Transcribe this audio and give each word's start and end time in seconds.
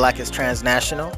my 0.00 0.12
is 0.12 0.30
Transnational. 0.30 1.12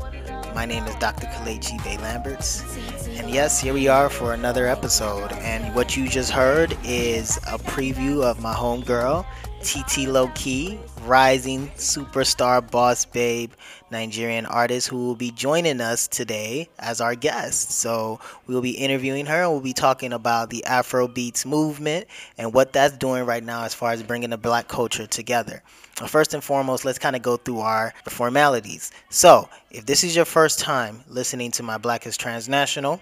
My 0.56 0.66
name 0.66 0.82
is 0.86 0.96
Dr. 0.96 1.28
Kalechi 1.28 1.82
Bay 1.84 1.98
Lamberts. 1.98 2.64
And 3.10 3.30
yes, 3.30 3.60
here 3.60 3.72
we 3.72 3.86
are 3.86 4.10
for 4.10 4.34
another 4.34 4.66
episode. 4.66 5.30
And 5.34 5.72
what 5.72 5.96
you 5.96 6.08
just 6.08 6.32
heard 6.32 6.76
is 6.82 7.36
a 7.46 7.58
preview 7.58 8.24
of 8.24 8.42
my 8.42 8.52
homegirl, 8.52 9.24
TT 9.62 10.08
Low 10.08 10.26
Key, 10.34 10.80
rising 11.04 11.68
superstar 11.76 12.68
boss 12.72 13.04
babe 13.04 13.52
Nigerian 13.92 14.46
artist 14.46 14.88
who 14.88 14.96
will 14.96 15.14
be 15.14 15.30
joining 15.30 15.80
us 15.80 16.08
today 16.08 16.68
as 16.80 17.00
our 17.00 17.14
guest. 17.14 17.70
So 17.70 18.18
we 18.48 18.54
will 18.54 18.62
be 18.62 18.72
interviewing 18.72 19.26
her 19.26 19.42
and 19.42 19.52
we'll 19.52 19.60
be 19.60 19.74
talking 19.74 20.12
about 20.12 20.50
the 20.50 20.64
Afro 20.64 21.06
Beats 21.06 21.46
movement 21.46 22.08
and 22.36 22.52
what 22.52 22.72
that's 22.72 22.96
doing 22.96 23.26
right 23.26 23.44
now 23.44 23.62
as 23.62 23.74
far 23.74 23.92
as 23.92 24.02
bringing 24.02 24.30
the 24.30 24.38
black 24.38 24.66
culture 24.66 25.06
together. 25.06 25.62
First 26.06 26.34
and 26.34 26.42
foremost, 26.42 26.84
let's 26.84 26.98
kind 26.98 27.16
of 27.16 27.22
go 27.22 27.36
through 27.36 27.60
our 27.60 27.94
formalities. 28.08 28.90
So, 29.10 29.48
if 29.70 29.86
this 29.86 30.04
is 30.04 30.14
your 30.14 30.24
first 30.24 30.58
time 30.58 31.02
listening 31.08 31.50
to 31.52 31.62
my 31.62 31.78
Black 31.78 32.06
is 32.06 32.16
Transnational, 32.16 33.00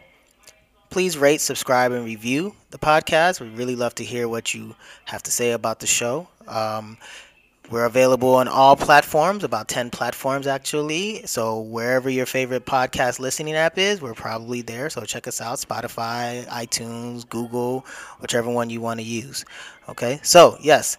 please 0.90 1.16
rate, 1.16 1.40
subscribe, 1.40 1.92
and 1.92 2.04
review 2.04 2.54
the 2.70 2.78
podcast. 2.78 3.40
We 3.40 3.48
really 3.48 3.76
love 3.76 3.94
to 3.96 4.04
hear 4.04 4.28
what 4.28 4.54
you 4.54 4.74
have 5.06 5.22
to 5.24 5.30
say 5.30 5.52
about 5.52 5.80
the 5.80 5.86
show. 5.86 6.28
Um, 6.46 6.98
we're 7.70 7.84
available 7.84 8.34
on 8.34 8.48
all 8.48 8.74
platforms, 8.74 9.44
about 9.44 9.68
10 9.68 9.90
platforms 9.90 10.48
actually. 10.48 11.24
So, 11.26 11.60
wherever 11.60 12.10
your 12.10 12.26
favorite 12.26 12.66
podcast 12.66 13.20
listening 13.20 13.54
app 13.54 13.78
is, 13.78 14.02
we're 14.02 14.14
probably 14.14 14.62
there. 14.62 14.90
So, 14.90 15.02
check 15.02 15.28
us 15.28 15.40
out 15.40 15.58
Spotify, 15.58 16.44
iTunes, 16.48 17.28
Google, 17.28 17.86
whichever 18.18 18.50
one 18.50 18.70
you 18.70 18.80
want 18.80 18.98
to 18.98 19.06
use. 19.06 19.44
Okay, 19.88 20.18
so 20.24 20.58
yes, 20.60 20.96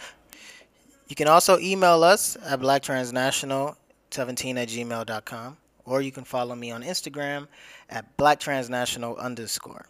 you 1.11 1.15
can 1.15 1.27
also 1.27 1.59
email 1.59 2.05
us 2.05 2.37
at 2.45 2.61
blacktransnational17 2.61 3.75
at 4.13 4.69
gmail.com 4.69 5.57
or 5.83 6.01
you 6.01 6.09
can 6.09 6.23
follow 6.23 6.55
me 6.55 6.71
on 6.71 6.83
Instagram 6.83 7.49
at 7.89 8.15
blacktransnational 8.15 9.19
underscore. 9.19 9.87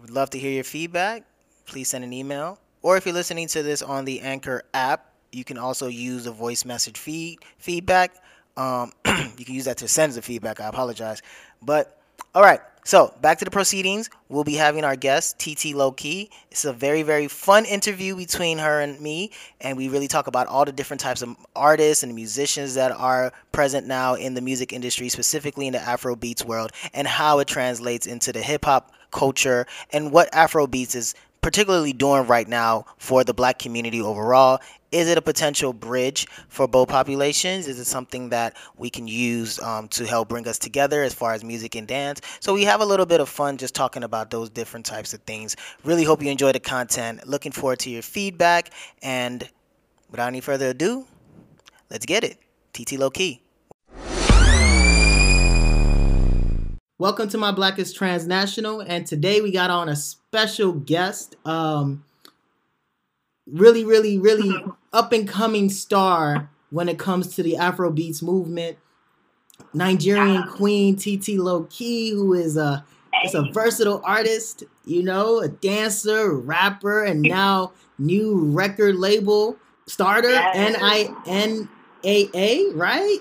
We'd 0.00 0.10
love 0.10 0.30
to 0.30 0.38
hear 0.38 0.52
your 0.52 0.62
feedback. 0.62 1.24
Please 1.66 1.88
send 1.88 2.04
an 2.04 2.12
email. 2.12 2.60
Or 2.80 2.96
if 2.96 3.06
you're 3.06 3.12
listening 3.12 3.48
to 3.48 3.64
this 3.64 3.82
on 3.82 4.04
the 4.04 4.20
Anchor 4.20 4.62
app, 4.72 5.10
you 5.32 5.42
can 5.42 5.58
also 5.58 5.88
use 5.88 6.26
the 6.26 6.30
voice 6.30 6.64
message 6.64 6.96
feed 6.96 7.40
feedback. 7.58 8.14
Um, 8.56 8.92
you 9.36 9.44
can 9.44 9.56
use 9.56 9.64
that 9.64 9.78
to 9.78 9.88
send 9.88 10.12
the 10.12 10.22
feedback. 10.22 10.60
I 10.60 10.68
apologize. 10.68 11.22
But 11.60 11.98
all 12.36 12.42
right, 12.42 12.60
so 12.84 13.14
back 13.20 13.38
to 13.38 13.44
the 13.44 13.50
proceedings. 13.50 14.10
We'll 14.28 14.44
be 14.44 14.54
having 14.54 14.84
our 14.84 14.96
guest, 14.96 15.38
TT 15.38 15.74
Low 15.74 15.92
Key. 15.92 16.30
It's 16.50 16.64
a 16.64 16.72
very, 16.72 17.02
very 17.02 17.28
fun 17.28 17.64
interview 17.64 18.16
between 18.16 18.58
her 18.58 18.80
and 18.80 19.00
me, 19.00 19.30
and 19.60 19.76
we 19.76 19.88
really 19.88 20.08
talk 20.08 20.26
about 20.26 20.46
all 20.46 20.64
the 20.64 20.72
different 20.72 21.00
types 21.00 21.22
of 21.22 21.36
artists 21.54 22.02
and 22.02 22.14
musicians 22.14 22.74
that 22.74 22.92
are 22.92 23.32
present 23.52 23.86
now 23.86 24.14
in 24.14 24.34
the 24.34 24.40
music 24.40 24.72
industry, 24.72 25.08
specifically 25.08 25.66
in 25.66 25.72
the 25.72 25.80
Afro 25.80 26.16
beats 26.16 26.44
world, 26.44 26.72
and 26.92 27.06
how 27.06 27.38
it 27.38 27.48
translates 27.48 28.06
into 28.06 28.32
the 28.32 28.40
hip 28.40 28.64
hop 28.64 28.92
culture 29.12 29.66
and 29.90 30.10
what 30.10 30.28
Afro 30.34 30.66
beats 30.66 30.94
is 30.94 31.14
particularly 31.42 31.92
doing 31.92 32.26
right 32.26 32.48
now 32.48 32.86
for 32.98 33.24
the 33.24 33.34
black 33.34 33.58
community 33.58 34.00
overall 34.00 34.60
is 34.92 35.08
it 35.08 35.16
a 35.16 35.22
potential 35.22 35.72
bridge 35.72 36.26
for 36.48 36.68
both 36.68 36.88
populations? 36.88 37.66
Is 37.66 37.80
it 37.80 37.86
something 37.86 38.28
that 38.28 38.54
we 38.76 38.90
can 38.90 39.08
use 39.08 39.58
um, 39.60 39.88
to 39.88 40.06
help 40.06 40.28
bring 40.28 40.46
us 40.46 40.58
together 40.58 41.02
as 41.02 41.14
far 41.14 41.32
as 41.32 41.42
music 41.42 41.74
and 41.74 41.88
dance? 41.88 42.20
So 42.40 42.52
we 42.52 42.64
have 42.64 42.82
a 42.82 42.84
little 42.84 43.06
bit 43.06 43.20
of 43.20 43.28
fun 43.28 43.56
just 43.56 43.74
talking 43.74 44.04
about 44.04 44.30
those 44.30 44.50
different 44.50 44.84
types 44.84 45.14
of 45.14 45.22
things. 45.22 45.56
Really 45.82 46.04
hope 46.04 46.22
you 46.22 46.30
enjoy 46.30 46.52
the 46.52 46.60
content. 46.60 47.26
Looking 47.26 47.52
forward 47.52 47.78
to 47.80 47.90
your 47.90 48.02
feedback. 48.02 48.70
And 49.02 49.48
without 50.10 50.28
any 50.28 50.42
further 50.42 50.68
ado, 50.68 51.06
let's 51.90 52.04
get 52.04 52.22
it. 52.22 52.38
TT 52.74 52.92
Low 52.98 53.10
Key. 53.10 53.40
Welcome 56.98 57.30
to 57.30 57.38
my 57.38 57.50
Black 57.50 57.80
is 57.80 57.92
Transnational, 57.92 58.80
and 58.80 59.04
today 59.04 59.40
we 59.40 59.50
got 59.50 59.70
on 59.70 59.88
a 59.88 59.96
special 59.96 60.70
guest. 60.72 61.34
Um, 61.44 62.04
really, 63.50 63.84
really, 63.84 64.18
really 64.18 64.54
up 64.92 65.12
and 65.12 65.28
coming 65.28 65.70
star 65.70 66.50
when 66.70 66.88
it 66.88 66.98
comes 66.98 67.34
to 67.34 67.42
the 67.42 67.56
Afro 67.56 67.90
beats 67.90 68.22
movement. 68.22 68.78
Nigerian 69.74 70.44
queen 70.48 70.96
TT 70.96 71.38
Low 71.38 71.64
Key, 71.64 72.10
who 72.10 72.34
is 72.34 72.56
a 72.56 72.84
is 73.24 73.34
a 73.34 73.42
versatile 73.52 74.00
artist, 74.04 74.64
you 74.84 75.02
know, 75.02 75.40
a 75.40 75.48
dancer, 75.48 76.34
rapper, 76.34 77.04
and 77.04 77.22
now 77.22 77.72
new 77.98 78.36
record 78.36 78.96
label 78.96 79.56
starter, 79.86 80.32
N 80.54 80.76
I 80.80 81.14
N 81.26 81.68
A 82.04 82.28
A, 82.34 82.70
right? 82.74 83.18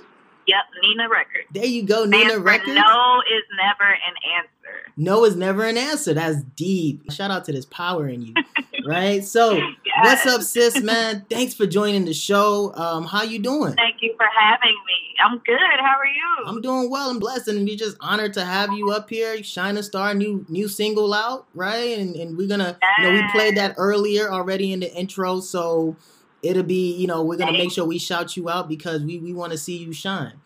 Yep, 0.47 0.63
Nina 0.81 1.09
Records. 1.09 1.47
There 1.53 1.65
you 1.65 1.83
go, 1.83 2.05
Nina 2.05 2.39
Records. 2.39 2.73
No 2.73 3.21
is 3.31 3.43
never 3.57 3.91
an 3.91 4.13
answer. 4.37 4.91
No 4.97 5.23
is 5.25 5.35
never 5.35 5.65
an 5.65 5.77
answer. 5.77 6.13
That's 6.13 6.41
deep. 6.55 7.11
Shout 7.11 7.31
out 7.31 7.45
to 7.45 7.51
this 7.51 7.65
power 7.65 8.07
in 8.07 8.21
you. 8.23 8.33
right? 8.85 9.23
So, 9.23 9.53
yes. 9.53 9.73
what's 10.01 10.25
up, 10.25 10.41
sis, 10.41 10.81
man? 10.81 11.25
Thanks 11.29 11.53
for 11.53 11.65
joining 11.65 12.05
the 12.05 12.13
show. 12.13 12.73
Um, 12.75 13.05
how 13.05 13.23
you 13.23 13.39
doing? 13.39 13.73
Thank 13.73 13.97
you 14.01 14.13
for 14.17 14.25
having 14.37 14.75
me. 14.87 15.15
I'm 15.23 15.37
good. 15.39 15.79
How 15.79 15.97
are 15.97 16.05
you? 16.05 16.45
I'm 16.47 16.61
doing 16.61 16.89
well 16.89 17.09
and 17.09 17.19
blessed, 17.19 17.47
and 17.49 17.65
we 17.65 17.75
just 17.75 17.97
honored 17.99 18.33
to 18.33 18.45
have 18.45 18.71
you 18.73 18.91
up 18.91 19.09
here. 19.09 19.43
Shine 19.43 19.77
a 19.77 19.83
Star, 19.83 20.13
new 20.13 20.45
new 20.49 20.67
single 20.67 21.13
out, 21.13 21.45
right? 21.53 21.97
And 21.97 22.15
and 22.15 22.37
we're 22.37 22.47
gonna, 22.47 22.77
yes. 22.81 22.91
you 22.97 23.03
know, 23.03 23.11
we 23.11 23.31
played 23.31 23.57
that 23.57 23.75
earlier 23.77 24.31
already 24.31 24.73
in 24.73 24.79
the 24.79 24.93
intro, 24.93 25.39
so 25.39 25.95
it'll 26.41 26.63
be, 26.63 26.95
you 26.95 27.07
know, 27.07 27.23
we're 27.23 27.37
gonna 27.37 27.51
make 27.51 27.71
sure 27.71 27.85
we 27.85 27.99
shout 27.99 28.35
you 28.35 28.49
out 28.49 28.67
because 28.67 29.03
we 29.03 29.19
we 29.19 29.33
want 29.33 29.51
to 29.51 29.57
see 29.57 29.77
you 29.77 29.93
shine. 29.93 30.40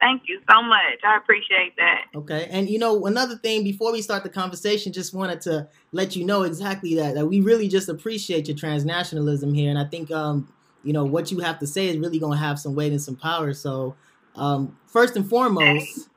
Thank 0.00 0.22
you 0.26 0.40
so 0.50 0.62
much. 0.62 0.98
I 1.04 1.18
appreciate 1.18 1.76
that. 1.76 2.06
Okay. 2.14 2.48
And 2.50 2.70
you 2.70 2.78
know, 2.78 3.04
another 3.04 3.36
thing 3.36 3.62
before 3.62 3.92
we 3.92 4.00
start 4.00 4.22
the 4.22 4.30
conversation, 4.30 4.92
just 4.92 5.12
wanted 5.12 5.42
to 5.42 5.68
let 5.92 6.16
you 6.16 6.24
know 6.24 6.42
exactly 6.42 6.94
that 6.94 7.14
that 7.14 7.26
we 7.26 7.40
really 7.40 7.68
just 7.68 7.88
appreciate 7.88 8.48
your 8.48 8.56
transnationalism 8.56 9.54
here. 9.54 9.68
And 9.68 9.78
I 9.78 9.84
think 9.84 10.10
um, 10.10 10.50
you 10.84 10.94
know, 10.94 11.04
what 11.04 11.30
you 11.30 11.40
have 11.40 11.58
to 11.58 11.66
say 11.66 11.88
is 11.88 11.98
really 11.98 12.18
gonna 12.18 12.38
have 12.38 12.58
some 12.58 12.74
weight 12.74 12.92
and 12.92 13.00
some 13.00 13.16
power. 13.16 13.52
So 13.52 13.94
um 14.36 14.78
first 14.86 15.16
and 15.16 15.28
foremost, 15.28 16.08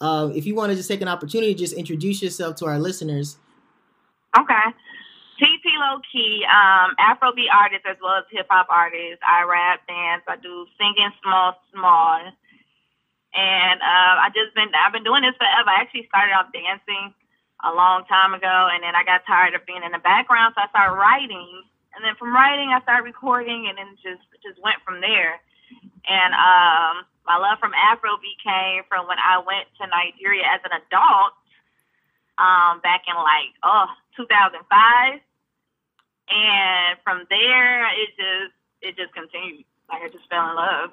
uh, 0.00 0.30
if 0.34 0.44
you 0.44 0.56
want 0.56 0.70
to 0.70 0.76
just 0.76 0.88
take 0.88 1.00
an 1.00 1.08
opportunity, 1.08 1.54
to 1.54 1.58
just 1.58 1.74
introduce 1.74 2.22
yourself 2.22 2.56
to 2.56 2.66
our 2.66 2.78
listeners. 2.78 3.36
Okay. 4.36 4.66
TT 5.38 5.64
Low 5.78 6.00
Key, 6.12 6.44
um, 6.50 6.96
Afrobeat 6.98 7.46
artist 7.54 7.86
as 7.88 7.96
well 8.02 8.18
as 8.18 8.24
hip 8.30 8.46
hop 8.50 8.66
artist. 8.68 9.22
I 9.22 9.44
rap, 9.44 9.86
dance, 9.86 10.24
I 10.26 10.34
do 10.36 10.66
singing 10.76 11.10
small, 11.22 11.54
small. 11.72 12.18
And 13.38 13.78
uh, 13.78 14.14
I 14.26 14.34
just 14.34 14.50
been 14.58 14.74
I've 14.74 14.90
been 14.90 15.06
doing 15.06 15.22
this 15.22 15.38
forever. 15.38 15.70
I 15.70 15.86
actually 15.86 16.10
started 16.10 16.34
off 16.34 16.50
dancing 16.50 17.14
a 17.62 17.70
long 17.70 18.02
time 18.10 18.34
ago, 18.34 18.66
and 18.74 18.82
then 18.82 18.98
I 18.98 19.06
got 19.06 19.22
tired 19.30 19.54
of 19.54 19.62
being 19.62 19.86
in 19.86 19.94
the 19.94 20.02
background, 20.02 20.58
so 20.58 20.66
I 20.66 20.70
started 20.74 20.98
writing. 20.98 21.62
And 21.94 22.02
then 22.02 22.18
from 22.18 22.34
writing, 22.34 22.74
I 22.74 22.82
started 22.82 23.06
recording, 23.06 23.70
and 23.70 23.78
then 23.78 23.94
just 24.02 24.26
just 24.42 24.58
went 24.58 24.82
from 24.82 24.98
there. 24.98 25.38
And 26.10 26.34
um, 26.34 27.06
my 27.30 27.38
love 27.38 27.62
from 27.62 27.78
Afrobeat 27.78 28.42
came 28.42 28.82
from 28.90 29.06
when 29.06 29.22
I 29.22 29.38
went 29.38 29.70
to 29.78 29.86
Nigeria 29.86 30.42
as 30.42 30.58
an 30.66 30.74
adult 30.74 31.38
um, 32.42 32.82
back 32.82 33.06
in 33.06 33.14
like 33.14 33.54
oh 33.62 33.86
2005, 34.18 35.22
and 36.26 36.90
from 37.06 37.22
there 37.30 37.86
it 37.94 38.10
just 38.18 38.54
it 38.82 38.98
just 38.98 39.14
continued. 39.14 39.62
Like 39.86 40.02
I 40.02 40.08
just 40.10 40.26
fell 40.26 40.50
in 40.50 40.58
love. 40.58 40.90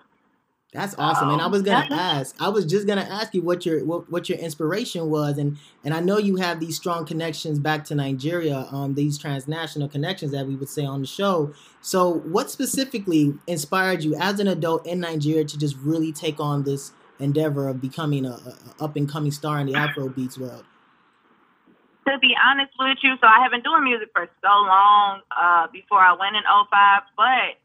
That's 0.76 0.94
awesome. 0.98 1.30
And 1.30 1.42
I 1.42 1.48
was 1.48 1.62
gonna 1.62 1.88
ask, 1.90 2.36
I 2.38 2.50
was 2.50 2.66
just 2.66 2.86
gonna 2.86 3.08
ask 3.10 3.34
you 3.34 3.42
what 3.42 3.66
your 3.66 3.86
what, 3.86 4.12
what 4.12 4.28
your 4.28 4.38
inspiration 4.38 5.10
was, 5.10 5.38
and 5.38 5.58
and 5.86 5.94
I 5.94 6.02
know 6.02 6.18
you 6.18 6.36
have 6.36 6.60
these 6.60 6.76
strong 6.76 7.06
connections 7.06 7.60
back 7.60 7.86
to 7.86 7.96
Nigeria, 7.96 8.68
um, 8.72 8.94
these 8.94 9.18
transnational 9.18 9.88
connections 9.88 10.34
that 10.34 10.46
we 10.46 10.56
would 10.56 10.68
say 10.68 10.84
on 10.84 11.00
the 11.00 11.08
show. 11.08 11.54
So, 11.80 12.12
what 12.12 12.52
specifically 12.52 13.36
inspired 13.48 14.04
you 14.04 14.16
as 14.16 14.42
an 14.42 14.50
adult 14.50 14.86
in 14.86 15.00
Nigeria 15.00 15.46
to 15.46 15.58
just 15.58 15.78
really 15.78 16.12
take 16.12 16.42
on 16.42 16.64
this 16.64 16.92
endeavor 17.20 17.70
of 17.70 17.80
becoming 17.80 18.26
a, 18.26 18.32
a 18.80 18.84
up 18.84 18.98
and 18.98 19.10
coming 19.10 19.32
star 19.32 19.62
in 19.62 19.68
the 19.68 19.76
Afro 19.76 20.10
beats 20.10 20.38
world? 20.38 20.66
To 22.06 22.20
be 22.20 22.36
honest 22.46 22.74
with 22.78 22.98
you, 23.02 23.16
so 23.22 23.28
I 23.28 23.42
have 23.42 23.52
been 23.52 23.62
doing 23.62 23.86
music 23.86 24.10
for 24.14 24.28
so 24.42 24.48
long 24.50 25.22
uh, 25.32 25.68
before 25.72 26.00
I 26.00 26.12
went 26.20 26.36
in 26.36 26.44
05, 26.44 27.02
but 27.16 27.65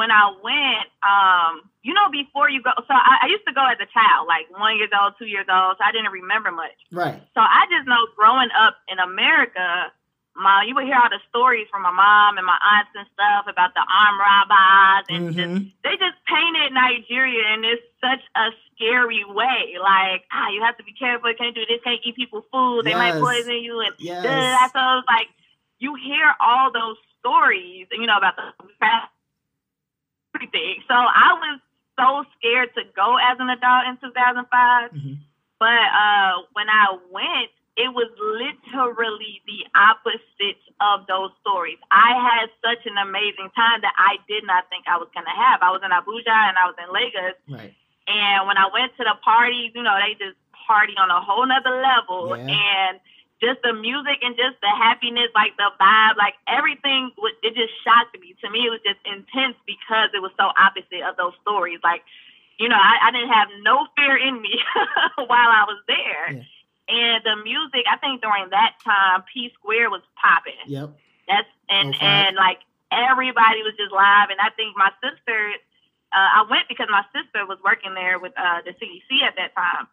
when 0.00 0.08
I 0.08 0.32
went, 0.40 0.88
um, 1.04 1.68
you 1.84 1.92
know, 1.92 2.08
before 2.08 2.48
you 2.48 2.64
go, 2.64 2.72
so 2.88 2.96
I, 2.96 3.20
I, 3.20 3.26
used 3.28 3.44
to 3.44 3.52
go 3.52 3.60
as 3.68 3.76
a 3.84 3.88
child, 3.92 4.24
like 4.24 4.48
one 4.48 4.80
years 4.80 4.88
old, 4.96 5.12
two 5.20 5.28
years 5.28 5.44
old, 5.44 5.76
so 5.76 5.84
I 5.84 5.92
didn't 5.92 6.08
remember 6.08 6.48
much. 6.48 6.72
Right. 6.88 7.20
So 7.36 7.44
I 7.44 7.68
just 7.68 7.84
know 7.84 8.00
growing 8.16 8.48
up 8.56 8.80
in 8.88 8.96
America, 8.96 9.92
my 10.32 10.64
you 10.64 10.72
would 10.72 10.88
hear 10.88 10.96
all 10.96 11.12
the 11.12 11.20
stories 11.28 11.68
from 11.68 11.84
my 11.84 11.92
mom 11.92 12.40
and 12.40 12.48
my 12.48 12.56
aunts 12.56 12.96
and 12.96 13.04
stuff 13.12 13.44
about 13.44 13.76
the 13.76 13.84
armed 13.84 14.20
robbers, 14.24 15.04
and 15.12 15.20
mm-hmm. 15.20 15.36
just, 15.36 15.52
they 15.84 15.94
just 16.00 16.16
painted 16.24 16.72
Nigeria 16.72 17.52
in 17.52 17.60
this 17.60 17.84
such 18.00 18.24
a 18.40 18.56
scary 18.72 19.28
way. 19.28 19.76
Like, 19.76 20.24
ah, 20.32 20.48
you 20.48 20.64
have 20.64 20.80
to 20.80 20.84
be 20.84 20.96
careful, 20.96 21.28
can't 21.36 21.52
do 21.52 21.68
this, 21.68 21.84
can't 21.84 22.00
eat 22.00 22.16
people 22.16 22.40
food, 22.48 22.88
they 22.88 22.96
yes. 22.96 23.04
might 23.04 23.20
poison 23.20 23.60
you, 23.60 23.84
and 23.84 23.92
yes. 24.00 24.24
so 24.72 24.80
it's 24.96 25.08
like 25.12 25.28
you 25.76 25.92
hear 25.92 26.32
all 26.40 26.72
those 26.72 26.96
stories, 27.20 27.84
you 27.92 28.08
know, 28.08 28.16
about 28.16 28.40
the 28.40 28.48
everything. 30.40 30.82
So 30.88 30.94
I 30.94 31.36
was 31.36 31.60
so 31.98 32.24
scared 32.38 32.72
to 32.74 32.82
go 32.96 33.16
as 33.20 33.36
an 33.38 33.50
adult 33.50 33.84
in 33.92 33.96
2005. 34.00 34.48
Mm-hmm. 34.48 35.14
But 35.60 35.86
uh, 35.92 36.48
when 36.56 36.72
I 36.72 36.96
went, 37.12 37.52
it 37.76 37.92
was 37.92 38.08
literally 38.16 39.44
the 39.44 39.68
opposite 39.76 40.60
of 40.80 41.04
those 41.06 41.30
stories. 41.40 41.76
I 41.92 42.16
had 42.16 42.48
such 42.64 42.84
an 42.88 42.96
amazing 42.96 43.52
time 43.52 43.84
that 43.84 43.92
I 43.96 44.16
did 44.28 44.44
not 44.44 44.68
think 44.72 44.88
I 44.88 44.96
was 44.96 45.08
going 45.12 45.28
to 45.28 45.36
have. 45.36 45.60
I 45.60 45.70
was 45.70 45.84
in 45.84 45.92
Abuja 45.92 46.32
and 46.48 46.56
I 46.56 46.64
was 46.64 46.76
in 46.80 46.88
Lagos. 46.88 47.36
Right. 47.48 47.72
And 48.08 48.48
when 48.48 48.56
I 48.56 48.68
went 48.72 48.96
to 48.96 49.04
the 49.04 49.16
parties, 49.22 49.72
you 49.76 49.84
know, 49.84 49.96
they 50.00 50.16
just 50.16 50.36
party 50.66 50.96
on 50.98 51.12
a 51.12 51.20
whole 51.20 51.46
nother 51.46 51.76
level. 51.78 52.36
Yeah. 52.36 52.48
And 52.48 53.00
just 53.40 53.62
the 53.62 53.72
music 53.72 54.20
and 54.22 54.36
just 54.36 54.60
the 54.60 54.68
happiness, 54.68 55.32
like 55.34 55.56
the 55.56 55.72
vibe, 55.80 56.16
like 56.16 56.34
everything, 56.46 57.10
it 57.42 57.54
just 57.56 57.72
shocked 57.82 58.12
me. 58.20 58.36
To 58.44 58.50
me, 58.50 58.68
it 58.68 58.70
was 58.70 58.84
just 58.84 59.00
intense 59.08 59.56
because 59.64 60.12
it 60.12 60.20
was 60.20 60.30
so 60.36 60.52
opposite 60.60 61.00
of 61.08 61.16
those 61.16 61.32
stories. 61.40 61.80
Like, 61.82 62.04
you 62.60 62.68
know, 62.68 62.76
I, 62.76 63.08
I 63.08 63.10
didn't 63.10 63.32
have 63.32 63.48
no 63.62 63.88
fear 63.96 64.16
in 64.16 64.40
me 64.42 64.60
while 65.16 65.50
I 65.50 65.64
was 65.64 65.80
there. 65.88 66.36
Yeah. 66.36 66.44
And 66.90 67.24
the 67.24 67.36
music, 67.42 67.86
I 67.88 67.96
think 67.96 68.20
during 68.20 68.50
that 68.50 68.76
time, 68.84 69.24
P 69.32 69.50
Square 69.54 69.90
was 69.90 70.02
popping. 70.20 70.60
Yep. 70.66 70.90
That's 71.28 71.48
and 71.70 71.94
oh, 71.94 72.04
and 72.04 72.36
like 72.36 72.58
everybody 72.92 73.62
was 73.62 73.72
just 73.78 73.92
live. 73.92 74.28
And 74.28 74.40
I 74.42 74.50
think 74.50 74.76
my 74.76 74.90
sister, 75.00 75.54
uh, 76.12 76.42
I 76.42 76.44
went 76.50 76.68
because 76.68 76.88
my 76.90 77.06
sister 77.14 77.46
was 77.46 77.58
working 77.64 77.94
there 77.94 78.18
with 78.18 78.34
uh, 78.36 78.60
the 78.66 78.74
CDC 78.74 79.22
at 79.22 79.36
that 79.36 79.54
time. 79.54 79.86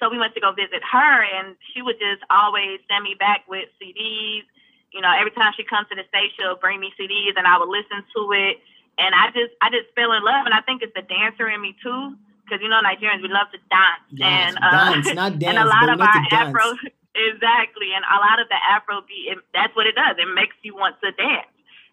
So 0.00 0.08
we 0.08 0.18
went 0.18 0.32
to 0.34 0.40
go 0.40 0.52
visit 0.52 0.80
her, 0.80 1.14
and 1.36 1.54
she 1.70 1.84
would 1.84 2.00
just 2.00 2.24
always 2.32 2.80
send 2.88 3.04
me 3.04 3.14
back 3.14 3.44
with 3.46 3.68
CDs. 3.76 4.48
You 4.96 5.04
know, 5.04 5.12
every 5.12 5.30
time 5.30 5.52
she 5.56 5.62
comes 5.62 5.86
to 5.92 5.94
the 5.94 6.08
state, 6.08 6.32
she'll 6.34 6.56
bring 6.56 6.80
me 6.80 6.90
CDs, 6.98 7.36
and 7.36 7.46
I 7.46 7.60
would 7.60 7.68
listen 7.68 8.00
to 8.16 8.20
it. 8.32 8.58
And 8.96 9.14
I 9.14 9.28
just, 9.30 9.52
I 9.60 9.68
just 9.68 9.92
fell 9.94 10.12
in 10.16 10.24
love, 10.24 10.48
and 10.48 10.54
I 10.56 10.64
think 10.64 10.82
it's 10.82 10.96
the 10.96 11.04
dancer 11.04 11.48
in 11.52 11.60
me 11.60 11.76
too, 11.84 12.16
because 12.42 12.64
you 12.64 12.68
know 12.68 12.80
Nigerians 12.80 13.22
we 13.22 13.28
love 13.28 13.52
to 13.52 13.60
dance, 13.68 14.02
yes, 14.10 14.24
and 14.26 14.58
uh, 14.58 14.72
dance, 14.72 15.14
not 15.14 15.38
dance, 15.38 15.52
and 15.52 15.60
a 15.60 15.68
lot 15.68 15.88
of 15.92 16.00
our 16.00 16.20
Afro, 16.32 16.74
exactly, 17.14 17.92
and 17.92 18.04
a 18.08 18.18
lot 18.18 18.40
of 18.40 18.48
the 18.48 18.56
Afro 18.56 19.04
beat, 19.04 19.36
it, 19.36 19.38
that's 19.52 19.76
what 19.76 19.86
it 19.86 19.94
does. 19.94 20.16
It 20.16 20.28
makes 20.34 20.56
you 20.64 20.74
want 20.74 20.96
to 21.04 21.12
dance. 21.12 21.48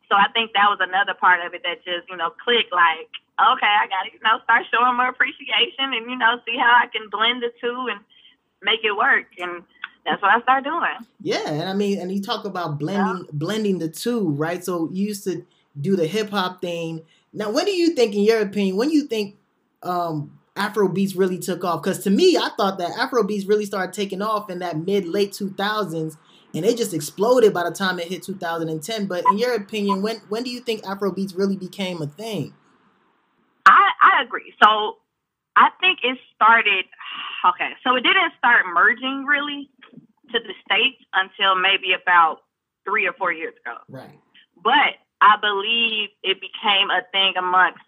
So 0.09 0.15
I 0.15 0.27
think 0.33 0.53
that 0.53 0.69
was 0.69 0.79
another 0.81 1.13
part 1.13 1.45
of 1.45 1.53
it 1.53 1.63
that 1.63 1.83
just, 1.83 2.07
you 2.09 2.15
know, 2.15 2.31
clicked 2.43 2.71
like, 2.71 3.11
okay, 3.37 3.67
I 3.67 3.87
got 3.87 4.07
to, 4.07 4.13
you 4.13 4.19
know, 4.23 4.39
start 4.43 4.63
showing 4.71 4.95
more 4.95 5.09
appreciation 5.09 5.93
and, 5.93 6.09
you 6.09 6.17
know, 6.17 6.39
see 6.45 6.57
how 6.57 6.79
I 6.81 6.87
can 6.87 7.09
blend 7.11 7.43
the 7.43 7.51
two 7.59 7.87
and 7.91 7.99
make 8.61 8.83
it 8.83 8.95
work. 8.95 9.27
And 9.37 9.63
that's 10.05 10.21
what 10.21 10.31
I 10.31 10.41
started 10.41 10.69
doing. 10.69 10.97
Yeah. 11.21 11.49
And 11.49 11.69
I 11.69 11.73
mean, 11.73 11.99
and 11.99 12.11
you 12.11 12.21
talk 12.21 12.45
about 12.45 12.79
blending, 12.79 13.25
yeah. 13.25 13.31
blending 13.33 13.79
the 13.79 13.89
two, 13.89 14.29
right? 14.31 14.63
So 14.63 14.89
you 14.91 15.05
used 15.05 15.25
to 15.25 15.45
do 15.79 15.95
the 15.95 16.07
hip 16.07 16.29
hop 16.29 16.61
thing. 16.61 17.03
Now, 17.33 17.51
when 17.51 17.65
do 17.65 17.71
you 17.71 17.89
think, 17.89 18.15
in 18.15 18.23
your 18.23 18.41
opinion, 18.41 18.77
when 18.77 18.89
you 18.89 19.05
think 19.05 19.35
um, 19.83 20.39
Afro 20.55 20.87
beats 20.87 21.15
really 21.15 21.37
took 21.37 21.63
off? 21.63 21.83
Because 21.83 21.99
to 22.05 22.09
me, 22.09 22.37
I 22.37 22.49
thought 22.55 22.77
that 22.79 22.97
Afro 22.97 23.23
beats 23.23 23.45
really 23.45 23.65
started 23.65 23.93
taking 23.93 24.21
off 24.21 24.49
in 24.49 24.59
that 24.59 24.77
mid 24.77 25.05
late 25.05 25.31
2000s 25.33 26.17
and 26.53 26.65
it 26.65 26.77
just 26.77 26.93
exploded 26.93 27.53
by 27.53 27.63
the 27.63 27.71
time 27.71 27.99
it 27.99 28.07
hit 28.07 28.23
2010. 28.23 29.05
But 29.05 29.23
in 29.29 29.37
your 29.37 29.55
opinion, 29.55 30.01
when 30.01 30.17
when 30.29 30.43
do 30.43 30.49
you 30.49 30.59
think 30.59 30.83
Afrobeats 30.83 31.37
really 31.37 31.57
became 31.57 32.01
a 32.01 32.07
thing? 32.07 32.53
I, 33.65 33.91
I 34.01 34.23
agree. 34.23 34.53
So 34.63 34.97
I 35.55 35.69
think 35.79 35.99
it 36.03 36.17
started. 36.35 36.85
Okay, 37.45 37.69
so 37.85 37.95
it 37.95 38.01
didn't 38.01 38.33
start 38.39 38.65
merging 38.73 39.23
really 39.23 39.69
to 40.33 40.39
the 40.41 40.53
states 40.65 40.99
until 41.13 41.55
maybe 41.55 41.93
about 41.93 42.41
three 42.83 43.05
or 43.07 43.13
four 43.13 43.31
years 43.31 43.53
ago. 43.61 43.77
Right. 43.87 44.19
But 44.57 44.97
I 45.21 45.37
believe 45.39 46.09
it 46.23 46.41
became 46.41 46.89
a 46.89 47.05
thing 47.13 47.37
amongst 47.37 47.85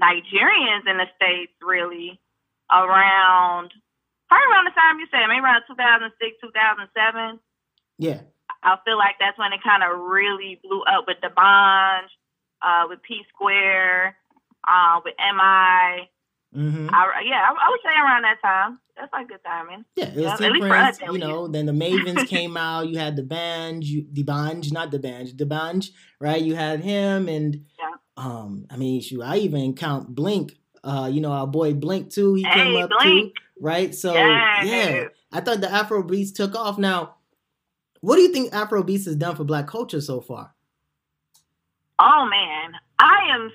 Nigerians 0.00 0.86
in 0.86 0.96
the 0.96 1.10
states 1.16 1.52
really 1.60 2.20
around 2.70 3.74
probably 4.28 4.46
around 4.48 4.64
the 4.70 4.76
time 4.78 5.00
you 5.02 5.06
said 5.10 5.26
maybe 5.26 5.42
around 5.42 5.66
2006 5.66 6.14
2007 6.40 7.40
yeah. 8.00 8.20
I 8.62 8.76
feel 8.84 8.98
like 8.98 9.16
that's 9.18 9.38
when 9.38 9.52
it 9.52 9.60
kind 9.62 9.82
of 9.82 9.98
really 9.98 10.60
blew 10.62 10.82
up 10.82 11.04
with 11.06 11.18
D'banj, 11.22 12.04
uh, 12.62 12.84
with 12.88 13.02
P 13.02 13.22
Square, 13.32 14.16
uh, 14.68 15.00
with 15.04 15.14
MI. 15.18 16.08
Mm-hmm. 16.54 16.88
I, 16.92 17.22
yeah, 17.24 17.46
I, 17.48 17.52
I, 17.52 17.70
would 17.70 17.80
say 17.84 17.94
around 17.94 18.22
that 18.22 18.42
time. 18.42 18.80
That's 18.96 19.12
like 19.12 19.28
good 19.28 19.38
timing. 19.44 19.84
Yeah, 19.94 20.06
it 20.06 20.16
was 20.16 20.40
yeah, 20.40 20.50
Prince, 20.58 21.00
you 21.00 21.18
know, 21.18 21.46
then 21.46 21.66
the 21.66 21.72
Mavins 21.72 22.26
came 22.28 22.56
out. 22.56 22.88
You 22.88 22.98
had 22.98 23.14
the 23.14 23.22
band, 23.22 23.84
you, 23.84 24.04
the 24.12 24.24
Banj, 24.24 24.72
not 24.72 24.90
the 24.90 24.98
Banj, 24.98 25.38
the 25.38 25.46
Banj, 25.46 25.90
right? 26.20 26.42
You 26.42 26.56
had 26.56 26.80
him, 26.80 27.28
and 27.28 27.64
yeah. 27.78 27.94
um, 28.16 28.66
I 28.68 28.76
mean, 28.76 29.00
shoot, 29.00 29.22
I 29.22 29.36
even 29.38 29.74
count 29.74 30.14
Blink. 30.14 30.56
Uh, 30.82 31.08
you 31.12 31.20
know, 31.20 31.30
our 31.30 31.46
boy 31.46 31.72
Blink 31.72 32.10
too. 32.10 32.34
He 32.34 32.42
hey, 32.42 32.54
came 32.54 32.76
up 32.82 32.90
Blink. 32.90 33.34
too, 33.34 33.42
right? 33.60 33.94
So 33.94 34.12
yeah, 34.12 34.64
yeah, 34.64 35.04
I 35.32 35.40
thought 35.40 35.60
the 35.60 35.70
Afro 35.70 36.02
beats 36.02 36.32
took 36.32 36.56
off. 36.56 36.78
Now, 36.78 37.14
what 38.00 38.16
do 38.16 38.22
you 38.22 38.32
think 38.32 38.52
Afrobeats 38.52 39.04
has 39.04 39.16
done 39.16 39.36
for 39.36 39.44
black 39.44 39.66
culture 39.66 40.00
so 40.00 40.20
far? 40.20 40.54
Oh 41.98 42.26
man, 42.26 42.72
I 42.98 43.34
am 43.34 43.52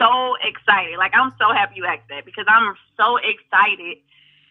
so 0.00 0.34
excited. 0.42 0.98
Like 0.98 1.12
I'm 1.14 1.32
so 1.38 1.52
happy 1.54 1.74
you 1.76 1.86
asked 1.86 2.08
that 2.08 2.24
because 2.24 2.46
I'm 2.48 2.74
so 2.96 3.16
excited 3.16 3.98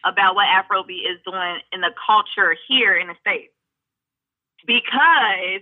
about 0.04 0.34
what 0.34 0.46
Afrobeat 0.46 1.04
is 1.04 1.20
doing 1.26 1.60
in 1.72 1.80
the 1.82 1.90
culture 2.06 2.56
here 2.68 2.96
in 2.96 3.08
the 3.08 3.16
States. 3.20 3.52
Because 4.66 5.60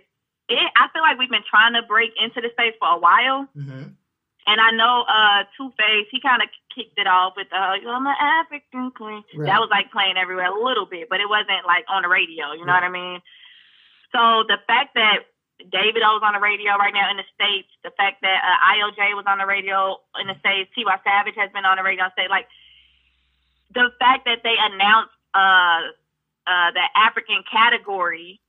it 0.49 0.71
I 0.77 0.87
feel 0.93 1.03
like 1.03 1.19
we've 1.19 1.31
been 1.31 1.47
trying 1.49 1.75
to 1.75 1.83
break 1.83 2.11
into 2.21 2.41
the 2.41 2.51
States 2.55 2.77
for 2.79 2.89
a 2.89 2.99
while. 2.99 3.49
Mm-hmm. 3.57 3.99
And 4.47 4.61
I 4.61 4.71
know 4.71 5.05
uh 5.09 5.45
2Face, 5.59 6.07
he 6.11 6.21
kind 6.21 6.43
of 6.43 6.49
kicked 6.75 6.99
it 6.99 7.07
off 7.07 7.35
with 7.37 7.49
uh 7.51 7.75
I'm 7.75 8.07
an 8.07 8.15
African 8.21 8.93
queen. 8.93 9.25
Right. 9.35 9.47
That 9.51 9.59
was 9.59 9.69
like 9.71 9.91
playing 9.91 10.17
everywhere 10.17 10.47
a 10.47 10.55
little 10.55 10.87
bit, 10.87 11.09
but 11.09 11.21
it 11.21 11.29
wasn't 11.29 11.67
like 11.67 11.85
on 11.89 12.03
the 12.03 12.09
radio, 12.09 12.53
you 12.53 12.65
know 12.65 12.73
right. 12.73 12.87
what 12.87 12.95
I 12.95 12.95
mean? 12.95 13.21
So 14.13 14.45
the 14.49 14.59
fact 14.67 14.95
that 14.95 15.29
Davido 15.61 16.17
is 16.17 16.23
on 16.23 16.33
the 16.35 16.41
radio 16.41 16.77
right 16.77 16.95
now 16.95 17.11
in 17.11 17.17
the 17.17 17.29
States, 17.35 17.69
the 17.83 17.91
fact 17.97 18.23
that 18.23 18.41
uh, 18.41 18.75
IOJ 18.75 19.15
was 19.15 19.25
on 19.27 19.39
the 19.39 19.47
radio 19.47 19.99
in 20.21 20.27
the 20.29 20.39
States, 20.39 20.71
Tiwa 20.77 21.03
Savage 21.03 21.35
has 21.37 21.51
been 21.53 21.65
on 21.65 21.77
the 21.77 21.83
radio 21.83 22.05
in 22.05 22.11
the 22.15 22.23
States, 22.23 22.31
like 22.31 22.47
the 23.75 23.91
fact 23.99 24.25
that 24.25 24.41
they 24.43 24.55
announced 24.57 25.13
uh, 25.35 25.93
uh, 26.47 26.71
the 26.73 26.87
African 26.97 27.43
category. 27.51 28.41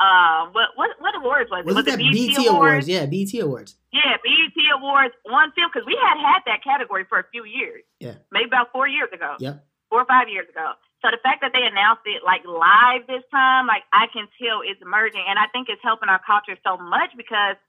Uh, 0.00 0.50
what 0.50 0.70
what 0.74 0.90
what 0.98 1.14
awards 1.14 1.50
was 1.50 1.60
it? 1.60 1.66
Was, 1.66 1.76
was 1.76 1.86
it 1.86 1.90
that 1.90 1.98
BET, 2.02 2.48
Awards? 2.48 2.48
Awards? 2.50 2.88
Yeah, 2.88 3.06
BET 3.06 3.32
Awards. 3.40 3.76
Yeah, 3.92 4.16
BET 4.24 4.58
Awards 4.74 5.14
on 5.30 5.52
film 5.52 5.70
because 5.72 5.86
we 5.86 5.96
had 6.02 6.18
had 6.18 6.40
that 6.46 6.64
category 6.64 7.04
for 7.08 7.20
a 7.20 7.24
few 7.30 7.44
years. 7.44 7.84
Yeah, 8.00 8.14
maybe 8.32 8.46
about 8.46 8.72
four 8.72 8.88
years 8.88 9.08
ago. 9.14 9.36
Yep, 9.38 9.64
four 9.90 10.02
or 10.02 10.06
five 10.06 10.28
years 10.28 10.48
ago. 10.48 10.72
So 11.04 11.12
the 11.12 11.20
fact 11.20 11.44
that 11.44 11.52
they 11.52 11.60
announced 11.68 12.08
it 12.08 12.24
like 12.24 12.48
live 12.48 13.04
this 13.06 13.22
time, 13.30 13.68
like 13.68 13.84
I 13.92 14.08
can 14.08 14.24
tell 14.40 14.64
it's 14.64 14.80
emerging, 14.80 15.20
and 15.28 15.38
I 15.38 15.52
think 15.52 15.68
it's 15.68 15.84
helping 15.84 16.08
our 16.08 16.20
culture 16.24 16.56
so 16.64 16.80
much 16.80 17.12
because 17.14 17.60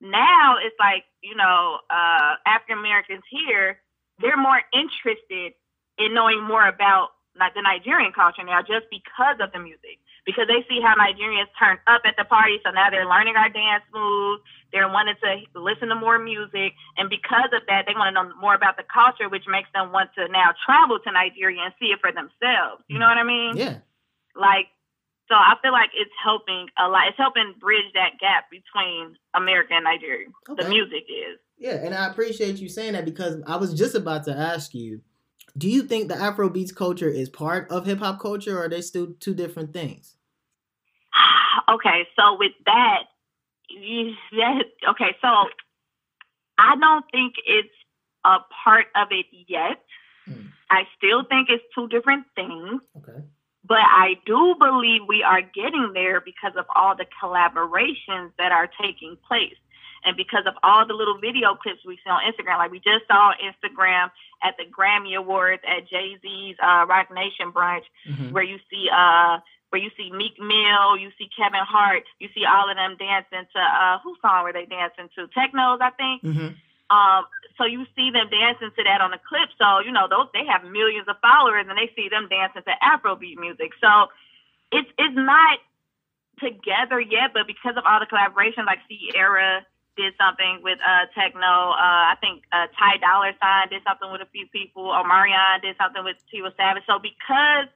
now 0.00 0.56
it's 0.56 0.74
like 0.80 1.04
you 1.20 1.36
know 1.36 1.78
uh, 1.92 2.40
African 2.48 2.78
Americans 2.78 3.22
here 3.30 3.78
they're 4.20 4.36
more 4.36 4.60
interested 4.74 5.54
in 5.98 6.14
knowing 6.14 6.42
more 6.42 6.66
about 6.66 7.10
like 7.38 7.54
the 7.54 7.62
Nigerian 7.62 8.12
culture 8.12 8.44
now 8.44 8.60
just 8.60 8.90
because 8.90 9.38
of 9.40 9.52
the 9.52 9.58
music 9.58 10.01
because 10.24 10.46
they 10.46 10.64
see 10.68 10.80
how 10.80 10.94
Nigerians 10.94 11.50
turn 11.58 11.78
up 11.86 12.02
at 12.04 12.14
the 12.16 12.24
party. 12.24 12.58
So 12.64 12.70
now 12.70 12.90
they're 12.90 13.08
learning 13.08 13.36
our 13.36 13.48
dance 13.48 13.84
moves. 13.92 14.42
They're 14.72 14.88
wanting 14.88 15.16
to 15.22 15.60
listen 15.60 15.88
to 15.88 15.94
more 15.94 16.18
music. 16.18 16.72
And 16.96 17.10
because 17.10 17.50
of 17.52 17.62
that, 17.68 17.84
they 17.86 17.92
want 17.94 18.14
to 18.14 18.22
know 18.22 18.32
more 18.40 18.54
about 18.54 18.76
the 18.76 18.84
culture, 18.88 19.28
which 19.28 19.44
makes 19.46 19.68
them 19.74 19.92
want 19.92 20.10
to 20.16 20.28
now 20.28 20.54
travel 20.64 20.98
to 21.00 21.12
Nigeria 21.12 21.60
and 21.62 21.74
see 21.78 21.92
it 21.92 22.00
for 22.00 22.12
themselves. 22.12 22.82
You 22.88 22.98
know 22.98 23.06
what 23.06 23.18
I 23.18 23.24
mean? 23.24 23.56
Yeah. 23.56 23.78
Like, 24.34 24.68
so 25.28 25.34
I 25.34 25.54
feel 25.62 25.72
like 25.72 25.90
it's 25.94 26.10
helping 26.22 26.68
a 26.78 26.88
lot. 26.88 27.08
It's 27.08 27.18
helping 27.18 27.54
bridge 27.60 27.90
that 27.94 28.18
gap 28.20 28.50
between 28.50 29.16
America 29.34 29.74
and 29.74 29.84
Nigeria. 29.84 30.28
Okay. 30.48 30.62
The 30.62 30.68
music 30.68 31.04
is. 31.08 31.38
Yeah, 31.58 31.84
and 31.84 31.94
I 31.94 32.08
appreciate 32.08 32.56
you 32.56 32.68
saying 32.68 32.94
that 32.94 33.04
because 33.04 33.40
I 33.46 33.56
was 33.56 33.72
just 33.72 33.94
about 33.94 34.24
to 34.24 34.36
ask 34.36 34.74
you 34.74 35.00
do 35.56 35.68
you 35.68 35.82
think 35.82 36.08
the 36.08 36.16
Afro 36.16 36.48
beats 36.48 36.72
culture 36.72 37.08
is 37.08 37.28
part 37.28 37.70
of 37.70 37.86
hip 37.86 37.98
hop 37.98 38.20
culture, 38.20 38.58
or 38.58 38.64
are 38.64 38.68
they 38.68 38.80
still 38.80 39.14
two 39.20 39.34
different 39.34 39.72
things? 39.72 40.16
Okay, 41.68 42.08
so 42.18 42.36
with 42.38 42.52
that, 42.66 43.04
okay, 43.70 45.16
so 45.20 45.28
I 46.58 46.76
don't 46.76 47.04
think 47.12 47.34
it's 47.46 47.74
a 48.24 48.38
part 48.64 48.86
of 48.96 49.08
it 49.10 49.26
yet. 49.46 49.82
Mm. 50.28 50.48
I 50.70 50.84
still 50.96 51.24
think 51.24 51.48
it's 51.50 51.62
two 51.74 51.88
different 51.88 52.24
things. 52.34 52.80
Okay. 52.96 53.22
But 53.64 53.78
I 53.78 54.14
do 54.26 54.56
believe 54.58 55.02
we 55.06 55.22
are 55.22 55.40
getting 55.40 55.92
there 55.94 56.20
because 56.20 56.52
of 56.56 56.64
all 56.74 56.96
the 56.96 57.06
collaborations 57.22 58.32
that 58.38 58.50
are 58.50 58.68
taking 58.80 59.16
place 59.28 59.56
and 60.04 60.16
because 60.16 60.44
of 60.46 60.54
all 60.62 60.86
the 60.86 60.94
little 60.94 61.18
video 61.18 61.54
clips 61.54 61.80
we 61.86 61.96
see 61.96 62.10
on 62.10 62.22
Instagram. 62.22 62.58
Like 62.58 62.70
we 62.70 62.78
just 62.78 63.06
saw 63.06 63.32
Instagram 63.38 64.10
at 64.42 64.56
the 64.58 64.64
Grammy 64.64 65.16
Awards 65.16 65.62
at 65.66 65.88
Jay 65.88 66.18
Z's 66.20 66.56
uh, 66.62 66.86
Roc 66.88 67.12
Nation 67.12 67.52
brunch, 67.52 67.86
mm-hmm. 68.08 68.32
where 68.32 68.44
you 68.44 68.58
see 68.70 68.88
uh 68.92 69.38
where 69.70 69.80
you 69.80 69.90
see 69.96 70.12
Meek 70.12 70.38
Mill, 70.38 70.98
you 70.98 71.10
see 71.16 71.30
Kevin 71.34 71.64
Hart, 71.64 72.04
you 72.18 72.28
see 72.34 72.44
all 72.44 72.68
of 72.68 72.76
them 72.76 72.96
dancing 72.98 73.46
to 73.54 73.60
uh 73.60 73.98
whose 74.04 74.18
song 74.20 74.44
were 74.44 74.52
they 74.52 74.66
dancing 74.66 75.08
to? 75.16 75.26
Tekno's, 75.28 75.80
I 75.80 75.90
think. 75.96 76.22
Mm-hmm. 76.22 76.54
Um, 76.92 77.24
so 77.56 77.64
you 77.64 77.86
see 77.96 78.10
them 78.10 78.28
dancing 78.28 78.68
to 78.76 78.82
that 78.84 79.00
on 79.00 79.12
the 79.12 79.20
clip. 79.24 79.48
So 79.56 79.80
you 79.80 79.92
know 79.92 80.08
those 80.08 80.28
they 80.34 80.44
have 80.44 80.64
millions 80.64 81.08
of 81.08 81.16
followers, 81.22 81.66
and 81.68 81.78
they 81.78 81.90
see 81.96 82.08
them 82.08 82.28
dancing 82.28 82.62
to 82.66 82.74
Afrobeat 82.84 83.38
music. 83.38 83.72
So 83.80 84.12
it's 84.70 84.88
it's 84.98 85.16
not 85.16 85.58
together 86.40 87.00
yet, 87.00 87.32
but 87.32 87.46
because 87.46 87.76
of 87.76 87.84
all 87.86 88.00
the 88.00 88.06
collaboration, 88.06 88.66
like 88.66 88.80
Ciara 88.88 89.64
did 89.96 90.14
something 90.16 90.60
with 90.62 90.78
uh 90.80 91.06
Tekno. 91.16 91.72
Uh, 91.72 92.12
I 92.12 92.16
think 92.20 92.44
uh, 92.52 92.66
Ty 92.78 92.98
Dolla 92.98 93.32
Sign 93.40 93.68
did 93.68 93.82
something 93.86 94.10
with 94.10 94.20
a 94.20 94.30
few 94.32 94.46
people. 94.48 94.84
Omarion 94.88 95.62
did 95.62 95.76
something 95.76 96.04
with 96.04 96.16
Tiwa 96.32 96.54
Savage. 96.56 96.84
So 96.86 96.98
because 96.98 97.68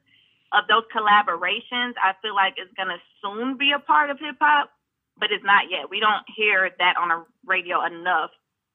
of 0.53 0.65
those 0.69 0.85
collaborations, 0.95 1.95
I 2.01 2.15
feel 2.23 2.35
like 2.35 2.55
it's 2.57 2.73
gonna 2.77 2.99
soon 3.23 3.57
be 3.57 3.73
a 3.73 3.79
part 3.79 4.11
of 4.11 4.19
hip 4.19 4.37
hop, 4.41 4.71
but 5.19 5.31
it's 5.31 5.45
not 5.45 5.71
yet. 5.71 5.91
We 5.91 6.01
don't 6.01 6.25
hear 6.35 6.71
that 6.79 6.97
on 6.97 7.11
a 7.11 7.25
radio 7.45 7.85
enough 7.85 8.31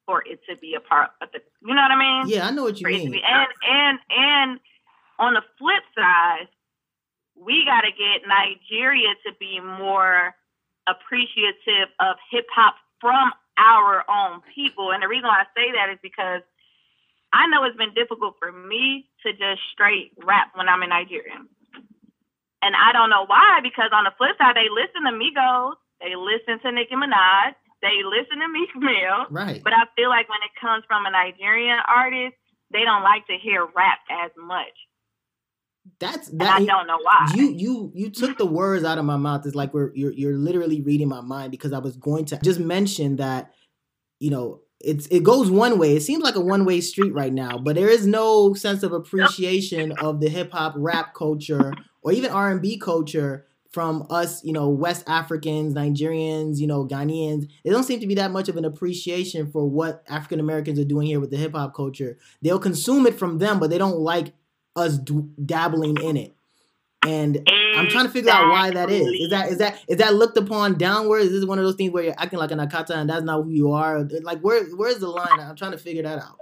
for 0.05 0.23
it 0.25 0.41
to 0.49 0.57
be 0.57 0.75
a 0.75 0.81
part 0.81 1.11
of 1.21 1.29
the. 1.33 1.39
You 1.65 1.73
know 1.73 1.81
what 1.81 1.91
I 1.91 1.99
mean? 1.99 2.29
Yeah, 2.29 2.47
I 2.47 2.51
know 2.51 2.63
what 2.63 2.79
you 2.79 2.87
mean. 2.87 3.13
And 3.15 3.49
and 3.65 3.99
and 4.09 4.59
on 5.19 5.33
the 5.33 5.43
flip 5.57 5.83
side, 5.95 6.49
we 7.35 7.65
got 7.65 7.81
to 7.81 7.91
get 7.91 8.27
Nigeria 8.27 9.13
to 9.25 9.31
be 9.39 9.59
more 9.59 10.33
appreciative 10.87 11.89
of 11.99 12.17
hip 12.29 12.47
hop 12.53 12.75
from 13.01 13.33
our 13.57 14.05
own 14.07 14.41
people. 14.53 14.91
And 14.93 15.03
the 15.03 15.09
reason 15.09 15.27
why 15.27 15.43
I 15.43 15.49
say 15.57 15.73
that 15.73 15.89
is 15.91 15.99
because 16.01 16.41
I 17.33 17.47
know 17.47 17.63
it's 17.65 17.77
been 17.77 17.93
difficult 17.93 18.35
for 18.39 18.51
me 18.51 19.09
to 19.25 19.33
just 19.33 19.61
straight 19.73 20.13
rap 20.23 20.53
when 20.55 20.69
I'm 20.69 20.83
in 20.83 20.89
Nigeria. 20.89 21.41
And 22.61 22.75
I 22.77 22.93
don't 22.93 23.09
know 23.09 23.25
why, 23.25 23.59
because 23.63 23.89
on 23.91 24.05
the 24.05 24.13
flip 24.17 24.37
side, 24.37 24.55
they 24.55 24.69
listen 24.69 25.01
to 25.09 25.13
Migos, 25.17 25.81
they 25.99 26.13
listen 26.13 26.61
to 26.61 26.69
Nicki 26.71 26.93
Minaj, 26.93 27.57
they 27.81 28.05
listen 28.05 28.37
to 28.37 28.47
Meek 28.53 28.69
Mill. 28.77 29.25
Right. 29.33 29.63
But 29.63 29.73
I 29.73 29.89
feel 29.97 30.09
like 30.09 30.29
when 30.29 30.45
it 30.45 30.53
comes 30.61 30.85
from 30.85 31.05
a 31.05 31.11
Nigerian 31.11 31.79
artist, 31.87 32.37
they 32.69 32.85
don't 32.85 33.03
like 33.03 33.25
to 33.27 33.35
hear 33.41 33.65
rap 33.65 33.99
as 34.11 34.31
much. 34.37 34.75
That's 35.99 36.29
that. 36.29 36.59
And 36.59 36.69
I 36.69 36.73
don't 36.73 36.87
know 36.87 36.99
why. 37.01 37.31
You 37.35 37.51
you 37.51 37.91
you 37.93 38.09
took 38.09 38.37
the 38.37 38.45
words 38.45 38.83
out 38.83 38.97
of 38.97 39.05
my 39.05 39.17
mouth. 39.17 39.45
It's 39.45 39.55
like 39.55 39.73
we're 39.73 39.91
you're 39.95 40.11
you're 40.11 40.37
literally 40.37 40.81
reading 40.81 41.07
my 41.07 41.21
mind 41.21 41.51
because 41.51 41.73
I 41.73 41.79
was 41.79 41.97
going 41.97 42.25
to 42.25 42.39
just 42.43 42.59
mention 42.59 43.15
that, 43.17 43.51
you 44.19 44.29
know, 44.29 44.61
it's 44.79 45.07
it 45.07 45.23
goes 45.23 45.49
one 45.49 45.79
way. 45.79 45.95
It 45.95 46.01
seems 46.01 46.23
like 46.23 46.35
a 46.35 46.41
one 46.41 46.65
way 46.65 46.81
street 46.81 47.13
right 47.13 47.33
now, 47.33 47.57
but 47.57 47.75
there 47.75 47.89
is 47.89 48.05
no 48.05 48.53
sense 48.53 48.83
of 48.83 48.93
appreciation 48.93 49.91
of 49.93 50.19
the 50.19 50.29
hip 50.29 50.51
hop 50.51 50.73
rap 50.77 51.13
culture 51.13 51.73
or 52.03 52.11
even 52.11 52.31
R 52.31 52.51
and 52.51 52.61
B 52.61 52.77
culture 52.77 53.47
from 53.71 54.05
us, 54.09 54.43
you 54.43 54.51
know, 54.51 54.67
West 54.67 55.03
Africans, 55.07 55.73
Nigerians, 55.73 56.57
you 56.57 56.67
know, 56.67 56.85
Ghanaians. 56.85 57.49
There 57.63 57.73
don't 57.73 57.85
seem 57.85 58.01
to 58.01 58.07
be 58.07 58.15
that 58.15 58.31
much 58.31 58.49
of 58.49 58.57
an 58.57 58.65
appreciation 58.65 59.49
for 59.49 59.65
what 59.65 60.03
African 60.09 60.39
Americans 60.39 60.77
are 60.77 60.85
doing 60.85 61.07
here 61.07 61.21
with 61.21 61.31
the 61.31 61.37
hip 61.37 61.53
hop 61.53 61.73
culture. 61.73 62.17
They'll 62.41 62.59
consume 62.59 63.07
it 63.07 63.17
from 63.17 63.37
them, 63.37 63.59
but 63.59 63.69
they 63.69 63.77
don't 63.77 63.99
like 63.99 64.33
us 64.75 64.97
d- 64.97 65.25
dabbling 65.45 65.97
in 66.01 66.17
it. 66.17 66.35
And. 67.03 67.47
I'm 67.75 67.87
trying 67.87 68.05
to 68.05 68.11
figure 68.11 68.31
out 68.31 68.49
why 68.51 68.69
that 68.71 68.89
is. 68.89 69.07
Is 69.07 69.29
that 69.29 69.49
is 69.49 69.57
that 69.59 69.79
is 69.87 69.97
that 69.97 70.13
looked 70.13 70.37
upon 70.37 70.77
downward? 70.77 71.19
Is 71.19 71.31
this 71.31 71.45
one 71.45 71.57
of 71.57 71.63
those 71.63 71.75
things 71.75 71.91
where 71.91 72.03
you're 72.03 72.15
acting 72.17 72.37
like 72.37 72.51
an 72.51 72.59
Akata 72.59 72.91
and 72.91 73.09
that's 73.09 73.23
not 73.23 73.43
who 73.43 73.49
you 73.49 73.71
are? 73.71 74.03
Like 74.23 74.41
where 74.41 74.63
where's 74.75 74.99
the 74.99 75.07
line? 75.07 75.39
I'm 75.39 75.55
trying 75.55 75.71
to 75.71 75.77
figure 75.77 76.03
that 76.03 76.19
out. 76.19 76.37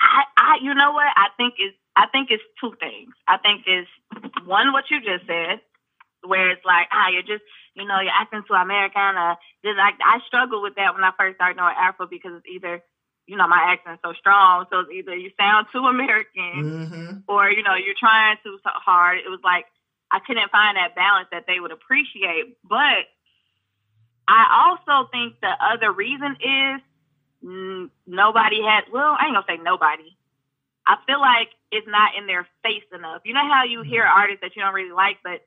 I, 0.00 0.22
I 0.36 0.58
you 0.62 0.74
know 0.74 0.92
what? 0.92 1.06
I 1.16 1.28
think 1.36 1.54
it's 1.58 1.76
I 1.96 2.06
think 2.12 2.28
it's 2.30 2.42
two 2.60 2.74
things. 2.78 3.14
I 3.26 3.38
think 3.38 3.62
it's 3.66 3.88
one 4.46 4.72
what 4.72 4.84
you 4.90 5.00
just 5.00 5.26
said, 5.26 5.60
where 6.22 6.50
it's 6.50 6.64
like, 6.64 6.88
ah, 6.92 7.08
you're 7.08 7.22
just 7.22 7.44
you 7.74 7.86
know, 7.86 8.00
you're 8.00 8.14
acting 8.14 8.42
too 8.46 8.54
Americana. 8.54 9.38
Just 9.64 9.78
I 9.78 9.90
I 10.04 10.18
struggle 10.26 10.62
with 10.62 10.74
that 10.76 10.94
when 10.94 11.02
I 11.02 11.10
first 11.18 11.36
started 11.36 11.56
knowing 11.56 11.74
Afro 11.76 12.06
because 12.06 12.32
it's 12.36 12.46
either 12.46 12.82
you 13.26 13.36
know, 13.36 13.48
my 13.48 13.72
accent's 13.72 14.02
so 14.04 14.12
strong. 14.12 14.66
So 14.70 14.80
it's 14.80 14.90
either 14.90 15.16
you 15.16 15.30
sound 15.38 15.66
too 15.72 15.86
American 15.86 16.52
mm-hmm. 16.56 17.10
or, 17.28 17.50
you 17.50 17.62
know, 17.62 17.74
you're 17.74 17.98
trying 17.98 18.36
too 18.44 18.58
hard. 18.64 19.18
It 19.18 19.28
was 19.28 19.40
like 19.42 19.66
I 20.10 20.20
couldn't 20.20 20.50
find 20.50 20.76
that 20.76 20.94
balance 20.94 21.28
that 21.32 21.44
they 21.46 21.58
would 21.58 21.72
appreciate. 21.72 22.56
But 22.62 23.08
I 24.28 24.76
also 24.86 25.08
think 25.10 25.40
the 25.40 25.52
other 25.60 25.92
reason 25.92 26.36
is 26.40 26.80
n- 27.42 27.90
nobody 28.06 28.62
had, 28.62 28.84
well, 28.92 29.16
I 29.18 29.26
ain't 29.26 29.34
gonna 29.34 29.46
say 29.48 29.62
nobody. 29.62 30.16
I 30.86 30.96
feel 31.06 31.20
like 31.20 31.48
it's 31.72 31.88
not 31.88 32.12
in 32.16 32.26
their 32.26 32.46
face 32.62 32.84
enough. 32.94 33.22
You 33.24 33.32
know 33.32 33.48
how 33.48 33.64
you 33.64 33.82
hear 33.82 34.04
mm-hmm. 34.04 34.18
artists 34.18 34.42
that 34.42 34.54
you 34.54 34.62
don't 34.62 34.74
really 34.74 34.92
like, 34.92 35.18
but 35.24 35.40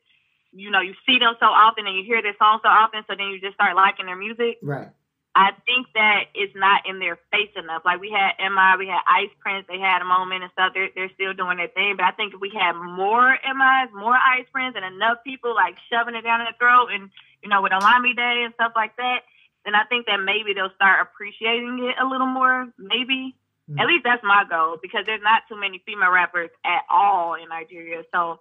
you 0.52 0.72
know, 0.72 0.82
you 0.82 0.96
see 1.06 1.20
them 1.20 1.36
so 1.40 1.46
often 1.46 1.86
and 1.86 1.96
you 1.96 2.04
hear 2.04 2.22
their 2.22 2.36
song 2.40 2.60
so 2.64 2.70
often, 2.70 3.04
so 3.08 3.16
then 3.16 3.28
you 3.28 3.40
just 3.40 3.54
start 3.54 3.76
liking 3.76 4.08
their 4.08 4.16
music. 4.16 4.58
Right. 4.64 4.90
I 5.38 5.54
think 5.70 5.86
that 5.94 6.34
it's 6.34 6.58
not 6.58 6.90
in 6.90 6.98
their 6.98 7.22
face 7.30 7.54
enough. 7.54 7.86
Like 7.86 8.02
we 8.02 8.10
had 8.10 8.42
MI, 8.42 8.74
we 8.82 8.90
had 8.90 9.06
Ice 9.06 9.30
Prince, 9.38 9.70
they 9.70 9.78
had 9.78 10.02
a 10.02 10.10
moment 10.10 10.42
and 10.42 10.52
stuff. 10.52 10.74
They're 10.74 10.90
they're 10.98 11.14
still 11.14 11.38
doing 11.38 11.62
their 11.62 11.70
thing. 11.70 11.94
But 11.94 12.10
I 12.10 12.12
think 12.18 12.34
if 12.34 12.42
we 12.42 12.50
had 12.50 12.74
more 12.74 13.38
MIs, 13.46 13.94
more 13.94 14.18
Ice 14.18 14.50
Prince, 14.50 14.74
and 14.74 14.82
enough 14.82 15.22
people 15.24 15.54
like 15.54 15.78
shoving 15.94 16.18
it 16.18 16.26
down 16.26 16.42
their 16.42 16.58
throat, 16.58 16.90
and 16.90 17.14
you 17.46 17.54
know 17.54 17.62
with 17.62 17.72
Olamide 17.72 18.18
and 18.18 18.54
stuff 18.58 18.74
like 18.76 18.98
that, 18.98 19.30
then 19.62 19.78
I 19.78 19.86
think 19.86 20.08
that 20.10 20.18
maybe 20.18 20.58
they'll 20.58 20.74
start 20.74 21.06
appreciating 21.06 21.86
it 21.86 22.02
a 22.02 22.10
little 22.10 22.26
more. 22.34 22.74
Maybe. 22.82 23.38
Mm-hmm. 23.70 23.78
At 23.78 23.88
least 23.94 24.10
that's 24.10 24.24
my 24.26 24.42
goal 24.50 24.82
because 24.82 25.06
there's 25.06 25.22
not 25.22 25.46
too 25.46 25.60
many 25.60 25.84
female 25.86 26.10
rappers 26.10 26.50
at 26.66 26.82
all 26.90 27.36
in 27.36 27.46
Nigeria. 27.50 28.02
So 28.10 28.40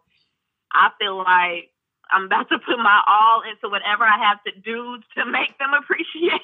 I 0.72 0.96
feel 0.98 1.18
like 1.18 1.75
I'm 2.10 2.24
about 2.24 2.48
to 2.50 2.58
put 2.58 2.78
my 2.78 3.02
all 3.06 3.42
into 3.42 3.68
whatever 3.68 4.04
I 4.04 4.18
have 4.18 4.42
to 4.44 4.60
do 4.60 4.98
to 5.16 5.26
make 5.30 5.58
them 5.58 5.70
appreciate 5.74 6.40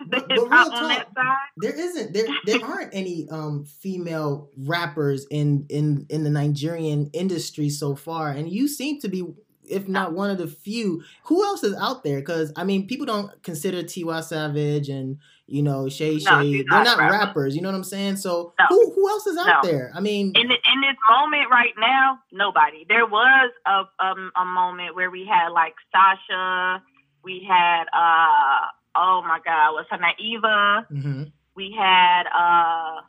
the 0.00 0.20
but, 0.28 0.30
hip 0.30 0.48
hop 0.50 0.72
on 0.72 0.88
that 0.88 1.08
side. 1.14 1.36
There 1.56 1.74
isn't 1.74 2.12
there 2.12 2.26
there 2.44 2.64
aren't 2.64 2.94
any 2.94 3.28
um 3.30 3.64
female 3.64 4.50
rappers 4.56 5.26
in 5.30 5.66
in 5.68 6.06
in 6.08 6.24
the 6.24 6.30
Nigerian 6.30 7.10
industry 7.12 7.70
so 7.70 7.94
far, 7.94 8.30
and 8.30 8.50
you 8.50 8.68
seem 8.68 9.00
to 9.00 9.08
be 9.08 9.24
if 9.68 9.88
not 9.88 10.12
one 10.12 10.30
of 10.30 10.38
the 10.38 10.46
few. 10.46 11.02
Who 11.24 11.44
else 11.44 11.64
is 11.64 11.74
out 11.74 12.04
there? 12.04 12.18
Because 12.18 12.52
I 12.56 12.64
mean, 12.64 12.86
people 12.86 13.06
don't 13.06 13.42
consider 13.42 13.82
Tiwa 13.82 14.22
Savage 14.22 14.88
and 14.88 15.18
you 15.46 15.62
know 15.62 15.84
Seyi 15.84 16.20
Shay. 16.20 16.24
No, 16.26 16.42
They're 16.42 16.84
not, 16.84 16.98
rappers. 16.98 17.18
rappers. 17.18 17.56
You 17.56 17.62
know 17.62 17.68
what 17.68 17.76
I'm 17.76 17.84
saying? 17.84 18.16
So 18.16 18.52
no. 18.58 18.66
who 18.68 18.92
who 18.94 19.08
else 19.08 19.26
is 19.26 19.36
out 19.38 19.64
no. 19.64 19.70
there? 19.70 19.92
I 19.94 20.00
mean, 20.00 20.32
in 20.34 20.48
the, 20.48 20.54
in 20.54 20.80
this 20.80 20.96
moment 21.10 21.50
right 21.50 21.74
now, 21.78 22.18
nobody. 22.32 22.84
There 22.88 23.06
was 23.06 23.50
a 23.66 23.84
um, 24.04 24.32
a 24.36 24.44
moment 24.44 24.94
where 24.94 25.10
we 25.10 25.26
had 25.26 25.48
like 25.48 25.74
Sasha. 25.92 26.82
We 27.22 27.46
had 27.48 27.84
uh 27.92 28.68
oh 28.94 29.22
my 29.22 29.40
god, 29.44 29.74
what's 29.74 29.90
her 29.90 29.98
name? 29.98 30.14
Eva. 30.18 30.86
Mm-hmm. 30.92 31.22
We 31.54 31.74
had 31.76 32.24
uh 32.26 33.00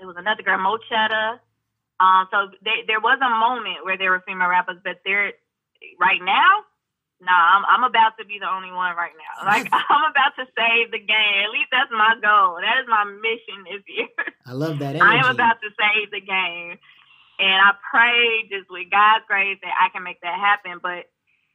it 0.00 0.04
was 0.04 0.16
another 0.18 0.42
girl, 0.42 0.58
Mo'Cheddah. 0.58 1.38
Um, 1.98 2.28
so 2.30 2.50
they, 2.62 2.84
there 2.86 3.00
was 3.00 3.18
a 3.24 3.30
moment 3.30 3.84
where 3.84 3.96
there 3.96 4.10
were 4.10 4.22
female 4.26 4.48
rappers, 4.48 4.76
but 4.84 5.00
there 5.04 5.32
right 5.98 6.20
now, 6.22 6.64
nah, 7.20 7.56
I'm 7.56 7.64
I'm 7.64 7.84
about 7.84 8.18
to 8.18 8.24
be 8.24 8.38
the 8.38 8.50
only 8.50 8.72
one 8.72 8.96
right 8.96 9.14
now. 9.16 9.44
Like 9.50 9.68
I'm 9.72 10.04
about 10.10 10.34
to 10.36 10.46
save 10.56 10.90
the 10.90 10.98
game. 10.98 11.36
At 11.44 11.50
least 11.50 11.70
that's 11.70 11.90
my 11.90 12.16
goal. 12.20 12.58
That 12.60 12.82
is 12.82 12.88
my 12.88 13.04
mission 13.04 13.64
this 13.64 13.84
year. 13.86 14.10
I 14.46 14.52
love 14.52 14.78
that 14.80 14.96
energy. 14.96 15.00
I 15.06 15.22
am 15.24 15.34
about 15.34 15.60
to 15.62 15.70
save 15.76 16.10
the 16.10 16.20
game. 16.20 16.78
And 17.38 17.58
I 17.60 17.76
pray 17.92 18.48
just 18.48 18.70
with 18.70 18.88
God's 18.90 19.28
grace 19.28 19.58
that 19.60 19.76
I 19.76 19.92
can 19.92 20.02
make 20.02 20.20
that 20.22 20.40
happen. 20.40 20.80
But 20.82 21.08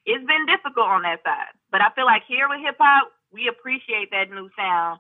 it's 0.06 0.26
been 0.26 0.46
difficult 0.46 0.88
on 0.88 1.02
that 1.04 1.24
side. 1.26 1.54
But 1.72 1.82
I 1.82 1.90
feel 1.96 2.06
like 2.06 2.24
here 2.28 2.48
with 2.50 2.62
hip 2.62 2.78
hop, 2.80 3.12
we 3.34 3.48
appreciate 3.48 4.12
that 4.12 4.30
new 4.30 4.50
sound 4.58 5.00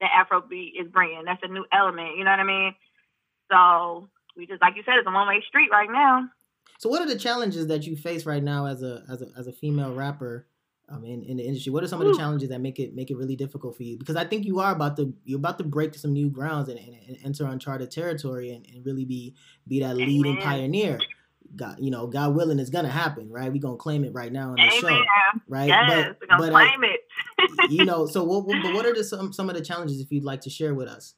that 0.00 0.10
Afrobeat 0.12 0.78
is 0.78 0.88
bringing. 0.92 1.24
That's 1.24 1.42
a 1.42 1.48
new 1.48 1.64
element. 1.72 2.16
You 2.16 2.24
know 2.24 2.30
what 2.30 2.40
I 2.40 2.44
mean? 2.44 2.74
So 3.50 4.08
we 4.36 4.46
just, 4.46 4.60
like 4.60 4.76
you 4.76 4.82
said, 4.84 4.96
it's 4.98 5.08
a 5.08 5.10
one 5.10 5.28
way 5.28 5.42
street 5.46 5.70
right 5.70 5.90
now. 5.90 6.28
So, 6.78 6.88
what 6.88 7.02
are 7.02 7.06
the 7.06 7.18
challenges 7.18 7.66
that 7.66 7.86
you 7.86 7.96
face 7.96 8.24
right 8.24 8.42
now 8.42 8.66
as 8.66 8.82
a 8.82 9.04
as 9.10 9.20
a 9.20 9.28
as 9.36 9.46
a 9.46 9.52
female 9.52 9.94
rapper? 9.94 10.46
Um, 10.90 11.04
in, 11.04 11.22
in 11.24 11.36
the 11.36 11.42
industry, 11.42 11.70
what 11.70 11.84
are 11.84 11.86
some 11.86 12.00
of 12.00 12.06
the 12.06 12.16
challenges 12.16 12.48
that 12.48 12.62
make 12.62 12.78
it 12.78 12.94
make 12.94 13.10
it 13.10 13.18
really 13.18 13.36
difficult 13.36 13.76
for 13.76 13.82
you? 13.82 13.98
Because 13.98 14.16
I 14.16 14.24
think 14.24 14.46
you 14.46 14.58
are 14.60 14.72
about 14.72 14.96
to 14.96 15.12
you're 15.24 15.38
about 15.38 15.58
to 15.58 15.64
break 15.64 15.94
some 15.94 16.14
new 16.14 16.30
grounds 16.30 16.70
and, 16.70 16.78
and, 16.78 16.96
and 17.06 17.18
enter 17.22 17.44
uncharted 17.44 17.90
territory 17.90 18.52
and, 18.52 18.64
and 18.72 18.86
really 18.86 19.04
be 19.04 19.34
be 19.66 19.80
that 19.80 19.96
leading 19.96 20.38
Amen. 20.38 20.42
pioneer. 20.42 20.98
God, 21.56 21.76
you 21.78 21.90
know, 21.90 22.06
God 22.06 22.34
willing, 22.34 22.58
it's 22.58 22.70
gonna 22.70 22.88
happen, 22.88 23.30
right? 23.30 23.52
We're 23.52 23.60
gonna 23.60 23.76
claim 23.76 24.02
it 24.02 24.14
right 24.14 24.32
now 24.32 24.50
on 24.50 24.56
the 24.56 24.70
show, 24.70 25.04
right? 25.46 25.68
Yes, 25.68 25.90
but, 25.90 26.20
we're 26.20 26.26
gonna 26.26 26.42
but, 26.42 26.48
uh, 26.48 26.68
claim 26.68 26.82
uh, 26.82 26.86
it. 26.86 27.70
you 27.70 27.84
know, 27.84 28.06
so 28.06 28.24
what, 28.24 28.44
what? 28.46 28.62
But 28.62 28.72
what 28.72 28.86
are 28.86 28.94
the, 28.94 29.04
some 29.04 29.30
some 29.30 29.50
of 29.50 29.56
the 29.56 29.62
challenges 29.62 30.00
if 30.00 30.10
you'd 30.10 30.24
like 30.24 30.40
to 30.42 30.50
share 30.50 30.74
with 30.74 30.88
us? 30.88 31.14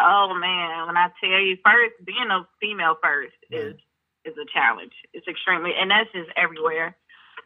Oh 0.00 0.34
man, 0.34 0.86
when 0.86 0.96
I 0.96 1.10
tell 1.20 1.40
you, 1.40 1.58
first 1.62 1.92
being 2.06 2.30
a 2.30 2.46
female 2.58 2.96
first 3.02 3.36
is 3.50 3.74
is 4.24 4.34
a 4.36 4.46
challenge. 4.52 4.92
It's 5.12 5.26
extremely, 5.26 5.72
and 5.78 5.90
that's 5.90 6.10
just 6.12 6.30
everywhere. 6.36 6.96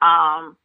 Um, 0.03 0.57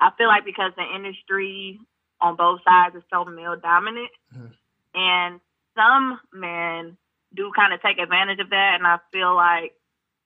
I 0.00 0.10
feel 0.16 0.28
like 0.28 0.44
because 0.44 0.72
the 0.76 0.84
industry 0.94 1.78
on 2.20 2.36
both 2.36 2.60
sides 2.64 2.96
is 2.96 3.02
so 3.12 3.24
male 3.24 3.56
dominant, 3.56 4.10
mm-hmm. 4.34 4.52
and 4.94 5.40
some 5.76 6.20
men 6.32 6.96
do 7.34 7.52
kind 7.54 7.72
of 7.72 7.82
take 7.82 7.98
advantage 7.98 8.40
of 8.40 8.50
that, 8.50 8.76
and 8.78 8.86
I 8.86 8.98
feel 9.12 9.34
like 9.34 9.72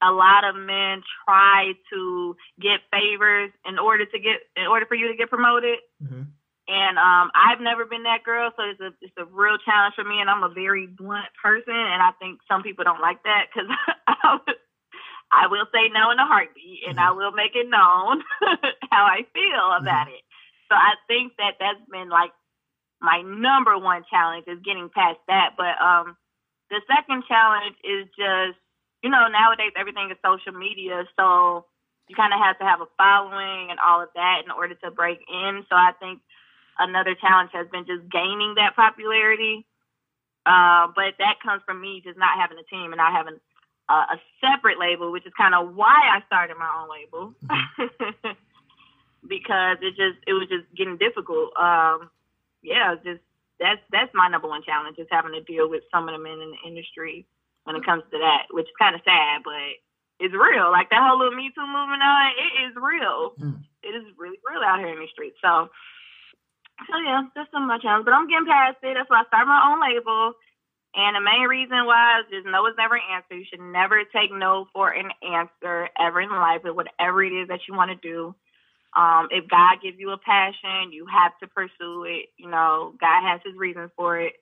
a 0.02 0.10
lot 0.10 0.44
of 0.44 0.56
men 0.56 1.02
try 1.24 1.72
to 1.92 2.36
get 2.60 2.80
favors 2.90 3.50
in 3.66 3.78
order 3.78 4.04
to 4.04 4.18
get 4.18 4.44
in 4.56 4.66
order 4.66 4.86
for 4.86 4.94
you 4.94 5.08
to 5.08 5.16
get 5.16 5.30
promoted. 5.30 5.78
Mm-hmm. 6.02 6.22
And 6.66 6.96
um, 6.96 7.30
I've 7.36 7.60
never 7.60 7.84
been 7.84 8.04
that 8.04 8.24
girl, 8.24 8.50
so 8.56 8.64
it's 8.64 8.80
a 8.80 8.90
it's 9.02 9.16
a 9.18 9.26
real 9.26 9.58
challenge 9.64 9.94
for 9.94 10.04
me. 10.04 10.20
And 10.20 10.30
I'm 10.30 10.42
a 10.42 10.48
very 10.48 10.86
blunt 10.86 11.28
person, 11.42 11.76
and 11.76 12.00
I 12.02 12.12
think 12.18 12.40
some 12.48 12.62
people 12.62 12.84
don't 12.84 13.00
like 13.00 13.22
that 13.24 13.52
because 13.52 13.68
I 14.06 14.38
will 15.50 15.67
say 15.73 15.91
no 15.93 16.11
in 16.11 16.19
a 16.19 16.26
heartbeat, 16.26 16.87
and 16.88 16.99
I 16.99 17.11
mm-hmm. 17.11 17.19
will 17.19 17.33
make 17.33 17.55
it 17.55 17.69
known 17.69 18.23
how 18.91 19.05
I 19.05 19.26
feel 19.33 19.67
mm-hmm. 19.75 19.85
about 19.85 20.09
it. 20.09 20.23
So 20.69 20.75
I 20.76 20.95
think 21.09 21.35
that 21.38 21.57
that's 21.61 21.83
been 21.91 22.09
like 22.09 22.33
my 23.00 23.21
number 23.21 23.76
one 23.79 24.05
challenge 24.09 24.47
is 24.49 24.64
getting 24.64 24.88
past 24.88 25.21
that. 25.29 25.55
But 25.57 25.76
um, 25.83 26.17
the 26.71 26.81
second 26.88 27.25
challenge 27.29 27.76
is 27.85 28.09
just 28.17 28.59
you 29.03 29.11
know 29.11 29.29
nowadays 29.29 29.76
everything 29.76 30.11
is 30.11 30.19
social 30.25 30.57
media, 30.57 31.05
so 31.17 31.67
you 32.09 32.17
kind 32.17 32.33
of 32.33 32.41
have 32.41 32.59
to 32.59 32.64
have 32.64 32.81
a 32.81 32.91
following 32.97 33.71
and 33.71 33.79
all 33.81 34.03
of 34.03 34.09
that 34.14 34.43
in 34.45 34.50
order 34.50 34.75
to 34.75 34.91
break 34.91 35.21
in. 35.29 35.64
So 35.69 35.76
I 35.76 35.93
think 35.99 36.21
another 36.79 37.14
challenge 37.14 37.50
has 37.53 37.67
been 37.73 37.87
just 37.87 38.11
gaining 38.11 38.55
that 38.57 38.76
popularity. 38.76 39.64
Uh, 40.45 40.93
but 40.93 41.17
that 41.19 41.41
comes 41.41 41.62
from 41.64 41.81
me 41.81 42.03
just 42.05 42.19
not 42.19 42.37
having 42.37 42.59
a 42.59 42.67
team 42.69 42.93
and 42.93 43.00
not 43.00 43.17
having 43.17 43.41
uh, 43.88 44.07
a 44.14 44.19
separate 44.41 44.79
label, 44.79 45.12
which 45.12 45.26
is 45.26 45.33
kind 45.37 45.55
of 45.55 45.75
why 45.75 45.95
I 45.95 46.25
started 46.26 46.57
my 46.57 46.71
own 46.81 46.88
label 46.88 47.35
mm-hmm. 47.45 48.29
because 49.29 49.79
it 49.83 49.97
just 49.97 50.19
it 50.26 50.33
was 50.33 50.49
just 50.49 50.64
getting 50.76 50.97
difficult. 50.97 51.53
Um, 51.57 52.11
yeah, 52.62 52.95
just 53.05 53.21
that's 53.61 53.81
that's 53.93 54.11
my 54.14 54.29
number 54.29 54.49
one 54.49 54.62
challenge 54.62 54.99
is 54.99 55.07
having 55.11 55.33
to 55.33 55.43
deal 55.43 55.69
with 55.69 55.83
some 55.93 56.09
of 56.09 56.14
the 56.17 56.23
men 56.23 56.41
in 56.41 56.53
the 56.53 56.69
industry 56.69 57.26
when 57.64 57.76
it 57.76 57.85
comes 57.85 58.05
to 58.12 58.19
that, 58.19 58.49
which 58.50 58.67
is 58.67 58.81
kind 58.81 58.95
of 58.95 59.00
sad, 59.05 59.43
but 59.45 59.81
it's 60.21 60.35
real. 60.35 60.71
Like 60.71 60.91
that 60.91 61.03
whole 61.03 61.19
little 61.19 61.35
Me 61.35 61.50
Too 61.55 61.67
movement 61.67 62.03
on, 62.03 62.33
it 62.37 62.53
is 62.69 62.75
real. 62.76 63.33
Mm. 63.41 63.64
It 63.83 63.93
is 63.97 64.05
really 64.17 64.38
real 64.45 64.62
out 64.62 64.79
here 64.79 64.93
in 64.93 65.00
the 65.00 65.09
streets. 65.12 65.37
So, 65.43 65.69
so 66.88 66.95
yeah, 67.05 67.29
that's 67.35 67.50
some 67.53 67.64
of 67.64 67.69
my 67.69 67.79
challenge. 67.79 68.05
But 68.05 68.14
I'm 68.14 68.29
getting 68.29 68.47
past 68.47 68.81
it. 68.83 68.95
That's 68.95 69.11
why 69.11 69.25
I 69.25 69.29
started 69.29 69.49
my 69.49 69.64
own 69.69 69.81
label. 69.81 70.37
And 70.96 71.16
the 71.16 71.20
main 71.20 71.48
reason 71.48 71.86
why 71.86 72.20
is 72.20 72.26
just 72.30 72.46
no 72.46 72.66
is 72.66 72.74
never 72.78 72.94
an 72.94 73.02
answer. 73.12 73.34
You 73.34 73.44
should 73.50 73.60
never 73.60 74.04
take 74.14 74.30
no 74.32 74.66
for 74.72 74.90
an 74.90 75.10
answer 75.26 75.88
ever 75.98 76.20
in 76.20 76.30
life 76.30 76.62
with 76.62 76.76
whatever 76.76 77.22
it 77.24 77.32
is 77.32 77.48
that 77.48 77.66
you 77.66 77.74
want 77.74 77.90
to 77.90 77.96
do. 77.96 78.34
Um, 78.94 79.26
if 79.32 79.48
God 79.50 79.82
gives 79.82 79.98
you 79.98 80.10
a 80.10 80.18
passion, 80.18 80.92
you 80.92 81.06
have 81.06 81.32
to 81.40 81.48
pursue 81.48 82.04
it. 82.04 82.26
You 82.38 82.48
know, 82.48 82.94
God 83.00 83.22
has 83.26 83.40
his 83.44 83.56
reasons 83.56 83.90
for 83.96 84.20
it. 84.20 84.34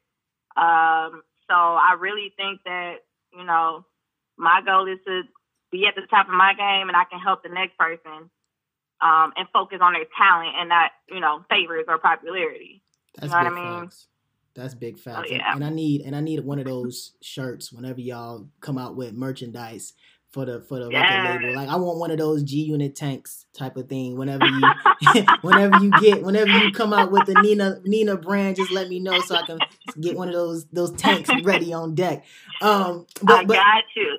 Um, 0.55 1.23
so 1.49 1.57
I 1.57 1.97
really 1.99 2.35
think 2.37 2.61
that, 2.67 2.97
you 3.33 3.45
know, 3.45 3.87
my 4.37 4.61
goal 4.65 4.87
is 4.93 4.99
to 5.07 5.23
be 5.71 5.87
at 5.87 5.95
the 5.95 6.07
top 6.11 6.29
of 6.29 6.35
my 6.35 6.53
game 6.53 6.89
and 6.89 6.97
I 6.97 7.05
can 7.05 7.19
help 7.19 7.43
the 7.43 7.49
next 7.49 7.79
person 7.79 8.29
um, 9.01 9.33
and 9.37 9.49
focus 9.55 9.79
on 9.81 9.95
their 9.95 10.05
talent 10.17 10.55
and 10.59 10.69
not, 10.69 10.91
you 11.09 11.21
know, 11.21 11.45
favors 11.49 11.87
or 11.89 11.97
popularity. 11.99 12.83
That's 13.17 13.33
you 13.33 13.39
know 13.39 13.45
what 13.45 13.53
I 13.53 13.55
mean? 13.55 13.85
Facts. 13.85 14.07
That's 14.55 14.75
big 14.75 14.99
facts. 14.99 15.29
Oh, 15.31 15.35
yeah. 15.35 15.55
and, 15.55 15.65
I 15.65 15.71
need 15.71 16.03
and 16.03 16.15
I 16.15 16.21
need 16.21 16.41
one 16.41 16.59
of 16.59 16.67
those 16.67 17.13
shirts 17.23 17.73
whenever 17.73 18.01
y'all 18.01 18.49
come 18.61 18.77
out 18.77 18.97
with 18.97 19.15
merchandise 19.15 19.95
for 20.33 20.47
the 20.47 20.61
for 20.63 20.79
the 20.79 20.91
yeah. 20.91 21.29
record 21.29 21.43
label. 21.43 21.57
Like 21.57 21.69
I 21.69 21.77
want 21.77 21.99
one 21.99 22.11
of 22.11 22.19
those 22.19 22.43
G 22.43 22.63
Unit 22.63 22.97
tanks 22.97 23.47
type 23.57 23.77
of 23.77 23.89
thing. 23.89 24.17
Whenever 24.17 24.47
you 24.47 24.63
whenever 25.43 25.79
you 25.79 25.91
get 26.01 26.23
whenever 26.23 26.51
you 26.51 26.73
come 26.73 26.93
out 26.93 27.13
with 27.13 27.27
the 27.27 27.35
Nina 27.43 27.81
Nina 27.85 28.17
brand, 28.17 28.57
just 28.57 28.71
let 28.71 28.89
me 28.89 28.99
know 28.99 29.21
so 29.21 29.37
I 29.37 29.43
can 29.43 29.59
get 30.01 30.17
one 30.17 30.29
of 30.29 30.35
those 30.35 30.67
those 30.67 30.93
tanks 30.93 31.31
ready 31.45 31.73
on 31.73 31.95
deck. 31.95 32.25
Um, 32.63 33.07
but, 33.23 33.41
I 33.41 33.45
but, 33.45 33.55
got 33.55 33.85
you. 33.95 34.19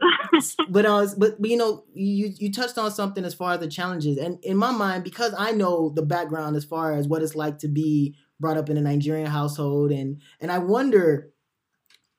but 0.70 0.86
uh, 0.86 1.08
but 1.18 1.42
but 1.42 1.50
you 1.50 1.58
know 1.58 1.84
you 1.94 2.34
you 2.38 2.52
touched 2.52 2.78
on 2.78 2.92
something 2.92 3.26
as 3.26 3.34
far 3.34 3.54
as 3.54 3.60
the 3.60 3.68
challenges, 3.68 4.18
and 4.18 4.44
in 4.44 4.58
my 4.58 4.72
mind 4.72 5.04
because 5.04 5.34
I 5.38 5.52
know 5.52 5.90
the 5.90 6.04
background 6.04 6.56
as 6.56 6.66
far 6.66 6.94
as 6.94 7.08
what 7.08 7.24
it's 7.24 7.36
like 7.36 7.60
to 7.60 7.68
be 7.68 8.16
brought 8.40 8.58
up 8.58 8.70
in 8.70 8.78
a 8.78 8.82
Nigerian 8.82 9.28
household, 9.28 9.92
and 9.92 10.22
and 10.40 10.52
I 10.52 10.60
wonder 10.60 11.30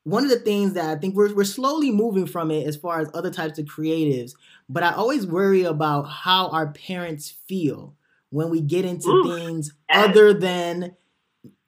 one 0.04 0.22
of 0.22 0.30
the 0.30 0.38
things 0.38 0.74
that 0.74 0.96
I 0.96 1.00
think 1.00 1.14
we're 1.14 1.34
we're 1.34 1.44
slowly 1.44 1.90
moving 1.90 2.26
from 2.26 2.50
it 2.50 2.66
as 2.66 2.76
far 2.76 3.00
as 3.00 3.10
other 3.14 3.30
types 3.30 3.58
of 3.58 3.66
creatives, 3.66 4.32
but 4.68 4.82
I 4.82 4.92
always 4.92 5.26
worry 5.26 5.64
about 5.64 6.02
how 6.02 6.48
our 6.48 6.72
parents 6.72 7.30
feel 7.30 7.94
when 8.30 8.50
we 8.50 8.60
get 8.60 8.84
into 8.84 9.08
Ooh. 9.08 9.36
things 9.36 9.72
other 9.88 10.34
than 10.34 10.96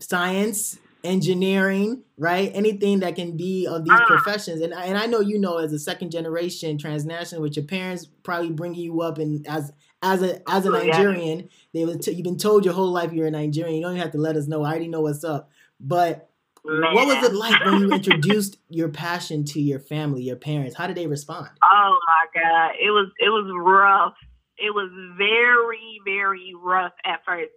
science, 0.00 0.78
engineering, 1.04 2.02
right? 2.18 2.50
Anything 2.54 3.00
that 3.00 3.16
can 3.16 3.36
be 3.36 3.66
of 3.66 3.84
these 3.84 3.92
uh. 3.92 4.04
professions. 4.06 4.60
And 4.60 4.74
and 4.74 4.98
I 4.98 5.06
know 5.06 5.20
you 5.20 5.38
know 5.38 5.58
as 5.58 5.72
a 5.72 5.78
second 5.78 6.10
generation 6.10 6.76
transnational 6.76 7.42
with 7.42 7.56
your 7.56 7.64
parents 7.64 8.06
probably 8.22 8.50
bringing 8.50 8.80
you 8.80 9.00
up 9.00 9.18
and 9.18 9.46
as 9.46 9.72
as 10.02 10.22
a 10.22 10.48
as 10.50 10.66
a 10.66 10.70
Nigerian, 10.70 11.48
they 11.72 11.84
were 11.84 11.96
t- 11.96 12.12
you've 12.12 12.24
been 12.24 12.38
told 12.38 12.64
your 12.64 12.74
whole 12.74 12.90
life 12.90 13.12
you're 13.12 13.26
a 13.26 13.30
Nigerian. 13.30 13.76
You 13.76 13.82
don't 13.82 13.92
even 13.92 14.02
have 14.02 14.12
to 14.12 14.18
let 14.18 14.36
us 14.36 14.46
know. 14.46 14.62
I 14.62 14.70
already 14.70 14.88
know 14.88 15.00
what's 15.00 15.24
up. 15.24 15.50
But 15.80 16.30
Man. 16.68 16.94
What 16.94 17.06
was 17.06 17.22
it 17.22 17.32
like 17.32 17.64
when 17.64 17.80
you 17.80 17.90
introduced 17.92 18.58
your 18.68 18.88
passion 18.88 19.44
to 19.44 19.60
your 19.60 19.78
family, 19.78 20.22
your 20.22 20.36
parents? 20.36 20.74
How 20.74 20.88
did 20.88 20.96
they 20.96 21.06
respond? 21.06 21.48
Oh 21.62 21.98
my 22.06 22.40
god, 22.40 22.72
it 22.80 22.90
was 22.90 23.08
it 23.20 23.28
was 23.28 23.48
rough. 23.54 24.14
It 24.58 24.74
was 24.74 24.90
very 25.16 26.00
very 26.04 26.54
rough 26.60 26.92
at 27.04 27.20
first. 27.24 27.52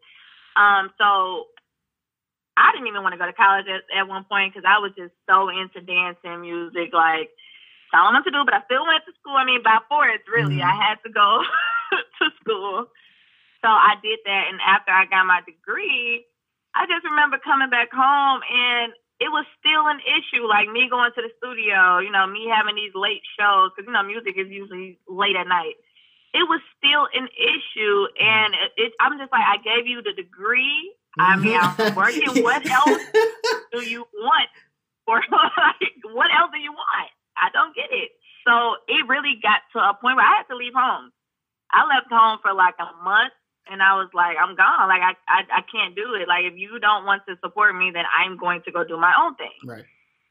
Um, 0.56 0.92
so 0.98 1.46
I 2.56 2.72
didn't 2.72 2.88
even 2.88 3.02
want 3.02 3.14
to 3.14 3.18
go 3.18 3.26
to 3.26 3.34
college 3.34 3.66
at, 3.66 3.82
at 3.98 4.08
one 4.08 4.26
point 4.26 4.54
because 4.54 4.68
I 4.68 4.78
was 4.78 4.92
just 4.96 5.14
so 5.28 5.50
into 5.50 5.82
dance 5.82 6.18
and 6.24 6.42
music, 6.42 6.94
like 6.94 7.32
I 7.98 8.06
wanted 8.06 8.30
to 8.30 8.32
do. 8.32 8.46
But 8.46 8.54
I 8.54 8.62
still 8.70 8.86
went 8.86 9.04
to 9.06 9.14
school. 9.18 9.38
I 9.38 9.46
mean, 9.46 9.64
by 9.64 9.80
force, 9.90 10.22
really, 10.30 10.62
mm-hmm. 10.62 10.70
I 10.70 10.76
had 10.78 11.02
to 11.06 11.10
go 11.10 11.42
to 12.22 12.26
school. 12.44 12.86
So 13.62 13.68
I 13.68 13.96
did 14.00 14.20
that, 14.24 14.44
and 14.48 14.60
after 14.64 14.92
I 14.92 15.04
got 15.06 15.28
my 15.28 15.42
degree, 15.44 16.24
I 16.76 16.88
just 16.88 17.04
remember 17.04 17.38
coming 17.44 17.70
back 17.70 17.92
home 17.92 18.40
and 18.48 18.94
it 19.20 19.28
was 19.28 19.46
still 19.60 19.84
an 19.88 20.00
issue. 20.00 20.48
Like 20.48 20.72
me 20.72 20.88
going 20.90 21.12
to 21.16 21.22
the 21.22 21.32
studio, 21.38 22.00
you 22.00 22.12
know, 22.12 22.26
me 22.26 22.48
having 22.48 22.76
these 22.76 22.96
late 22.96 23.22
shows 23.36 23.72
because 23.76 23.88
you 23.88 23.94
know 23.94 24.04
music 24.04 24.40
is 24.40 24.48
usually 24.48 24.98
late 25.08 25.36
at 25.36 25.48
night. 25.48 25.76
It 26.32 26.46
was 26.48 26.62
still 26.78 27.10
an 27.12 27.28
issue, 27.36 28.06
and 28.22 28.54
it, 28.54 28.72
it, 28.78 28.94
I'm 29.02 29.18
just 29.18 29.32
like, 29.32 29.44
I 29.44 29.58
gave 29.58 29.88
you 29.88 30.02
the 30.02 30.14
degree. 30.14 30.94
I 31.18 31.36
mean, 31.36 31.58
I'm 31.60 31.96
working. 31.96 32.44
what 32.44 32.64
else 32.70 33.02
do 33.74 33.82
you 33.82 34.06
want? 34.14 34.50
Or 35.08 35.18
like, 35.32 35.94
what 36.06 36.30
else 36.32 36.52
do 36.54 36.60
you 36.60 36.72
want? 36.72 37.12
I 37.40 37.50
don't 37.52 37.76
get 37.76 37.90
it. 37.92 38.12
So 38.48 38.76
it 38.88 39.08
really 39.08 39.40
got 39.42 39.62
to 39.74 39.80
a 39.80 39.94
point 39.94 40.16
where 40.16 40.26
I 40.26 40.44
had 40.44 40.50
to 40.52 40.56
leave 40.56 40.74
home. 40.76 41.12
I 41.72 41.86
left 41.86 42.10
home 42.10 42.40
for 42.42 42.54
like 42.54 42.76
a 42.80 42.90
month 43.04 43.34
and 43.70 43.84
I 43.84 43.94
was 43.96 44.10
like, 44.14 44.38
I'm 44.42 44.56
gone. 44.56 44.90
Like 44.90 45.06
I, 45.06 45.14
I, 45.30 45.40
I 45.60 45.62
can't 45.70 45.96
do 45.96 46.18
it. 46.18 46.28
Like 46.28 46.46
if 46.46 46.58
you 46.58 46.80
don't 46.80 47.06
want 47.06 47.24
to 47.28 47.38
support 47.44 47.76
me, 47.76 47.92
then 47.94 48.06
I'm 48.10 48.38
going 48.38 48.62
to 48.66 48.72
go 48.72 48.84
do 48.84 48.98
my 48.98 49.14
own 49.22 49.36
thing. 49.36 49.54
Right. 49.64 49.86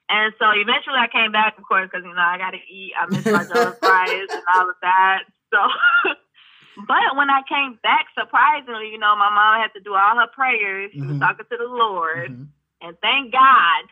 And 0.08 0.32
so 0.40 0.50
eventually 0.50 0.96
I 0.98 1.06
came 1.06 1.32
back, 1.32 1.58
of 1.58 1.64
course, 1.68 1.88
because 1.90 2.04
you 2.04 2.14
know 2.14 2.24
I 2.24 2.38
got 2.38 2.56
to 2.56 2.62
eat. 2.64 2.92
I 2.96 3.06
miss 3.06 3.24
my 3.26 3.44
jollof 3.44 3.78
fries 3.82 4.28
and 4.32 4.42
all 4.56 4.68
of 4.68 4.76
that. 4.80 5.28
So, 5.52 5.60
but 6.88 7.14
when 7.14 7.28
I 7.28 7.42
came 7.46 7.78
back, 7.82 8.08
surprisingly, 8.18 8.88
you 8.88 8.98
know, 8.98 9.14
my 9.16 9.28
mom 9.28 9.60
had 9.60 9.72
to 9.76 9.84
do 9.84 9.94
all 9.94 10.16
her 10.16 10.26
prayers. 10.32 10.90
She 10.92 11.00
mm-hmm. 11.00 11.12
was 11.12 11.20
talking 11.20 11.44
to 11.50 11.56
the 11.60 11.68
Lord, 11.68 12.32
mm-hmm. 12.32 12.48
and 12.80 12.96
thank 13.04 13.32
God 13.32 13.84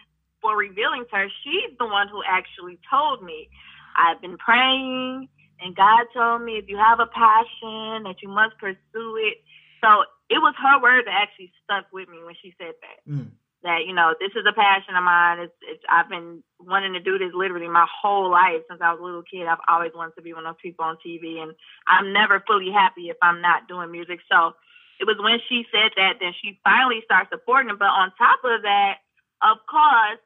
for 0.46 0.56
revealing 0.56 1.02
to 1.10 1.16
her. 1.16 1.28
She's 1.42 1.74
the 1.76 1.86
one 1.86 2.06
who 2.06 2.22
actually 2.22 2.78
told 2.88 3.24
me. 3.24 3.50
I've 3.98 4.20
been 4.20 4.38
praying 4.38 5.26
and 5.60 5.74
God 5.74 6.06
told 6.14 6.42
me 6.42 6.54
if 6.62 6.68
you 6.68 6.76
have 6.76 7.00
a 7.00 7.10
passion 7.10 8.04
that 8.06 8.22
you 8.22 8.28
must 8.28 8.54
pursue 8.58 9.18
it. 9.26 9.42
So 9.82 10.06
it 10.30 10.38
was 10.38 10.54
her 10.62 10.80
word 10.80 11.06
that 11.06 11.18
actually 11.18 11.50
stuck 11.64 11.86
with 11.92 12.08
me 12.08 12.22
when 12.22 12.34
she 12.38 12.54
said 12.58 12.78
that. 12.78 12.98
Mm. 13.10 13.30
That 13.64 13.88
you 13.88 13.94
know 13.94 14.14
this 14.20 14.30
is 14.36 14.46
a 14.46 14.52
passion 14.52 14.94
of 14.94 15.02
mine. 15.02 15.40
It's, 15.40 15.58
it's 15.66 15.82
I've 15.88 16.08
been 16.08 16.44
wanting 16.60 16.92
to 16.92 17.00
do 17.00 17.18
this 17.18 17.32
literally 17.34 17.66
my 17.66 17.88
whole 17.88 18.30
life 18.30 18.62
since 18.68 18.78
I 18.84 18.92
was 18.92 19.00
a 19.00 19.02
little 19.02 19.24
kid. 19.26 19.48
I've 19.48 19.64
always 19.66 19.90
wanted 19.96 20.14
to 20.14 20.22
be 20.22 20.34
one 20.34 20.46
of 20.46 20.54
those 20.54 20.62
people 20.62 20.84
on 20.84 21.00
TV, 21.02 21.42
and 21.42 21.50
I'm 21.88 22.12
never 22.12 22.44
fully 22.46 22.70
happy 22.70 23.08
if 23.08 23.16
I'm 23.22 23.40
not 23.40 23.66
doing 23.66 23.90
music. 23.90 24.20
So 24.30 24.54
it 25.00 25.08
was 25.08 25.16
when 25.18 25.40
she 25.48 25.64
said 25.72 25.92
that, 25.96 26.20
then 26.20 26.32
she 26.38 26.60
finally 26.62 27.00
started 27.04 27.32
supporting 27.32 27.72
it. 27.72 27.78
But 27.80 27.90
on 27.90 28.12
top 28.20 28.44
of 28.44 28.62
that, 28.62 29.02
of 29.42 29.58
course, 29.66 30.20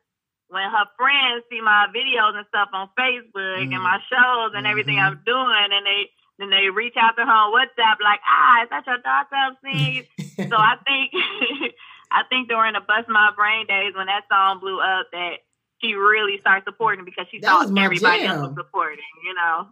when 0.50 0.68
her 0.68 0.86
friends 0.98 1.46
see 1.50 1.60
my 1.62 1.86
videos 1.94 2.36
and 2.36 2.46
stuff 2.48 2.68
on 2.72 2.90
Facebook 2.98 3.62
mm. 3.62 3.74
and 3.74 3.82
my 3.82 3.98
shows 4.10 4.52
and 4.54 4.66
everything 4.66 4.96
mm-hmm. 4.96 5.16
I'm 5.16 5.22
doing, 5.24 5.70
and 5.70 5.86
they 5.86 6.10
then 6.38 6.50
they 6.50 6.70
reach 6.70 6.94
out 6.96 7.16
to 7.16 7.24
her 7.24 7.30
on 7.30 7.52
WhatsApp 7.52 8.02
like, 8.02 8.20
ah, 8.26 8.62
is 8.64 8.70
that 8.70 8.86
your 8.86 8.98
daughter 8.98 9.56
seen? 9.62 10.04
so 10.50 10.56
I 10.56 10.76
think 10.86 11.12
I 12.10 12.22
think 12.28 12.48
during 12.48 12.74
the 12.74 12.80
Bust 12.80 13.08
My 13.08 13.30
Brain 13.36 13.66
days 13.66 13.94
when 13.94 14.06
that 14.06 14.24
song 14.30 14.58
blew 14.58 14.80
up 14.80 15.06
that 15.12 15.46
she 15.80 15.94
really 15.94 16.38
started 16.40 16.64
supporting 16.64 17.04
because 17.04 17.26
she 17.30 17.38
that 17.40 17.46
thought 17.46 17.78
everybody 17.78 18.22
jam. 18.22 18.30
else 18.30 18.48
was 18.48 18.56
supporting, 18.56 19.04
you 19.24 19.34
know. 19.34 19.68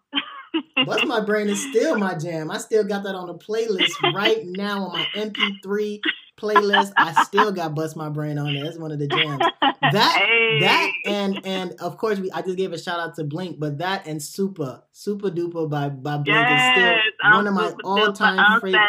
Bust 0.87 1.07
My 1.07 1.21
Brain 1.21 1.49
is 1.49 1.61
still 1.71 1.99
my 1.99 2.14
jam. 2.14 2.51
I 2.51 2.59
still 2.59 2.85
got 2.85 3.03
that 3.03 3.14
on 3.14 3.27
the 3.27 3.35
playlist 3.35 4.14
right 4.14 4.45
now 4.45 4.87
on 4.87 4.93
my 4.93 5.07
MP3 5.14 6.01
playlist. 6.38 6.92
I 6.96 7.24
still 7.24 7.53
got 7.53 7.74
Bust 7.74 7.96
My 7.96 8.09
Brain 8.09 8.38
on 8.38 8.55
there. 8.55 8.64
It's 8.64 8.79
one 8.79 8.92
of 8.92 8.98
the 8.98 9.07
jams. 9.07 9.42
That 9.81 10.22
hey. 10.22 10.61
that 10.61 10.92
and 11.07 11.40
and 11.46 11.72
of 11.81 11.96
course 11.98 12.18
we 12.18 12.31
I 12.33 12.42
just 12.42 12.57
gave 12.57 12.72
a 12.72 12.79
shout 12.79 13.01
out 13.01 13.14
to 13.16 13.24
Blink, 13.24 13.59
but 13.59 13.79
that 13.79 14.07
and 14.07 14.22
Super 14.22 14.83
Super 14.92 15.31
Duper 15.31 15.68
by 15.68 15.88
by 15.88 16.16
Blink 16.16 16.29
yes, 16.29 16.77
is 16.77 17.14
still 17.20 17.33
one 17.33 17.46
of 17.46 17.55
my 17.55 17.72
all 17.85 18.12
time 18.12 18.61
favorite 18.61 18.81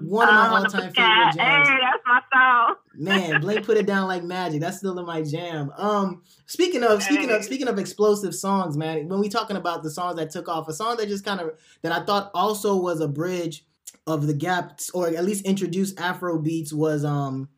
one 0.00 0.28
of 0.28 0.34
my 0.34 0.58
all 0.58 0.64
time 0.64 0.92
favorite 0.92 1.34
jams. 1.34 1.68
Hey, 1.68 1.78
that's 1.80 2.02
my 2.06 2.20
song. 2.32 2.76
Man, 2.94 3.40
Blink 3.40 3.66
put 3.66 3.76
it 3.76 3.86
down 3.86 4.08
like 4.08 4.22
magic. 4.22 4.60
That's 4.60 4.78
still 4.78 4.98
in 4.98 5.04
my 5.04 5.22
jam. 5.22 5.72
Um, 5.76 6.22
speaking 6.46 6.82
of 6.82 7.02
speaking 7.02 7.30
of 7.30 7.44
speaking 7.44 7.68
of 7.68 7.78
explosive 7.78 8.34
songs, 8.34 8.76
man. 8.76 9.08
When 9.08 9.20
we 9.20 9.28
talking 9.28 9.56
about 9.56 9.82
the 9.82 9.90
songs 9.90 10.16
that 10.16 10.30
took 10.30 10.48
off, 10.48 10.68
a 10.68 10.72
song 10.72 10.96
that 10.96 11.08
just 11.08 11.24
kind 11.24 11.40
of 11.40 11.50
that 11.82 11.92
I 11.92 12.04
thought 12.04 12.30
also 12.34 12.76
was 12.76 13.00
a 13.00 13.08
bridge 13.08 13.65
of 14.06 14.26
the 14.26 14.34
gap, 14.34 14.80
or 14.94 15.08
at 15.08 15.24
least 15.24 15.44
introduced 15.44 15.98
Afro 16.00 16.38
beats, 16.38 16.72
was 16.72 17.04
um, 17.04 17.48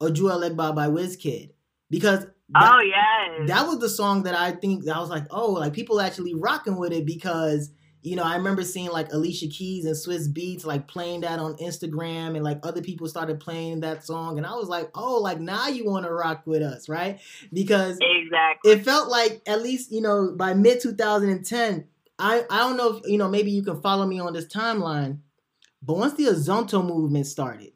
Oju 0.00 0.30
Elegba 0.30 0.74
by 0.74 0.86
Wizkid, 0.86 1.50
because 1.90 2.26
that, 2.50 2.72
oh 2.72 2.80
yeah, 2.80 3.46
that 3.46 3.66
was 3.66 3.78
the 3.78 3.88
song 3.88 4.24
that 4.24 4.34
I 4.34 4.52
think 4.52 4.84
that 4.84 4.96
I 4.96 5.00
was 5.00 5.10
like, 5.10 5.26
oh, 5.30 5.52
like 5.52 5.72
people 5.72 6.00
actually 6.00 6.34
rocking 6.34 6.76
with 6.76 6.92
it 6.92 7.06
because 7.06 7.70
you 8.04 8.16
know, 8.16 8.22
I 8.22 8.36
remember 8.36 8.62
seeing 8.62 8.90
like 8.90 9.10
Alicia 9.14 9.48
Keys 9.48 9.86
and 9.86 9.94
Swizz 9.94 10.30
Beatz 10.30 10.66
like 10.66 10.86
playing 10.86 11.22
that 11.22 11.38
on 11.38 11.54
Instagram 11.54 12.34
and 12.34 12.44
like 12.44 12.58
other 12.62 12.82
people 12.82 13.08
started 13.08 13.40
playing 13.40 13.80
that 13.80 14.04
song 14.04 14.36
and 14.36 14.46
I 14.46 14.54
was 14.54 14.68
like, 14.68 14.90
"Oh, 14.94 15.18
like 15.22 15.40
now 15.40 15.68
you 15.68 15.86
want 15.86 16.04
to 16.04 16.12
rock 16.12 16.42
with 16.44 16.60
us, 16.60 16.86
right?" 16.86 17.18
Because 17.50 17.98
Exactly. 18.02 18.72
It 18.72 18.84
felt 18.84 19.08
like 19.08 19.40
at 19.46 19.62
least, 19.62 19.90
you 19.90 20.02
know, 20.02 20.32
by 20.36 20.52
mid 20.52 20.82
2010, 20.82 21.86
I 22.18 22.44
I 22.50 22.58
don't 22.58 22.76
know 22.76 22.98
if, 22.98 23.06
you 23.06 23.16
know, 23.16 23.28
maybe 23.28 23.50
you 23.50 23.62
can 23.62 23.80
follow 23.80 24.04
me 24.04 24.20
on 24.20 24.34
this 24.34 24.46
timeline, 24.46 25.20
but 25.84 25.96
once 25.96 26.14
the 26.14 26.24
Azonto 26.24 26.84
movement 26.84 27.26
started. 27.26 27.72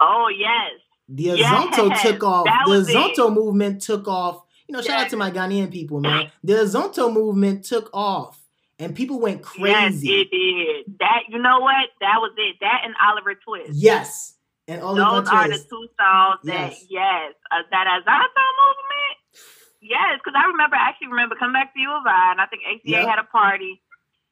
Oh, 0.00 0.28
yes. 0.36 0.72
The 1.08 1.40
Azonto 1.40 1.88
yes, 1.90 2.02
took 2.02 2.22
off. 2.22 2.44
The 2.44 2.72
Azonto 2.72 3.28
it. 3.28 3.34
movement 3.34 3.82
took 3.82 4.06
off. 4.06 4.42
You 4.66 4.74
know, 4.74 4.82
shout 4.82 4.98
yes. 4.98 5.04
out 5.04 5.10
to 5.10 5.16
my 5.16 5.30
Ghanaian 5.30 5.70
people, 5.72 6.00
man. 6.00 6.30
The 6.44 6.54
Azonto 6.54 7.12
movement 7.12 7.64
took 7.64 7.90
off 7.94 8.38
and 8.78 8.94
people 8.94 9.20
went 9.20 9.42
crazy. 9.42 10.08
Yes, 10.08 10.26
it 10.26 10.30
did. 10.30 10.98
That 11.00 11.22
you 11.28 11.38
know 11.38 11.60
what? 11.60 11.90
That 12.00 12.18
was 12.20 12.32
it. 12.36 12.56
That 12.60 12.82
and 12.84 12.94
Oliver 13.02 13.34
Twist. 13.34 13.74
Yes, 13.74 14.34
and 14.66 14.82
Oliver 14.82 15.22
those 15.22 15.28
Twist. 15.28 15.32
are 15.32 15.48
the 15.48 15.58
two 15.58 15.86
songs 15.98 16.40
that 16.44 16.70
yes, 16.70 16.86
yes 16.88 17.34
uh, 17.50 17.62
that 17.70 17.86
Azonto 17.86 18.46
movement. 18.62 19.16
Yes, 19.80 20.18
because 20.22 20.34
I 20.36 20.46
remember 20.46 20.76
I 20.76 20.88
actually 20.90 21.08
remember 21.08 21.34
coming 21.36 21.54
back 21.54 21.74
to 21.74 21.80
U 21.80 21.90
of 21.90 22.06
I, 22.06 22.32
and 22.32 22.40
I 22.40 22.46
think 22.46 22.62
ACA 22.66 22.82
yep. 22.84 23.08
had 23.08 23.18
a 23.18 23.24
party, 23.24 23.80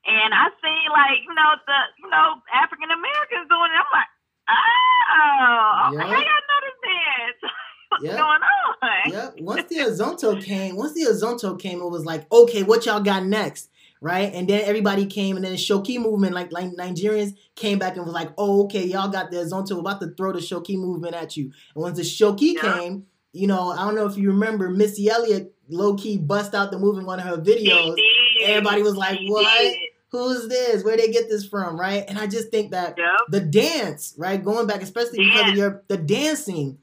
and 0.06 0.34
I 0.34 0.48
seen 0.62 0.86
like 0.90 1.22
you 1.26 1.34
know 1.34 1.50
the 1.66 1.78
you 1.98 2.08
know 2.10 2.40
African 2.54 2.90
Americans 2.90 3.46
doing 3.50 3.70
it. 3.74 3.80
I'm 3.82 3.92
like, 3.92 4.10
oh, 4.48 5.90
yep. 5.92 6.02
how 6.02 6.18
y'all 6.22 6.44
know 6.48 6.60
this? 6.82 7.36
What's 7.88 8.04
yep. 8.04 8.18
going 8.18 8.42
on? 8.42 9.12
Yep. 9.12 9.34
Once 9.40 9.68
the 9.68 9.76
Azonto 9.76 10.42
came, 10.42 10.76
once 10.76 10.94
the 10.94 11.02
Azonto 11.02 11.58
came, 11.58 11.80
it 11.80 11.88
was 11.88 12.04
like, 12.04 12.30
okay, 12.32 12.64
what 12.64 12.84
y'all 12.84 13.00
got 13.00 13.24
next? 13.24 13.70
right? 14.00 14.32
And 14.34 14.48
then 14.48 14.62
everybody 14.64 15.06
came, 15.06 15.36
and 15.36 15.44
then 15.44 15.52
the 15.52 15.58
Shoki 15.58 15.98
movement, 15.98 16.34
like, 16.34 16.52
like 16.52 16.70
Nigerians 16.72 17.34
came 17.54 17.78
back 17.78 17.96
and 17.96 18.04
was 18.04 18.14
like, 18.14 18.30
"Oh, 18.36 18.64
okay, 18.64 18.84
y'all 18.84 19.08
got 19.08 19.30
the 19.30 19.38
Zonto, 19.38 19.72
we're 19.72 19.80
about 19.80 20.00
to 20.00 20.08
throw 20.08 20.32
the 20.32 20.38
Shoki 20.38 20.76
movement 20.76 21.14
at 21.14 21.36
you." 21.36 21.44
And 21.74 21.82
once 21.82 21.96
the 21.96 22.02
Shoki 22.02 22.60
came, 22.60 23.06
you 23.32 23.46
know, 23.46 23.70
I 23.70 23.84
don't 23.84 23.94
know 23.94 24.06
if 24.06 24.16
you 24.16 24.28
remember, 24.30 24.70
Missy 24.70 25.08
Elliott 25.08 25.52
low 25.68 25.94
key 25.94 26.16
bust 26.16 26.54
out 26.54 26.70
the 26.70 26.78
move 26.78 26.98
in 26.98 27.06
one 27.06 27.18
of 27.18 27.26
her 27.26 27.38
videos. 27.38 27.96
Everybody 28.42 28.82
was 28.82 28.96
like, 28.96 29.18
"What?" 29.26 29.74
Who's 30.10 30.48
this? 30.48 30.84
Where 30.84 30.96
they 30.96 31.10
get 31.10 31.28
this 31.28 31.46
from, 31.46 31.78
right? 31.78 32.04
And 32.08 32.18
I 32.18 32.26
just 32.26 32.50
think 32.50 32.70
that 32.70 32.96
yep. 32.96 33.20
the 33.28 33.40
dance, 33.40 34.14
right, 34.16 34.42
going 34.42 34.66
back, 34.66 34.82
especially 34.82 35.18
dance. 35.18 35.34
because 35.34 35.50
of 35.50 35.56
your 35.56 35.84
the 35.88 35.96
dancing, 35.96 36.78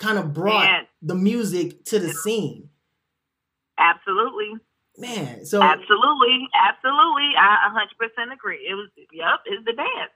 kind 0.00 0.18
of 0.18 0.32
brought 0.32 0.64
dance. 0.64 0.88
the 1.02 1.14
music 1.14 1.84
to 1.86 1.98
the 1.98 2.10
scene. 2.10 2.68
Absolutely 3.78 4.54
man. 4.98 5.44
So 5.44 5.62
absolutely, 5.62 6.48
absolutely, 6.54 7.30
I 7.38 7.68
100% 7.70 8.32
agree. 8.32 8.66
It 8.68 8.74
was, 8.74 8.88
yep, 9.12 9.40
it's 9.46 9.64
the 9.64 9.72
dance. 9.72 10.12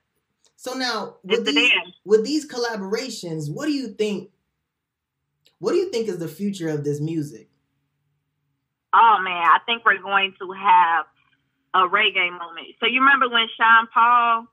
So 0.56 0.74
now 0.74 1.16
with 1.22 1.40
it's 1.40 1.54
these 1.54 1.72
with 2.04 2.24
these 2.24 2.48
collaborations, 2.48 3.52
what 3.52 3.66
do 3.66 3.72
you 3.72 3.88
think? 3.88 4.30
What 5.58 5.72
do 5.72 5.78
you 5.78 5.90
think 5.90 6.08
is 6.08 6.18
the 6.18 6.28
future 6.28 6.68
of 6.68 6.84
this 6.84 7.00
music? 7.00 7.48
Oh 8.94 9.18
man, 9.22 9.34
I 9.34 9.58
think 9.66 9.84
we're 9.84 10.00
going 10.00 10.34
to 10.40 10.52
have 10.52 11.06
a 11.76 11.84
reggae 11.88 12.32
moment. 12.32 12.72
So 12.80 12.88
you 12.88 13.00
remember 13.04 13.28
when 13.28 13.46
Sean 13.56 13.86
Paul 13.92 14.48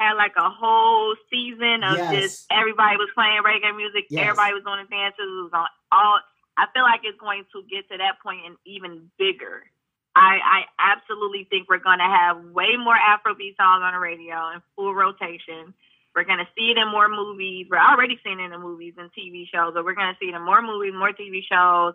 had 0.00 0.14
like 0.14 0.32
a 0.36 0.48
whole 0.48 1.14
season 1.30 1.84
of 1.84 1.96
yes. 1.98 2.10
just 2.16 2.46
everybody 2.50 2.96
was 2.96 3.12
playing 3.14 3.44
reggae 3.44 3.76
music, 3.76 4.08
yes. 4.08 4.24
everybody 4.24 4.54
was 4.56 4.64
doing 4.64 4.80
the 4.82 4.90
dances, 4.90 5.20
it 5.20 5.44
was 5.44 5.52
on 5.52 5.68
all 5.92 6.18
I 6.56 6.66
feel 6.72 6.82
like 6.82 7.00
it's 7.02 7.18
going 7.18 7.44
to 7.52 7.62
get 7.66 7.90
to 7.90 7.98
that 7.98 8.22
point 8.22 8.46
and 8.46 8.56
even 8.64 9.10
bigger. 9.18 9.66
I, 10.14 10.38
I 10.38 10.60
absolutely 10.78 11.46
think 11.50 11.68
we're 11.68 11.82
going 11.82 11.98
to 11.98 12.06
have 12.06 12.38
way 12.54 12.76
more 12.78 12.94
Afrobeat 12.94 13.58
songs 13.58 13.82
on 13.82 13.92
the 13.92 13.98
radio 13.98 14.54
in 14.54 14.62
full 14.76 14.94
rotation. 14.94 15.74
We're 16.14 16.24
going 16.24 16.38
to 16.38 16.46
see 16.56 16.70
it 16.70 16.78
in 16.78 16.86
more 16.88 17.08
movies. 17.08 17.66
We're 17.68 17.82
already 17.82 18.20
seeing 18.22 18.38
it 18.38 18.44
in 18.44 18.50
the 18.52 18.58
movies 18.58 18.94
and 18.96 19.10
TV 19.10 19.50
shows, 19.50 19.74
but 19.74 19.84
we're 19.84 19.98
going 19.98 20.14
to 20.14 20.18
see 20.22 20.30
it 20.30 20.34
in 20.34 20.42
more 20.42 20.62
movies, 20.62 20.94
more 20.94 21.10
TV 21.10 21.42
shows. 21.42 21.94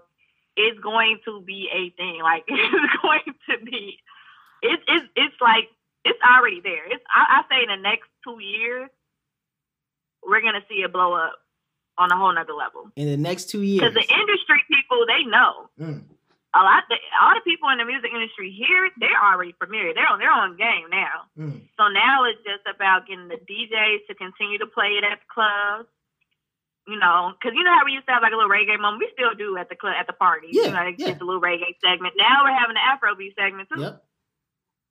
It's 0.57 0.77
going 0.79 1.19
to 1.23 1.39
be 1.39 1.69
a 1.71 1.95
thing. 1.95 2.19
Like 2.21 2.43
it's 2.47 2.95
going 3.01 3.35
to 3.49 3.65
be. 3.65 3.99
It's 4.61 4.83
it's 4.87 5.05
it's 5.15 5.35
like 5.41 5.69
it's 6.05 6.19
already 6.23 6.61
there. 6.61 6.85
It's 6.91 7.03
I, 7.13 7.41
I 7.41 7.41
say 7.49 7.63
in 7.63 7.69
the 7.69 7.81
next 7.81 8.09
two 8.23 8.39
years, 8.41 8.89
we're 10.25 10.41
going 10.41 10.55
to 10.55 10.65
see 10.69 10.81
it 10.81 10.91
blow 10.91 11.13
up 11.13 11.33
on 11.99 12.11
a 12.11 12.17
whole 12.17 12.33
nother 12.33 12.53
level. 12.53 12.89
In 12.95 13.07
the 13.07 13.17
next 13.17 13.49
two 13.49 13.61
years. 13.61 13.83
Because 13.83 13.93
the 13.93 14.07
industry 14.07 14.63
people, 14.71 15.05
they 15.05 15.27
know. 15.27 15.69
Mm. 15.79 16.03
A 16.55 16.63
lot, 16.65 16.83
the, 16.89 16.97
all 17.21 17.35
the 17.35 17.45
people 17.45 17.69
in 17.69 17.77
the 17.77 17.85
music 17.85 18.09
industry 18.09 18.49
here, 18.49 18.89
they're 18.97 19.21
already 19.21 19.53
familiar. 19.59 19.93
They're 19.93 20.07
on 20.07 20.17
their 20.17 20.31
own 20.31 20.57
game 20.57 20.89
now. 20.89 21.29
Mm. 21.37 21.61
So 21.77 21.91
now 21.93 22.25
it's 22.25 22.41
just 22.41 22.65
about 22.65 23.05
getting 23.05 23.27
the 23.27 23.37
DJs 23.37 24.07
to 24.07 24.15
continue 24.15 24.57
to 24.57 24.65
play 24.65 24.97
it 24.97 25.03
at 25.03 25.19
the 25.21 25.29
clubs. 25.29 25.91
You 26.87 26.97
know, 26.97 27.37
because 27.37 27.53
you 27.53 27.61
know 27.61 27.75
how 27.77 27.85
we 27.85 27.93
used 27.93 28.07
to 28.07 28.13
have 28.17 28.23
like 28.25 28.33
a 28.33 28.35
little 28.35 28.49
reggae 28.49 28.79
moment. 28.81 29.05
We 29.05 29.13
still 29.13 29.37
do 29.37 29.61
at 29.61 29.69
the 29.69 29.77
club 29.77 29.93
at 29.93 30.07
the 30.07 30.17
parties. 30.17 30.57
Yeah, 30.57 30.63
you 30.63 30.71
know, 30.73 30.89
yeah. 30.97 31.09
It's 31.13 31.21
a 31.21 31.23
little 31.23 31.41
reggae 31.41 31.77
segment. 31.85 32.15
Now 32.17 32.41
we're 32.41 32.57
having 32.57 32.73
an 32.73 32.81
Afrobeat 32.81 33.37
segment 33.37 33.69
too. 33.69 33.81
Yep. 33.81 34.03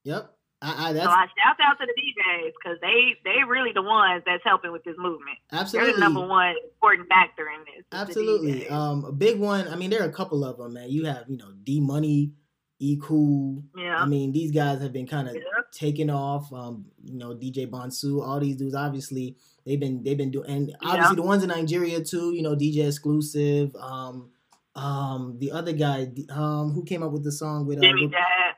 Yep. 0.05 0.35
I, 0.61 0.89
I, 0.89 0.93
that's, 0.93 1.07
so 1.07 1.11
I 1.11 1.27
shout 1.27 1.57
out 1.63 1.79
to 1.79 1.87
the 1.87 1.95
DJs 2.03 2.53
because 2.61 2.79
they 2.81 3.15
they 3.25 3.45
really 3.47 3.71
the 3.73 3.83
ones 3.83 4.25
that's 4.27 4.43
helping 4.45 4.73
with 4.73 4.83
this 4.83 4.97
movement. 4.99 5.39
Absolutely, 5.53 5.93
They're 5.93 5.95
the 5.95 6.01
number 6.01 6.27
one 6.27 6.55
important 6.65 7.09
factor 7.09 7.47
in 7.49 7.61
this. 7.61 7.85
Absolutely, 7.93 8.69
um, 8.69 9.05
a 9.05 9.13
big 9.13 9.39
one. 9.39 9.69
I 9.69 9.77
mean, 9.77 9.91
there 9.91 10.03
are 10.03 10.09
a 10.09 10.13
couple 10.13 10.45
of 10.45 10.59
them, 10.59 10.75
man. 10.75 10.91
You 10.91 11.05
have 11.05 11.27
you 11.29 11.37
know 11.37 11.53
D 11.63 11.81
Money, 11.81 12.33
E 12.81 12.99
Cool. 13.01 13.63
Yeah. 13.77 13.97
I 13.99 14.07
mean, 14.07 14.33
these 14.33 14.51
guys 14.51 14.83
have 14.83 14.93
been 14.93 15.07
kind 15.07 15.29
of 15.29 15.37
yeah. 15.37 15.43
taking 15.73 16.11
off. 16.11 16.53
Um, 16.53 16.87
you 17.05 17.19
know, 17.19 17.37
DJ 17.37 17.71
Bonsu, 17.71 18.21
all 18.27 18.41
these 18.41 18.57
dudes. 18.57 18.75
Obviously, 18.75 19.37
they've 19.65 19.79
been 19.79 20.03
they've 20.03 20.19
been 20.19 20.33
doing, 20.33 20.51
and 20.51 20.77
obviously 20.83 21.13
yeah. 21.13 21.23
the 21.23 21.23
ones 21.23 21.45
in 21.45 21.51
Nigeria 21.51 22.03
too. 22.03 22.35
You 22.35 22.43
know, 22.43 22.57
DJ 22.57 22.89
Exclusive. 22.89 23.77
Um, 23.77 24.31
um, 24.79 25.37
the 25.39 25.51
other 25.51 25.73
guy, 25.73 26.09
um, 26.31 26.73
who 26.73 26.85
came 26.85 27.03
up 27.03 27.13
with 27.13 27.25
the 27.25 27.33
song 27.33 27.67
with 27.67 27.79
uh, 27.79 27.83
Jimmy 27.83 28.11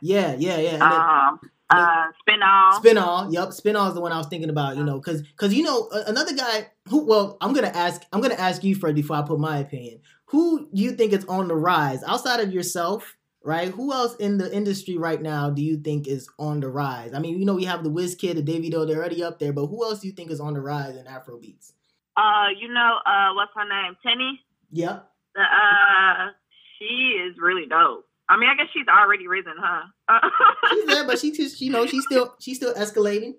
yeah, 0.03 0.35
yeah, 0.39 0.59
yeah. 0.59 0.75
And 0.75 0.83
um, 0.83 1.41
uh, 1.71 2.07
Spinall. 2.21 2.73
Spinall. 2.81 3.33
Yep, 3.33 3.53
Spinall 3.53 3.89
is 3.89 3.95
the 3.95 4.01
one 4.01 4.13
I 4.13 4.19
was 4.19 4.27
thinking 4.27 4.51
about. 4.51 4.77
You 4.77 4.85
know, 4.85 4.99
because 4.99 5.23
because 5.23 5.55
you 5.55 5.63
know 5.63 5.89
another 6.07 6.35
guy 6.35 6.69
who. 6.89 7.05
Well, 7.05 7.37
I'm 7.41 7.53
gonna 7.53 7.69
ask. 7.69 8.03
I'm 8.13 8.21
gonna 8.21 8.35
ask 8.35 8.65
you, 8.65 8.75
Fred, 8.75 8.95
before 8.95 9.17
I 9.17 9.23
put 9.23 9.39
my 9.39 9.59
opinion. 9.59 10.01
Who 10.27 10.69
do 10.73 10.83
you 10.83 10.93
think 10.93 11.13
is 11.13 11.25
on 11.25 11.49
the 11.49 11.57
rise 11.57 12.03
outside 12.05 12.41
of 12.41 12.53
yourself? 12.53 13.17
Right? 13.43 13.69
Who 13.69 13.93
else 13.93 14.15
in 14.17 14.37
the 14.37 14.55
industry 14.55 14.99
right 14.99 15.21
now 15.21 15.49
do 15.49 15.63
you 15.63 15.79
think 15.79 16.07
is 16.07 16.29
on 16.39 16.61
the 16.61 16.69
rise? 16.69 17.15
I 17.15 17.21
mean, 17.21 17.39
you 17.39 17.47
know, 17.47 17.55
we 17.55 17.65
have 17.65 17.83
the 17.83 17.91
Wizkid, 17.91 18.35
the 18.35 18.43
Davido, 18.43 18.87
they're 18.87 18.99
already 18.99 19.25
up 19.25 19.39
there, 19.39 19.55
but 19.55 19.67
who 19.67 19.83
else 19.83 20.01
do 20.01 20.09
you 20.09 20.13
think 20.13 20.31
is 20.31 20.41
on 20.41 20.53
the 20.53 20.61
rise 20.61 20.95
in 20.95 21.07
Afro 21.07 21.39
beats? 21.39 21.73
Uh, 22.19 22.49
you 22.61 22.69
know, 22.69 22.99
uh, 23.07 23.33
what's 23.33 23.53
her 23.57 23.67
name? 23.67 23.97
Teni. 24.05 24.33
Yep. 24.73 25.10
Uh, 25.37 26.31
she 26.79 27.19
is 27.27 27.37
really 27.39 27.67
dope. 27.67 28.07
I 28.29 28.37
mean, 28.37 28.49
I 28.49 28.55
guess 28.55 28.69
she's 28.73 28.87
already 28.87 29.27
risen, 29.27 29.55
huh? 29.59 29.89
she's 30.71 30.87
there, 30.87 31.05
but 31.05 31.19
she 31.19 31.33
just, 31.33 31.61
you 31.61 31.71
know, 31.71 31.87
she's 31.87 32.05
still, 32.05 32.35
she's 32.39 32.59
still 32.59 32.75
escalating. 32.75 33.35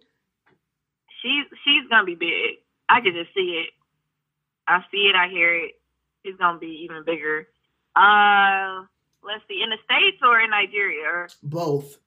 She's, 1.21 1.45
she's 1.63 1.87
gonna 1.89 2.05
be 2.05 2.15
big. 2.15 2.59
I 2.89 2.99
can 2.99 3.13
just 3.13 3.33
see 3.33 3.63
it. 3.63 3.69
I 4.67 4.83
see 4.91 5.09
it. 5.09 5.15
I 5.15 5.29
hear 5.29 5.53
it. 5.55 5.71
It's 6.23 6.37
gonna 6.37 6.59
be 6.59 6.81
even 6.83 7.03
bigger. 7.05 7.47
Uh, 7.95 8.83
let's 9.23 9.43
see, 9.47 9.61
in 9.63 9.69
the 9.69 9.77
states 9.85 10.17
or 10.23 10.39
in 10.39 10.49
Nigeria? 10.49 11.27
Both. 11.41 11.97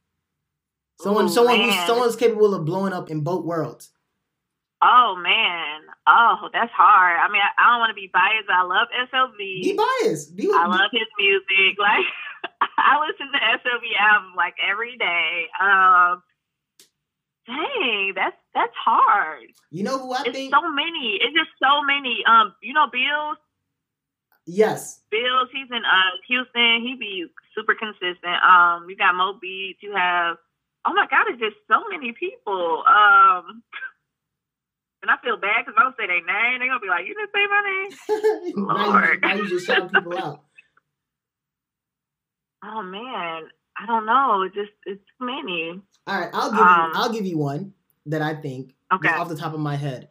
Someone, 1.00 1.26
Ooh, 1.26 1.28
someone, 1.28 1.60
who's, 1.60 1.74
someone's 1.86 2.16
capable 2.16 2.54
of 2.54 2.64
blowing 2.64 2.92
up 2.92 3.10
in 3.10 3.20
both 3.20 3.44
worlds. 3.44 3.90
Oh 4.84 5.16
man, 5.16 5.80
oh 6.06 6.52
that's 6.52 6.72
hard. 6.76 7.16
I 7.16 7.32
mean, 7.32 7.40
I, 7.40 7.56
I 7.56 7.72
don't 7.72 7.80
want 7.80 7.88
to 7.88 7.96
be 7.96 8.12
biased. 8.12 8.52
I 8.52 8.68
love 8.68 8.92
SLV. 8.92 9.38
Be 9.40 9.72
biased. 9.72 10.36
Be, 10.36 10.44
I 10.52 10.68
love 10.68 10.92
his 10.92 11.08
music. 11.16 11.80
Like 11.80 12.04
I 12.76 13.00
listen 13.00 13.32
to 13.32 13.40
SLV 13.40 13.84
album 13.96 14.36
like 14.36 14.60
every 14.60 14.98
day. 14.98 15.48
Um, 15.56 16.20
dang, 17.48 18.12
that's 18.14 18.36
that's 18.52 18.76
hard. 18.76 19.48
You 19.70 19.84
know 19.84 19.96
who 19.96 20.12
I 20.12 20.28
it's 20.28 20.36
think? 20.36 20.52
So 20.52 20.60
many. 20.68 21.16
It's 21.16 21.32
just 21.32 21.56
so 21.56 21.80
many. 21.80 22.20
Um, 22.28 22.52
you 22.60 22.74
know, 22.74 22.84
Bills. 22.92 23.40
Yes. 24.44 25.00
Bills. 25.10 25.48
He's 25.48 25.70
in 25.72 25.80
uh 25.80 26.12
Houston. 26.28 26.84
He 26.84 26.92
be 27.00 27.24
super 27.56 27.72
consistent. 27.74 28.36
Um, 28.44 28.84
you 28.90 28.96
got 29.00 29.14
Mo 29.14 29.38
Beats. 29.40 29.80
You 29.80 29.96
have. 29.96 30.36
Oh 30.84 30.92
my 30.92 31.06
God! 31.08 31.24
It's 31.32 31.40
just 31.40 31.56
so 31.72 31.88
many 31.88 32.12
people. 32.12 32.84
Um. 32.84 33.62
And 35.04 35.10
I 35.12 35.20
feel 35.22 35.36
bad 35.36 35.66
because 35.66 35.76
I 35.76 35.82
don't 35.84 35.94
say 36.00 36.06
their 36.08 36.24
name. 36.24 36.60
They're 36.60 36.68
gonna 36.72 36.80
be 36.80 36.88
like, 36.88 37.04
"You 37.04 37.12
didn't 37.12 37.28
say 37.36 37.44
my 37.44 37.60
name." 37.68 38.56
now, 38.56 38.84
you, 38.86 38.90
Lord. 38.90 39.20
now 39.20 39.34
you 39.34 39.48
just 39.50 39.66
shout 39.66 39.92
people 39.92 40.16
out. 40.16 40.40
Oh 42.64 42.82
man, 42.82 43.42
I 43.78 43.84
don't 43.86 44.06
know. 44.06 44.42
It's 44.46 44.54
just 44.54 44.72
it's 44.86 45.02
too 45.20 45.26
many. 45.26 45.78
All 46.06 46.18
right, 46.20 46.30
I'll 46.32 46.50
give 46.50 46.58
Um, 46.60 46.90
you. 46.90 46.92
I'll 46.94 47.12
give 47.12 47.26
you 47.26 47.36
one 47.36 47.74
that 48.06 48.22
I 48.22 48.34
think 48.34 48.74
Okay. 48.94 49.08
off 49.10 49.28
the 49.28 49.36
top 49.36 49.52
of 49.52 49.60
my 49.60 49.76
head. 49.76 50.08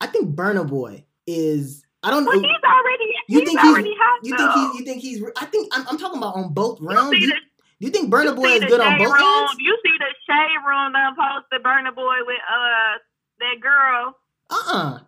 I 0.00 0.08
think 0.08 0.34
Burna 0.34 0.66
Boy 0.68 1.04
is. 1.26 1.84
I 2.02 2.10
don't 2.10 2.24
know. 2.24 2.30
Well, 2.32 2.40
he's 2.40 2.64
already 2.66 3.04
You 3.28 3.38
he's 3.40 3.48
think 3.48 3.60
he's- 3.60 3.72
already 3.74 3.94
hot. 3.96 4.20
You 4.24 4.36
though. 4.36 4.52
think 4.52 4.72
he's? 4.72 4.80
You 4.80 4.84
think 4.86 5.02
he's? 5.02 5.22
I 5.40 5.44
think 5.46 5.68
I'm, 5.72 5.86
I'm 5.88 5.98
talking 5.98 6.18
about 6.18 6.34
on 6.34 6.52
both 6.52 6.80
rounds. 6.80 7.16
You, 7.18 7.28
do 7.30 7.36
you 7.78 7.90
think 7.90 8.12
Burna 8.12 8.34
Boy 8.34 8.48
is 8.58 8.64
good 8.64 8.80
on 8.80 8.98
both 8.98 9.06
room, 9.12 9.22
ends? 9.22 9.54
You 9.60 9.78
see 9.84 9.94
the 9.98 10.10
shade 10.26 10.58
room 10.66 10.92
done 10.92 11.14
posted 11.14 11.62
Burna 11.62 11.94
Boy 11.94 12.16
with 12.26 12.38
uh 12.42 12.98
that 13.40 13.60
girl. 13.60 14.16
Uh 14.50 14.64
uh 14.72 14.98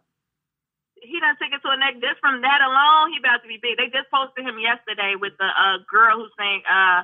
He 1.00 1.20
done 1.20 1.36
took 1.40 1.52
it 1.52 1.62
to 1.62 1.70
a 1.70 1.76
neck 1.78 2.00
just 2.00 2.20
from 2.20 2.42
that 2.42 2.60
alone. 2.62 3.12
He 3.12 3.18
about 3.18 3.42
to 3.42 3.48
be 3.48 3.58
big. 3.62 3.76
They 3.78 3.86
just 3.92 4.10
posted 4.10 4.44
him 4.44 4.58
yesterday 4.58 5.14
with 5.18 5.32
the 5.38 5.46
uh 5.48 5.78
girl 5.90 6.18
who 6.18 6.28
sang 6.36 6.62
uh 6.66 7.02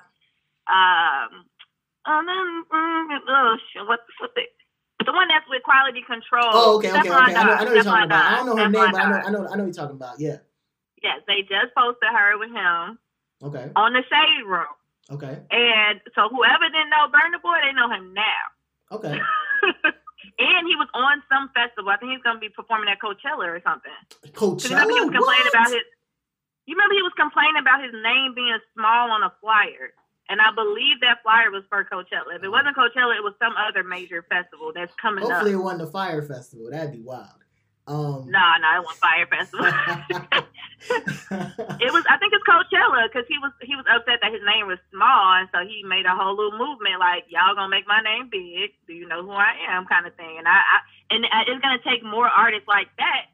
um 0.69 1.31
um 2.07 2.65
oh 3.29 3.57
shit 3.73 3.87
what 3.87 4.01
what 4.21 4.33
the 4.35 4.43
the 5.05 5.13
one 5.13 5.29
that's 5.29 5.45
with 5.49 5.63
quality 5.63 6.01
control. 6.07 6.49
Oh, 6.53 6.77
okay, 6.77 6.91
okay, 6.91 7.09
Stephon 7.09 7.29
okay. 7.29 7.35
I 7.37 7.45
know, 7.45 7.53
I 7.53 7.65
know 7.65 7.71
what 7.71 7.75
you're 7.75 7.85
talking 7.85 8.05
about. 8.09 8.25
I 8.25 8.37
don't 8.37 8.47
know 8.47 8.57
her 8.57 8.69
name, 8.71 8.91
but 8.93 9.01
I 9.01 9.11
know, 9.11 9.17
I 9.17 9.31
know, 9.31 9.47
I 9.49 9.57
know 9.57 9.65
what 9.65 9.75
you're 9.75 9.85
talking 9.85 9.97
about. 9.97 10.19
Yeah. 10.21 10.39
Yes, 11.03 11.21
they 11.29 11.43
just 11.43 11.75
posted 11.77 12.09
her 12.09 12.39
with 12.39 12.49
him 12.51 12.99
Okay. 13.45 13.71
on 13.77 13.93
the 13.93 14.03
shade 14.09 14.45
room. 14.47 14.73
Okay. 15.11 15.37
And 15.51 16.01
so 16.15 16.29
whoever 16.31 16.65
didn't 16.73 16.89
know 16.89 17.13
Burna 17.13 17.43
Boy, 17.43 17.59
they 17.61 17.73
know 17.77 17.91
him 17.91 18.15
now. 18.15 18.97
Okay. 18.97 19.19
and 20.53 20.67
he 20.69 20.77
was 20.77 20.89
on 20.95 21.23
some 21.33 21.49
festival. 21.55 21.89
I 21.91 21.97
think 21.97 22.13
he's 22.13 22.23
going 22.23 22.37
to 22.37 22.41
be 22.41 22.49
performing 22.51 22.89
at 22.89 22.99
Coachella 23.01 23.47
or 23.49 23.61
something. 23.65 23.93
Coachella. 24.33 24.71
remember 24.77 24.95
he 24.95 25.01
was 25.07 25.15
complaining 25.15 25.49
What? 25.49 25.55
about 25.55 25.71
his. 25.73 25.85
You 26.67 26.75
remember 26.77 26.95
he 26.97 27.03
was 27.05 27.13
complaining 27.17 27.61
about 27.61 27.85
his 27.85 27.93
name 27.93 28.35
being 28.35 28.57
small 28.73 29.11
on 29.13 29.23
a 29.23 29.33
flyer, 29.41 29.93
and 30.33 30.41
I 30.41 30.49
believe 30.57 31.01
that 31.05 31.21
flyer 31.23 31.51
was 31.53 31.63
for 31.69 31.85
Coachella. 31.85 32.37
If 32.37 32.43
it 32.43 32.49
wasn't 32.49 32.73
Coachella, 32.77 33.13
it 33.17 33.23
was 33.23 33.35
some 33.39 33.53
other 33.61 33.85
major 33.85 34.25
festival 34.33 34.73
that's 34.75 34.93
coming 34.97 35.25
Hopefully, 35.29 35.53
up. 35.55 35.61
it 35.61 35.65
won 35.65 35.77
the 35.79 35.87
Fire 35.87 36.23
Festival. 36.23 36.71
That'd 36.73 36.93
be 36.93 37.03
wild. 37.05 37.44
Um, 37.87 38.31
Nah, 38.31 38.57
nah, 38.59 38.81
it 38.81 38.85
was 38.87 38.97
Fire 38.97 39.27
Festival. 39.29 39.67
it 40.89 41.91
was. 41.93 42.05
I 42.09 42.17
think 42.17 42.33
it's 42.33 42.45
Coachella 42.49 43.05
because 43.09 43.29
he 43.29 43.37
was 43.39 43.53
he 43.61 43.77
was 43.77 43.85
upset 43.85 44.21
that 44.25 44.33
his 44.33 44.41
name 44.45 44.67
was 44.67 44.79
small, 44.89 45.37
and 45.37 45.49
so 45.53 45.61
he 45.69 45.85
made 45.85 46.07
a 46.07 46.17
whole 46.17 46.33
little 46.33 46.57
movement 46.57 46.97
like 46.99 47.25
y'all 47.29 47.55
gonna 47.55 47.69
make 47.69 47.87
my 47.87 48.01
name 48.01 48.29
big. 48.33 48.73
Do 48.87 48.95
you 48.95 49.07
know 49.07 49.23
who 49.23 49.33
I 49.33 49.53
am? 49.69 49.85
Kind 49.85 50.07
of 50.07 50.17
thing. 50.17 50.39
And 50.39 50.49
I, 50.49 50.57
I 50.57 50.79
and 51.13 51.25
it's 51.29 51.61
gonna 51.61 51.85
take 51.85 52.03
more 52.03 52.29
artists 52.29 52.69
like 52.69 52.89
that 52.97 53.29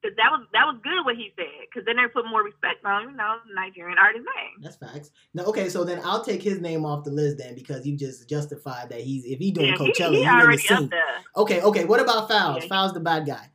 because 0.00 0.16
that 0.16 0.30
was 0.30 0.46
that 0.52 0.66
was 0.66 0.76
good 0.82 1.04
what 1.04 1.16
he 1.16 1.32
said 1.36 1.66
because 1.66 1.84
then 1.86 1.96
they 1.96 2.06
put 2.10 2.26
more 2.26 2.42
respect 2.42 2.84
on 2.84 3.10
you 3.10 3.16
know 3.16 3.38
Nigerian 3.54 3.98
artist 3.98 4.24
name. 4.36 4.62
That's 4.62 4.76
facts. 4.76 5.10
No, 5.34 5.44
okay, 5.46 5.68
so 5.68 5.84
then 5.84 6.00
I'll 6.04 6.24
take 6.24 6.42
his 6.42 6.60
name 6.60 6.84
off 6.84 7.04
the 7.04 7.10
list 7.10 7.38
then 7.38 7.54
because 7.54 7.86
you 7.86 7.96
just 7.96 8.28
justified 8.28 8.90
that 8.90 9.00
he's 9.00 9.24
if 9.24 9.38
he 9.38 9.50
doing 9.50 9.68
Yeah, 9.68 9.76
Coachella, 9.76 10.10
he 10.10 10.18
he, 10.18 10.24
the 10.24 10.30
already 10.30 10.68
up 10.68 10.90
there. 10.90 11.02
Okay, 11.36 11.62
okay. 11.62 11.84
What 11.84 12.00
about 12.00 12.28
Falz? 12.28 12.62
Yeah. 12.62 12.68
Falz 12.68 12.94
the 12.94 13.00
bad 13.00 13.26
guy. 13.26 13.50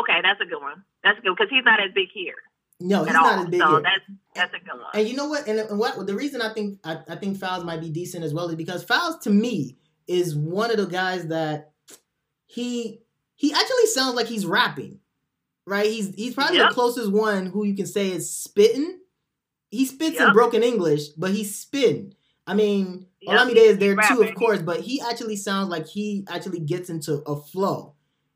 Okay, 0.00 0.20
that's 0.22 0.40
a 0.40 0.44
good 0.46 0.60
one. 0.60 0.82
That's 1.02 1.18
good 1.20 1.34
because 1.36 1.50
he's 1.50 1.64
not 1.64 1.80
as 1.80 1.90
big 1.94 2.08
here 2.12 2.34
No, 2.80 3.00
he's 3.04 3.08
at 3.08 3.12
not 3.14 3.24
all. 3.34 3.42
as 3.44 3.48
big 3.48 3.60
so 3.60 3.68
here. 3.70 3.80
that's 3.82 4.18
that's 4.34 4.54
a 4.54 4.58
good 4.58 4.80
one. 4.80 4.90
And 4.94 5.08
you 5.08 5.14
know 5.16 5.28
what? 5.28 5.46
And, 5.46 5.58
and 5.60 5.78
what 5.78 6.06
the 6.06 6.14
reason 6.14 6.42
I 6.42 6.52
think 6.52 6.80
I, 6.84 6.98
I 7.08 7.16
think 7.16 7.38
Falz 7.38 7.64
might 7.64 7.80
be 7.80 7.90
decent 7.90 8.24
as 8.24 8.34
well 8.34 8.48
is 8.48 8.56
because 8.56 8.84
Falz 8.84 9.20
to 9.22 9.30
me 9.30 9.76
is 10.06 10.34
one 10.34 10.70
of 10.70 10.76
the 10.78 10.86
guys 10.86 11.28
that 11.28 11.72
he 12.46 13.00
he 13.36 13.52
actually 13.52 13.86
sounds 13.86 14.14
like 14.16 14.26
he's 14.26 14.46
rapping. 14.46 15.00
Right? 15.66 15.86
He's 15.86 16.14
he's 16.14 16.34
probably 16.34 16.58
Yep. 16.58 16.68
the 16.70 16.74
closest 16.74 17.10
one 17.12 17.46
who 17.46 17.64
you 17.64 17.74
can 17.74 17.86
say 17.86 18.10
is 18.10 18.30
spitting. 18.30 19.00
He 19.70 19.86
spits 19.86 20.20
in 20.20 20.32
broken 20.32 20.62
English, 20.62 21.08
but 21.16 21.30
he's 21.32 21.56
spitting. 21.56 22.14
I 22.46 22.54
mean, 22.54 23.06
Yep, 23.22 23.38
Olamide 23.40 23.56
is 23.56 23.78
there 23.78 23.96
too, 23.96 24.22
of 24.22 24.34
course, 24.34 24.60
but 24.60 24.80
he 24.80 25.00
actually 25.00 25.36
sounds 25.36 25.70
like 25.70 25.86
he 25.86 26.24
actually 26.28 26.60
gets 26.60 26.90
into 26.90 27.22
a 27.26 27.34
flow. 27.40 27.94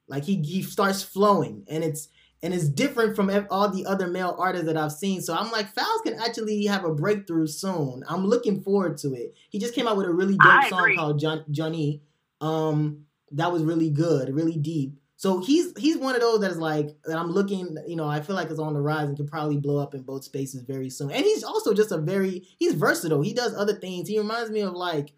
Like 0.09 0.25
he 0.25 0.37
he 0.43 0.63
starts 0.63 1.03
flowing, 1.03 1.65
and 1.69 1.85
it's 1.85 2.09
and 2.43 2.55
it's 2.55 2.69
different 2.69 3.17
from 3.17 3.31
all 3.51 3.69
the 3.69 3.85
other 3.87 4.07
male 4.07 4.37
artists 4.39 4.67
that 4.67 4.77
I've 4.77 4.93
seen. 4.93 5.21
So 5.21 5.35
I'm 5.35 5.51
like, 5.51 5.75
Falz 5.75 6.03
can 6.05 6.15
actually 6.15 6.65
have 6.67 6.85
a 6.85 6.95
breakthrough 6.95 7.47
soon. 7.47 8.05
I'm 8.09 8.27
looking 8.27 8.61
forward 8.63 8.97
to 8.99 9.13
it. 9.15 9.35
He 9.51 9.59
just 9.59 9.75
came 9.75 9.89
out 9.89 9.97
with 9.97 10.07
a 10.07 10.13
really 10.13 10.37
dope 10.37 10.47
I 10.47 10.69
song 10.69 10.81
agree. 10.81 10.97
called 10.97 11.19
John, 11.19 11.45
Johnny. 11.51 12.03
Um, 12.41 13.05
that 13.33 13.53
was 13.53 13.65
really 13.65 13.91
good, 13.91 14.35
really 14.35 14.57
deep. 14.57 14.95
So 15.17 15.41
he's 15.41 15.77
he's 15.77 15.99
one 15.99 16.15
of 16.15 16.21
those 16.21 16.41
that 16.41 16.53
is 16.53 16.59
like 16.59 16.97
that 17.05 17.19
I'm 17.19 17.33
looking, 17.33 17.77
you 17.89 17.97
know, 17.97 18.07
I 18.07 18.21
feel 18.21 18.37
like 18.37 18.51
it's 18.51 18.61
on 18.61 18.73
the 18.73 18.81
rise 18.81 19.09
and 19.09 19.17
could 19.17 19.27
probably 19.27 19.57
blow 19.57 19.79
up 19.79 19.93
in 19.95 20.03
both 20.03 20.23
spaces 20.23 20.63
very 20.63 20.91
soon. 20.91 21.11
And 21.11 21.25
he's 21.25 21.43
also 21.43 21.75
just 21.75 21.91
a 21.91 21.99
very 21.99 22.47
he's 22.57 22.75
versatile. 22.75 23.21
He 23.21 23.35
does 23.35 23.53
other 23.53 23.75
things. 23.75 24.09
He 24.09 24.17
reminds 24.17 24.53
me 24.53 24.61
of 24.61 24.75
like 24.75 25.13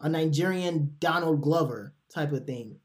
a 0.00 0.08
Nigerian 0.08 0.96
Donald 1.00 1.40
Glover 1.40 1.94
type 2.12 2.32
of 2.32 2.44
thing. 2.44 2.76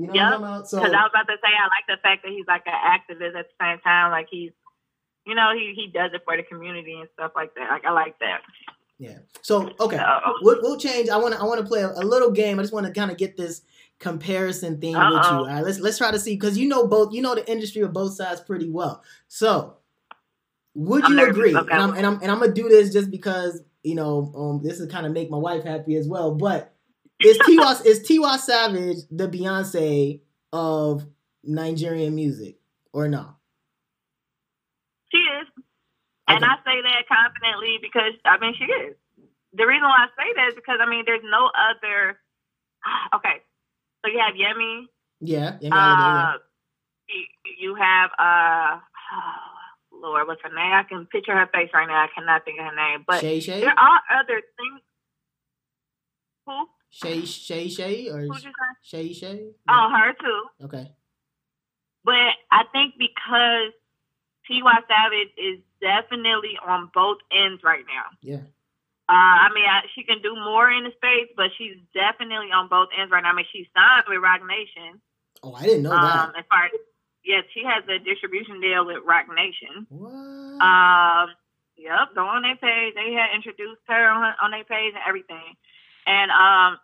You 0.00 0.06
know 0.06 0.12
what 0.12 0.22
I'm 0.22 0.30
Yep. 0.32 0.38
about? 0.40 0.68
So 0.68 0.78
Because 0.78 0.92
I 0.94 1.02
was 1.02 1.10
about 1.12 1.26
to 1.32 1.36
say, 1.42 1.48
I 1.58 1.64
like 1.64 1.86
the 1.88 2.00
fact 2.02 2.22
that 2.22 2.30
he's 2.32 2.46
like 2.46 2.62
an 2.66 2.72
activist 2.74 3.38
at 3.38 3.46
the 3.48 3.54
same 3.60 3.78
time. 3.80 4.10
Like 4.12 4.28
he's, 4.30 4.52
you 5.26 5.34
know, 5.34 5.52
he 5.54 5.72
he 5.74 5.88
does 5.92 6.10
it 6.14 6.22
for 6.24 6.36
the 6.36 6.42
community 6.44 6.94
and 7.00 7.08
stuff 7.14 7.32
like 7.34 7.54
that. 7.56 7.68
Like 7.70 7.84
I 7.84 7.90
like 7.92 8.18
that. 8.20 8.40
yeah. 8.98 9.18
So 9.42 9.70
okay. 9.80 9.96
So, 9.96 10.20
We'll, 10.42 10.58
we'll 10.62 10.78
change. 10.78 11.08
I 11.08 11.16
want 11.16 11.34
to. 11.34 11.40
I 11.40 11.44
want 11.44 11.60
to 11.60 11.66
play 11.66 11.82
a, 11.82 11.90
a 11.90 12.04
little 12.04 12.30
game. 12.30 12.58
I 12.58 12.62
just 12.62 12.72
want 12.72 12.86
to 12.86 12.92
kind 12.92 13.10
of 13.10 13.16
get 13.16 13.36
this 13.36 13.62
comparison 13.98 14.80
thing 14.80 14.94
with 14.94 15.02
you. 15.02 15.10
All 15.10 15.46
right. 15.46 15.64
Let's 15.64 15.80
let's 15.80 15.98
try 15.98 16.10
to 16.12 16.18
see 16.18 16.34
because 16.34 16.56
you 16.56 16.68
know 16.68 16.86
both. 16.86 17.12
You 17.12 17.20
know 17.22 17.34
the 17.34 17.50
industry 17.50 17.82
of 17.82 17.92
both 17.92 18.14
sides 18.14 18.40
pretty 18.40 18.70
well. 18.70 19.02
So, 19.26 19.76
would 20.74 21.04
I'm 21.04 21.10
you 21.10 21.16
nervous. 21.16 21.36
agree? 21.36 21.56
Okay. 21.56 21.72
And 21.72 21.82
I'm 21.82 21.94
and 21.94 22.06
I'm 22.06 22.20
and 22.22 22.30
I'm 22.30 22.38
gonna 22.38 22.52
do 22.52 22.68
this 22.68 22.92
just 22.92 23.10
because 23.10 23.60
you 23.82 23.94
know 23.94 24.32
um 24.36 24.60
this 24.62 24.80
is 24.80 24.90
kind 24.90 25.06
of 25.06 25.12
make 25.12 25.30
my 25.30 25.38
wife 25.38 25.64
happy 25.64 25.96
as 25.96 26.06
well. 26.08 26.34
But 26.34 26.72
is 27.20 27.38
Tiwa 27.38 27.84
is 27.84 28.00
Tiwa 28.00 28.38
Savage 28.38 28.98
the 29.10 29.28
Beyonce 29.28 30.20
of 30.52 31.06
Nigerian 31.44 32.14
music 32.14 32.58
or 32.92 33.08
not? 33.08 33.36
she 35.10 35.18
is, 35.18 35.46
and 36.28 36.44
I 36.44 36.56
say 36.64 36.82
that 36.82 37.08
confidently 37.08 37.78
because 37.80 38.12
I 38.24 38.38
mean 38.38 38.54
she 38.58 38.64
is. 38.64 38.94
The 39.54 39.66
reason 39.66 39.84
why 39.84 40.06
I 40.06 40.08
say 40.16 40.32
that 40.36 40.48
is 40.48 40.54
because 40.54 40.78
I 40.80 40.88
mean 40.88 41.04
there's 41.06 41.24
no 41.24 41.50
other. 41.54 42.18
Okay, 43.14 43.42
so 44.04 44.12
you 44.12 44.20
have 44.20 44.34
Yemi. 44.34 44.86
Yeah. 45.20 45.56
yeah, 45.60 45.74
Uh, 45.74 46.38
you, 47.08 47.24
you 47.58 47.74
have 47.74 48.10
uh, 48.18 48.78
Lord, 49.92 50.28
what's 50.28 50.42
her 50.42 50.48
name? 50.48 50.72
I 50.72 50.84
can 50.88 51.06
picture 51.06 51.34
her 51.34 51.48
face 51.52 51.70
right 51.74 51.88
now. 51.88 52.04
I 52.04 52.08
cannot 52.14 52.44
think 52.44 52.60
of 52.60 52.66
her 52.66 52.76
name, 52.76 53.04
but 53.06 53.22
Seyi 53.22 53.42
Shay 53.42 53.60
there 53.60 53.70
are 53.70 54.00
other 54.20 54.40
things. 54.56 54.80
Who? 56.46 56.66
Shay 56.90 57.24
Shay 57.24 57.68
Shay 57.68 58.08
or 58.08 58.20
Who'd 58.20 58.42
you 58.44 58.50
say? 58.50 58.52
Shay 58.82 59.12
Shay? 59.12 59.48
Oh, 59.68 59.88
her 59.94 60.12
too. 60.14 60.64
Okay. 60.66 60.90
But 62.04 62.34
I 62.50 62.64
think 62.72 62.94
because 62.98 63.72
Tiwa 64.48 64.72
Savage 64.88 65.32
is 65.36 65.58
definitely 65.80 66.58
on 66.66 66.90
both 66.94 67.18
ends 67.30 67.62
right 67.62 67.84
now. 67.86 68.06
Yeah. 68.22 68.40
Uh, 69.10 69.48
I 69.48 69.48
mean, 69.54 69.64
I, 69.64 69.82
she 69.94 70.02
can 70.04 70.20
do 70.22 70.34
more 70.34 70.70
in 70.70 70.84
the 70.84 70.90
space, 70.92 71.28
but 71.36 71.50
she's 71.56 71.76
definitely 71.94 72.52
on 72.52 72.68
both 72.68 72.88
ends 72.98 73.10
right 73.10 73.22
now. 73.22 73.30
I 73.30 73.34
mean, 73.34 73.46
she's 73.52 73.66
signed 73.74 74.04
with 74.08 74.20
Roc 74.22 74.40
Nation. 74.46 75.00
Oh, 75.42 75.54
I 75.54 75.62
didn't 75.64 75.82
know 75.82 75.92
Um, 75.92 76.32
that. 76.32 76.38
as 76.40 76.44
far 76.50 76.64
as 76.66 76.72
yes, 77.24 77.44
she 77.54 77.62
has 77.64 77.84
a 77.88 77.98
distribution 77.98 78.60
deal 78.60 78.84
with 78.84 78.98
Roc 79.04 79.26
Nation. 79.34 79.86
What? 79.88 80.12
Um, 80.60 81.30
yep, 81.76 82.12
go 82.14 82.24
on 82.26 82.42
their 82.42 82.56
page. 82.56 82.94
They 82.96 83.12
had 83.12 83.34
introduced 83.34 83.80
her 83.88 84.08
on 84.08 84.22
her, 84.22 84.34
on 84.42 84.50
their 84.50 84.64
page 84.64 84.92
and 84.94 85.02
everything, 85.06 85.56
and 86.08 86.30
um, 86.30 86.78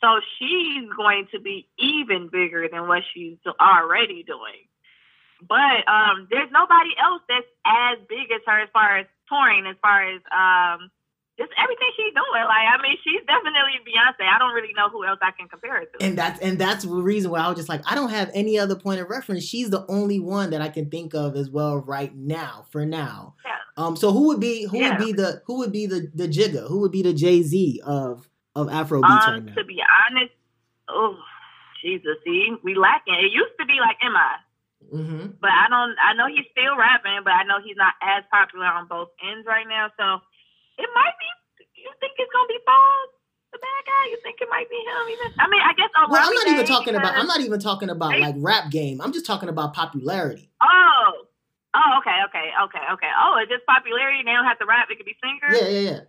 so 0.00 0.20
she's 0.38 0.88
going 0.96 1.28
to 1.32 1.38
be 1.40 1.68
even 1.78 2.28
bigger 2.32 2.66
than 2.72 2.88
what 2.88 3.02
she's 3.12 3.36
already 3.60 4.22
doing. 4.22 4.64
But 5.46 5.88
um, 5.88 6.26
there's 6.30 6.50
nobody 6.52 6.90
else 7.02 7.22
that's 7.28 7.46
as 7.64 7.98
big 8.08 8.30
as 8.34 8.40
her 8.46 8.60
as 8.62 8.68
far 8.72 8.98
as 8.98 9.06
touring, 9.28 9.66
as 9.66 9.76
far 9.80 10.02
as 10.02 10.20
um, 10.36 10.90
just 11.38 11.50
everything 11.56 11.88
she's 11.96 12.12
doing. 12.12 12.44
Like, 12.44 12.66
I 12.68 12.76
mean, 12.82 12.96
she's 13.02 13.22
definitely 13.26 13.80
Beyonce. 13.88 14.28
I 14.28 14.38
don't 14.38 14.52
really 14.52 14.74
know 14.76 14.90
who 14.90 15.04
else 15.06 15.18
I 15.22 15.30
can 15.30 15.48
compare 15.48 15.80
her 15.80 15.84
to. 15.86 16.04
and 16.04 16.16
that's 16.18 16.40
and 16.40 16.58
that's 16.58 16.84
the 16.84 16.90
reason 16.90 17.30
why 17.30 17.40
I 17.40 17.48
was 17.48 17.56
just 17.56 17.70
like, 17.70 17.80
I 17.90 17.94
don't 17.94 18.10
have 18.10 18.30
any 18.34 18.58
other 18.58 18.76
point 18.76 19.00
of 19.00 19.08
reference. 19.08 19.44
She's 19.44 19.70
the 19.70 19.86
only 19.88 20.20
one 20.20 20.50
that 20.50 20.60
I 20.60 20.68
can 20.68 20.90
think 20.90 21.14
of 21.14 21.36
as 21.36 21.48
well 21.50 21.78
right 21.78 22.14
now. 22.14 22.66
For 22.70 22.84
now, 22.84 23.34
Yeah. 23.46 23.52
um. 23.82 23.96
So 23.96 24.12
who 24.12 24.26
would 24.28 24.40
be 24.40 24.66
who 24.66 24.78
Yeah. 24.78 24.90
would 24.90 24.98
be 24.98 25.12
the 25.12 25.42
who 25.46 25.56
would 25.58 25.72
be 25.72 25.86
the 25.86 26.10
the 26.14 26.28
Jigga? 26.28 26.68
Who 26.68 26.80
would 26.80 26.92
be 26.92 27.02
the 27.02 27.14
Jay 27.14 27.42
Z 27.42 27.80
of 27.84 28.28
of 28.62 28.68
Afro 28.70 29.00
beats 29.02 29.26
right 29.26 29.38
Um, 29.38 29.44
now? 29.46 29.54
to 29.54 29.64
be 29.64 29.80
honest, 29.82 30.32
oh 30.88 31.16
Jesus, 31.82 32.16
see, 32.24 32.52
we 32.62 32.74
lacking. 32.74 33.14
It 33.14 33.32
used 33.32 33.56
to 33.58 33.64
be 33.66 33.80
like 33.80 33.96
Mi. 34.04 34.98
Mm-hmm. 35.00 35.26
But 35.40 35.50
I 35.52 35.68
don't. 35.68 35.96
I 36.02 36.12
know 36.12 36.26
he's 36.28 36.44
still 36.52 36.76
rapping, 36.76 37.20
but 37.24 37.32
I 37.32 37.44
know 37.44 37.60
he's 37.64 37.76
not 37.76 37.94
as 38.02 38.24
popular 38.30 38.66
on 38.66 38.86
both 38.88 39.08
ends 39.24 39.46
right 39.46 39.68
now. 39.68 39.88
So 39.96 40.20
it 40.76 40.88
might 40.94 41.16
be. 41.20 41.28
You 41.80 41.88
think 42.00 42.12
it's 42.20 42.28
gonna 42.32 42.48
be 42.48 42.60
Falz, 42.68 43.08
the 43.52 43.56
the 43.56 43.64
bad 43.64 43.82
guy? 43.88 44.02
You 44.12 44.18
think 44.22 44.36
it 44.40 44.48
might 44.50 44.68
be 44.68 44.76
him? 44.76 45.04
Even 45.08 45.28
I 45.40 45.48
mean, 45.48 45.62
I 45.64 45.72
guess. 45.72 45.88
Well, 45.96 46.20
I'm 46.20 46.34
not 46.34 46.48
even 46.48 46.66
talking 46.66 46.94
about. 46.96 47.16
I'm 47.16 47.26
not 47.26 47.40
even 47.40 47.60
talking 47.60 47.88
about 47.88 48.18
like 48.18 48.34
rap 48.38 48.70
game. 48.70 49.00
I'm 49.00 49.12
just 49.12 49.24
talking 49.26 49.48
about 49.48 49.72
popularity. 49.74 50.50
Oh. 50.60 51.24
Oh, 51.72 51.98
okay, 52.02 52.18
okay, 52.26 52.50
okay, 52.66 52.82
okay. 52.98 53.12
Oh, 53.14 53.38
it's 53.40 53.48
just 53.48 53.64
popularity. 53.64 54.26
They 54.26 54.32
don't 54.32 54.44
have 54.44 54.58
to 54.58 54.66
rap. 54.66 54.88
It 54.90 54.96
could 54.96 55.06
be 55.06 55.14
singers. 55.22 55.54
Yeah, 55.54 55.68
yeah, 55.68 55.90
yeah. 55.90 56.00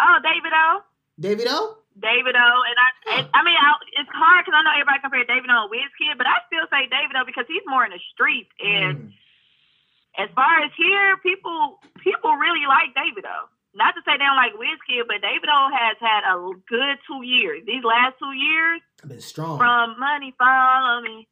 Oh, 0.00 0.18
Davido. 0.26 0.82
Davido. 1.22 1.78
David 1.94 2.34
O. 2.34 2.48
And 2.66 2.76
I, 2.76 2.88
huh. 3.06 3.24
I 3.30 3.40
mean, 3.46 3.54
I, 3.54 3.70
it's 4.02 4.10
hard 4.10 4.42
because 4.44 4.58
I 4.58 4.66
know 4.66 4.74
everybody 4.74 4.98
compare 4.98 5.22
Davido. 5.22 5.68
and 5.68 5.70
Wizkid, 5.70 6.18
but 6.18 6.26
I 6.26 6.42
still 6.50 6.66
say 6.66 6.90
Davido. 6.90 7.22
because 7.22 7.46
he's 7.46 7.62
more 7.66 7.86
in 7.86 7.94
the 7.94 8.02
streets. 8.10 8.50
And 8.58 9.14
mm. 9.14 10.18
as 10.18 10.28
far 10.34 10.66
as 10.66 10.74
here, 10.74 11.16
people 11.22 11.78
people 12.02 12.34
really 12.34 12.66
like 12.66 12.96
Davido. 12.98 13.46
Not 13.72 13.96
to 13.96 14.04
say 14.04 14.20
they 14.20 14.26
don't 14.26 14.36
like 14.36 14.52
Wizkid, 14.58 15.06
but 15.06 15.22
Davido. 15.22 15.70
has 15.72 15.96
had 16.02 16.26
a 16.26 16.36
good 16.68 16.96
two 17.06 17.22
years. 17.24 17.64
These 17.64 17.84
last 17.84 18.18
two 18.18 18.34
years, 18.34 18.82
been 19.06 19.20
strong. 19.20 19.58
From 19.58 19.96
Money 19.98 20.34
Follow 20.36 21.00
Me 21.00 21.28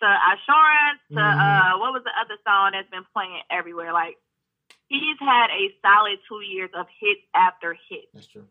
to 0.00 0.06
Assurance 0.06 1.00
to 1.10 1.20
mm-hmm. 1.20 1.40
uh, 1.40 1.78
what 1.78 1.92
was 1.92 2.02
the 2.04 2.14
other 2.16 2.38
song 2.46 2.72
that's 2.72 2.88
been 2.90 3.06
playing 3.12 3.42
everywhere? 3.50 3.92
Like 3.92 4.16
he's 4.88 5.18
had 5.20 5.50
a 5.50 5.70
solid 5.82 6.18
two 6.28 6.40
years 6.40 6.70
of 6.74 6.86
hits 7.00 7.22
after 7.34 7.76
hits. 7.88 8.10
That's 8.14 8.26
true. 8.26 8.46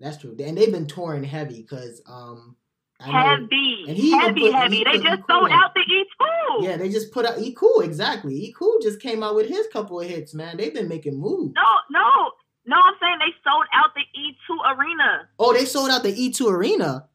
That's 0.00 0.16
true. 0.16 0.34
And 0.38 0.56
they've 0.56 0.72
been 0.72 0.86
touring 0.86 1.22
heavy 1.24 1.62
because 1.62 2.02
um 2.06 2.56
heavy, 2.98 3.84
and 3.88 3.96
he 3.96 4.12
heavy, 4.12 4.40
put, 4.40 4.54
heavy. 4.54 4.76
He 4.78 4.84
they 4.84 4.98
just 4.98 5.22
sold 5.28 5.50
out 5.50 5.74
the 5.74 5.80
E 5.80 6.06
Cool. 6.18 6.64
Yeah, 6.64 6.76
they 6.76 6.88
just 6.88 7.12
put 7.12 7.26
out 7.26 7.38
E 7.38 7.52
Cool 7.52 7.80
exactly. 7.80 8.34
E 8.34 8.54
Cool 8.56 8.78
just 8.80 9.00
came 9.00 9.22
out 9.22 9.34
with 9.34 9.48
his 9.48 9.66
couple 9.72 10.00
of 10.00 10.08
hits. 10.08 10.34
Man, 10.34 10.56
they've 10.56 10.74
been 10.74 10.88
making 10.88 11.18
moves. 11.18 11.54
No, 11.54 11.70
no, 11.90 12.32
no. 12.66 12.76
I'm 12.82 12.94
saying 13.00 13.18
they 13.20 13.34
sold 13.44 13.66
out 13.72 13.90
the 13.94 14.02
O2 14.18 14.76
arena. 14.76 15.28
Oh, 15.38 15.52
they 15.52 15.64
sold 15.64 15.90
out 15.90 16.02
the 16.02 16.14
O2 16.14 16.50
arena. 16.50 17.08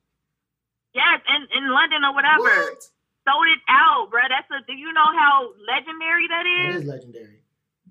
Yes, 0.93 1.21
in 1.28 1.63
in 1.63 1.71
London 1.71 2.04
or 2.06 2.13
whatever. 2.13 2.43
What? 2.43 2.89
sold 3.28 3.48
it 3.50 3.62
out, 3.67 4.08
bro. 4.10 4.21
That's 4.30 4.48
a. 4.54 4.65
Do 4.65 4.74
you 4.74 4.93
know 4.93 5.10
how 5.17 5.50
legendary 5.67 6.28
that 6.30 6.45
is? 6.45 6.76
It 6.76 6.80
is 6.84 6.88
legendary. 6.88 7.41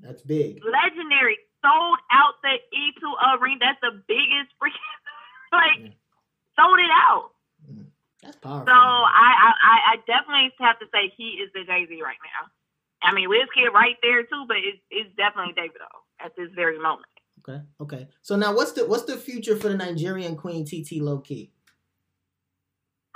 That's 0.01 0.23
big. 0.23 0.63
Legendary. 0.65 1.39
Sold 1.65 1.99
out 2.13 2.37
the 2.45 2.61
O2 2.61 3.41
arena. 3.41 3.73
That's 3.73 3.81
the 3.81 3.97
biggest 4.05 4.53
freaking 4.61 5.01
like 5.57 5.81
mm. 5.89 5.97
sold 6.61 6.77
it 6.77 6.93
out. 6.93 7.33
Mm. 7.65 7.87
That's 8.23 8.37
powerful. 8.37 8.69
So 8.69 8.77
I, 8.77 9.53
I 9.65 9.77
I 9.93 9.97
definitely 10.05 10.53
have 10.61 10.79
to 10.81 10.87
say 10.93 11.09
he 11.17 11.41
is 11.41 11.49
the 11.57 11.65
Jay 11.65 11.89
Z 11.89 12.03
right 12.05 12.21
now. 12.21 12.53
I 13.05 13.13
mean, 13.13 13.29
Wizkid 13.29 13.73
right 13.73 13.97
there 14.03 14.23
too, 14.23 14.45
but 14.49 14.59
it's 14.59 14.81
it's 14.91 15.09
definitely 15.17 15.55
Davido 15.55 15.89
at 16.21 16.37
this 16.37 16.49
very 16.55 16.79
moment. 16.79 17.09
Okay, 17.41 17.61
okay. 17.81 18.09
So 18.23 18.37
now, 18.37 18.55
what's 18.55 18.73
the 18.73 18.87
what's 18.87 19.05
the 19.05 19.17
future 19.17 19.57
for 19.57 19.69
the 19.69 19.77
Nigerian 19.77 20.37
Queen 20.37 20.65
TT 20.65 21.01
Low 21.03 21.19
Key? 21.19 21.51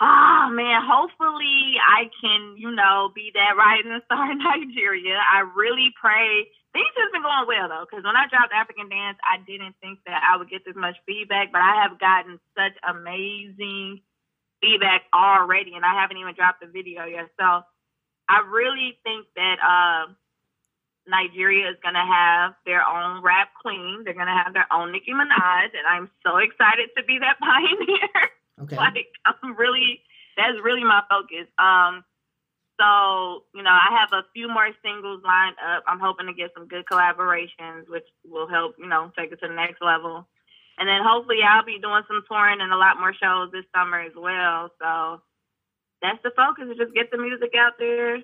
Ah, 0.01 0.47
oh, 0.47 0.55
man, 0.55 0.81
hopefully 0.87 1.75
I 1.83 2.07
can, 2.23 2.55
you 2.57 2.71
know, 2.71 3.11
be 3.15 3.33
that 3.35 3.57
rising 3.59 3.99
star 4.05 4.31
in 4.31 4.39
Nigeria. 4.45 5.19
I 5.19 5.41
really 5.57 5.93
pray. 6.01 6.47
Have 6.79 7.13
been 7.13 7.23
going 7.23 7.47
well, 7.49 7.69
though, 7.69 7.87
because 7.89 8.05
when 8.05 8.17
I 8.17 8.29
dropped 8.29 8.53
African 8.53 8.89
Dance, 8.89 9.19
I 9.25 9.39
didn't 9.43 9.75
think 9.81 10.01
that 10.07 10.23
I 10.23 10.37
would 10.37 10.51
get 10.51 10.65
this 10.65 10.77
much 10.77 10.97
feedback, 11.07 11.53
but 11.53 11.63
I 11.63 11.83
have 11.83 11.99
gotten 11.99 12.39
such 12.55 12.77
amazing 12.85 14.03
feedback 14.61 15.03
already, 15.15 15.75
and 15.75 15.85
I 15.85 15.95
haven't 15.95 16.19
even 16.19 16.35
dropped 16.35 16.61
the 16.61 16.67
video 16.67 17.05
yet. 17.07 17.31
So 17.39 17.63
I 18.29 18.45
really 18.47 18.99
think 19.03 19.27
that 19.37 19.57
uh, 19.63 20.13
Nigeria 21.09 21.71
is 21.71 21.77
going 21.83 21.97
to 21.97 22.05
have 22.05 22.55
their 22.67 22.85
own 22.87 23.23
rap 23.23 23.49
queen. 23.61 24.03
They're 24.05 24.19
going 24.19 24.29
to 24.29 24.41
have 24.45 24.53
their 24.53 24.69
own 24.71 24.93
Nicki 24.93 25.13
Minaj, 25.13 25.73
and 25.73 25.87
I'm 25.89 26.11
so 26.25 26.37
excited 26.37 26.91
to 26.97 27.03
be 27.05 27.19
that 27.19 27.39
pioneer. 27.41 28.31
Okay. 28.61 28.77
like 28.77 29.07
I'm 29.25 29.57
really 29.57 30.03
that's 30.37 30.59
really 30.63 30.85
my 30.85 31.03
focus. 31.09 31.47
Um 31.59 32.05
so, 32.79 33.43
you 33.55 33.63
know, 33.63 33.75
I 33.75 33.91
have 33.99 34.11
a 34.13 34.27
few 34.33 34.49
more 34.49 34.71
singles 34.83 35.23
lined 35.25 35.57
up. 35.59 35.83
I'm 35.87 35.99
hoping 35.99 36.27
to 36.27 36.33
get 36.33 36.55
some 36.55 36.69
good 36.69 36.87
collaborations, 36.87 37.89
which 37.89 38.07
will 38.25 38.49
help, 38.49 38.77
you 38.79 38.87
know, 38.87 39.11
take 39.19 39.33
it 39.33 39.41
to 39.41 39.49
the 39.49 39.55
next 39.55 39.83
level. 39.83 40.27
And 40.79 40.89
then 40.89 41.03
hopefully 41.03 41.39
I'll 41.43 41.65
be 41.65 41.81
doing 41.83 42.03
some 42.07 42.23
touring 42.31 42.61
and 42.61 42.73
a 42.73 42.77
lot 42.77 43.01
more 43.01 43.13
shows 43.13 43.51
this 43.51 43.65
summer 43.75 44.01
as 44.01 44.13
well. 44.17 44.71
So 44.81 45.21
that's 46.01 46.23
the 46.23 46.31
focus 46.37 46.71
is 46.71 46.79
just 46.79 46.95
get 46.95 47.11
the 47.11 47.19
music 47.19 47.51
out 47.59 47.73
there, 47.81 48.19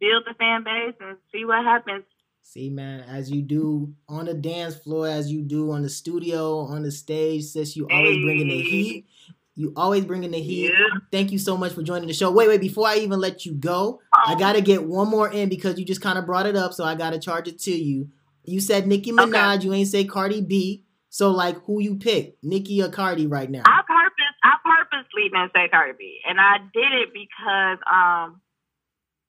build 0.00 0.24
the 0.24 0.34
fan 0.38 0.64
base 0.64 0.94
and 1.00 1.18
see 1.30 1.44
what 1.44 1.62
happens. 1.62 2.04
See, 2.42 2.70
man, 2.70 3.00
as 3.00 3.30
you 3.30 3.42
do 3.42 3.94
on 4.08 4.26
the 4.26 4.34
dance 4.34 4.76
floor, 4.76 5.08
as 5.08 5.30
you 5.30 5.42
do 5.42 5.72
on 5.72 5.82
the 5.82 5.88
studio, 5.88 6.60
on 6.60 6.82
the 6.82 6.90
stage, 6.90 7.44
sis, 7.44 7.76
you 7.76 7.86
always 7.90 8.16
hey. 8.16 8.22
bringing 8.22 8.48
the 8.48 8.60
heat. 8.62 9.06
You 9.56 9.72
always 9.76 10.04
bring 10.04 10.24
in 10.24 10.32
the 10.32 10.40
heat. 10.40 10.70
Yeah. 10.70 10.98
Thank 11.12 11.30
you 11.30 11.38
so 11.38 11.56
much 11.56 11.72
for 11.72 11.82
joining 11.82 12.08
the 12.08 12.14
show. 12.14 12.30
Wait, 12.30 12.48
wait, 12.48 12.60
before 12.60 12.88
I 12.88 12.96
even 12.96 13.20
let 13.20 13.46
you 13.46 13.52
go, 13.54 14.00
I 14.12 14.32
oh. 14.32 14.38
got 14.38 14.54
to 14.54 14.60
get 14.60 14.84
one 14.84 15.08
more 15.08 15.30
in 15.30 15.48
because 15.48 15.78
you 15.78 15.84
just 15.84 16.00
kind 16.00 16.18
of 16.18 16.26
brought 16.26 16.46
it 16.46 16.56
up, 16.56 16.72
so 16.72 16.84
I 16.84 16.96
got 16.96 17.10
to 17.10 17.20
charge 17.20 17.46
it 17.46 17.60
to 17.60 17.70
you. 17.70 18.08
You 18.44 18.60
said 18.60 18.86
Nicki 18.86 19.12
Minaj, 19.12 19.56
okay. 19.56 19.64
you 19.64 19.72
ain't 19.72 19.88
say 19.88 20.04
Cardi 20.04 20.40
B. 20.40 20.84
So, 21.08 21.30
like, 21.30 21.62
who 21.64 21.80
you 21.80 21.94
pick, 21.94 22.36
Nicki 22.42 22.82
or 22.82 22.88
Cardi 22.88 23.28
right 23.28 23.48
now? 23.48 23.62
I 23.64 23.82
purpose, 23.86 24.34
I 24.42 24.56
purposely 24.64 25.28
didn't 25.30 25.52
say 25.54 25.68
Cardi 25.68 25.92
B, 25.96 26.18
and 26.28 26.40
I 26.40 26.58
did 26.58 26.92
it 26.92 27.10
because, 27.12 27.78
um, 27.86 28.40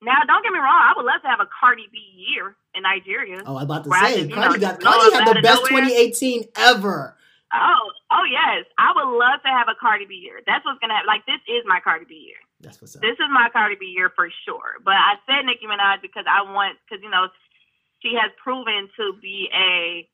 now 0.01 0.17
don't 0.25 0.41
get 0.41 0.51
me 0.51 0.57
wrong, 0.57 0.81
I 0.81 0.93
would 0.97 1.05
love 1.05 1.21
to 1.21 1.27
have 1.27 1.39
a 1.39 1.47
Cardi 1.59 1.85
B 1.91 1.99
year 2.15 2.55
in 2.73 2.81
Nigeria. 2.81 3.43
Oh, 3.45 3.57
I 3.57 3.63
about 3.63 3.83
to 3.83 3.91
say, 3.91 4.27
Cardi 4.27 4.27
know, 4.27 4.57
got 4.57 4.79
Cardi 4.79 5.13
had 5.13 5.27
the 5.27 5.41
best 5.41 5.61
nowhere. 5.69 5.85
2018 5.85 6.45
ever. 6.57 7.15
Oh, 7.61 7.91
oh 8.11 8.25
yes. 8.29 8.65
I 8.77 8.91
would 8.95 9.17
love 9.17 9.41
to 9.43 9.49
have 9.49 9.67
a 9.69 9.75
Cardi 9.79 10.05
B 10.05 10.15
year. 10.15 10.41
That's 10.45 10.65
what's 10.65 10.79
gonna 10.79 10.93
happen. 10.93 11.07
Like 11.07 11.25
this 11.25 11.41
is 11.47 11.63
my 11.65 11.79
Cardi 11.79 12.05
B 12.05 12.15
year. 12.15 12.41
That's 12.61 12.81
what's 12.81 12.95
up. 12.95 13.01
This 13.01 13.15
is 13.19 13.29
my 13.31 13.49
Cardi 13.51 13.75
B 13.79 13.87
year 13.87 14.11
for 14.15 14.29
sure. 14.45 14.79
But 14.83 14.95
I 14.95 15.15
said 15.25 15.45
Nicki 15.45 15.65
Minaj 15.65 16.01
because 16.01 16.25
I 16.27 16.41
want 16.41 16.77
because 16.83 17.03
you 17.03 17.09
know 17.09 17.27
she 18.01 18.15
has 18.19 18.31
proven 18.41 18.89
to 18.97 19.13
be 19.21 19.49
a 19.53 20.07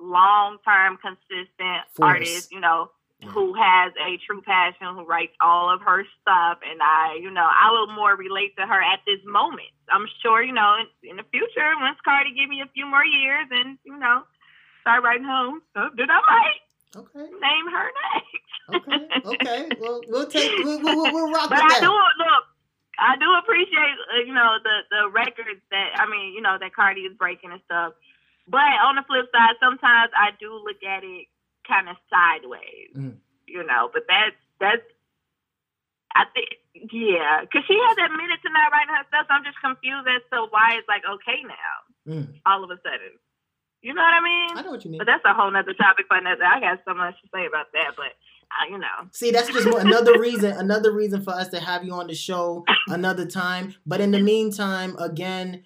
long 0.00 0.58
term 0.64 0.98
consistent 0.98 1.86
Force. 1.94 2.08
artist. 2.08 2.52
You 2.52 2.60
know. 2.60 2.90
Yeah. 3.22 3.30
Who 3.30 3.54
has 3.54 3.92
a 4.02 4.18
true 4.26 4.42
passion? 4.42 4.98
Who 4.98 5.06
writes 5.06 5.30
all 5.40 5.70
of 5.72 5.80
her 5.82 6.02
stuff, 6.20 6.58
and 6.68 6.82
I, 6.82 7.14
you 7.22 7.30
know, 7.30 7.46
I 7.46 7.70
will 7.70 7.86
more 7.94 8.16
relate 8.16 8.56
to 8.58 8.66
her 8.66 8.82
at 8.82 8.98
this 9.06 9.22
moment. 9.24 9.70
I'm 9.88 10.08
sure, 10.22 10.42
you 10.42 10.50
know, 10.52 10.74
in, 10.82 11.10
in 11.10 11.16
the 11.18 11.22
future, 11.30 11.70
once 11.78 11.98
Cardi 12.04 12.34
give 12.34 12.50
me 12.50 12.62
a 12.62 12.70
few 12.74 12.84
more 12.84 13.04
years, 13.04 13.46
and 13.52 13.78
you 13.84 13.96
know, 13.96 14.24
start 14.82 15.02
writing 15.02 15.26
home. 15.26 15.62
So 15.74 15.88
did 15.96 16.10
I 16.10 16.20
might 16.20 16.62
okay. 17.00 17.26
name 17.30 17.66
her 17.72 17.88
next. 18.12 18.52
okay, 18.76 19.08
okay. 19.24 19.60
Well, 19.80 20.00
we'll 20.08 20.26
take 20.26 20.52
we'll, 20.64 20.82
we'll, 20.82 21.12
we'll 21.12 21.32
rock 21.32 21.48
but 21.48 21.62
with 21.62 21.72
I 21.72 21.80
that. 21.80 21.86
do 21.86 21.90
look. 21.90 22.44
I 22.98 23.16
do 23.16 23.26
appreciate 23.40 23.96
uh, 24.12 24.22
you 24.26 24.34
know 24.34 24.58
the 24.62 24.76
the 24.90 25.02
records 25.10 25.62
that 25.70 25.96
I 25.96 26.06
mean 26.10 26.34
you 26.34 26.42
know 26.42 26.58
that 26.60 26.74
Cardi 26.74 27.02
is 27.02 27.16
breaking 27.16 27.50
and 27.50 27.62
stuff. 27.64 27.94
But 28.46 28.74
on 28.82 28.96
the 28.98 29.06
flip 29.06 29.30
side, 29.32 29.54
sometimes 29.62 30.10
I 30.18 30.34
do 30.38 30.52
look 30.52 30.82
at 30.82 31.06
it 31.06 31.30
kind 31.66 31.88
of 31.88 31.96
sideways. 32.10 32.90
Mm. 32.94 33.16
You 33.46 33.64
know, 33.64 33.88
but 33.92 34.04
that's 34.08 34.36
that's 34.60 34.86
I 36.14 36.24
think 36.34 36.60
yeah, 36.92 37.42
because 37.42 37.64
she 37.68 37.76
has 37.76 37.96
admitted 38.00 38.40
to 38.42 38.48
not 38.52 38.72
writing 38.72 38.94
her 38.94 39.04
stuff. 39.08 39.26
So 39.28 39.34
I'm 39.34 39.44
just 39.44 39.60
confused 39.60 40.08
as 40.08 40.24
to 40.32 40.48
why 40.48 40.76
it's 40.80 40.88
like 40.88 41.04
okay 41.04 41.40
now, 41.44 41.76
mm. 42.08 42.28
all 42.44 42.64
of 42.64 42.70
a 42.70 42.78
sudden. 42.80 43.16
You 43.82 43.94
know 43.94 44.02
what 44.02 44.14
I 44.14 44.22
mean? 44.22 44.58
I 44.58 44.62
know 44.62 44.70
what 44.70 44.84
you 44.84 44.90
mean. 44.90 44.98
But 44.98 45.06
that's 45.06 45.24
a 45.24 45.34
whole 45.34 45.50
nother 45.50 45.74
topic 45.74 46.06
for 46.06 46.16
another. 46.16 46.44
I 46.44 46.60
got 46.60 46.78
so 46.86 46.94
much 46.94 47.14
to 47.20 47.28
say 47.34 47.46
about 47.46 47.66
that, 47.74 47.94
but 47.96 48.06
uh, 48.06 48.70
you 48.70 48.78
know. 48.78 49.08
See, 49.10 49.32
that's 49.32 49.48
just 49.48 49.66
another 49.66 50.18
reason. 50.20 50.52
Another 50.52 50.92
reason 50.92 51.22
for 51.22 51.32
us 51.32 51.48
to 51.48 51.60
have 51.60 51.84
you 51.84 51.92
on 51.92 52.06
the 52.06 52.14
show 52.14 52.64
another 52.88 53.26
time. 53.26 53.74
But 53.84 54.00
in 54.00 54.12
the 54.12 54.20
meantime, 54.20 54.96
again, 54.98 55.64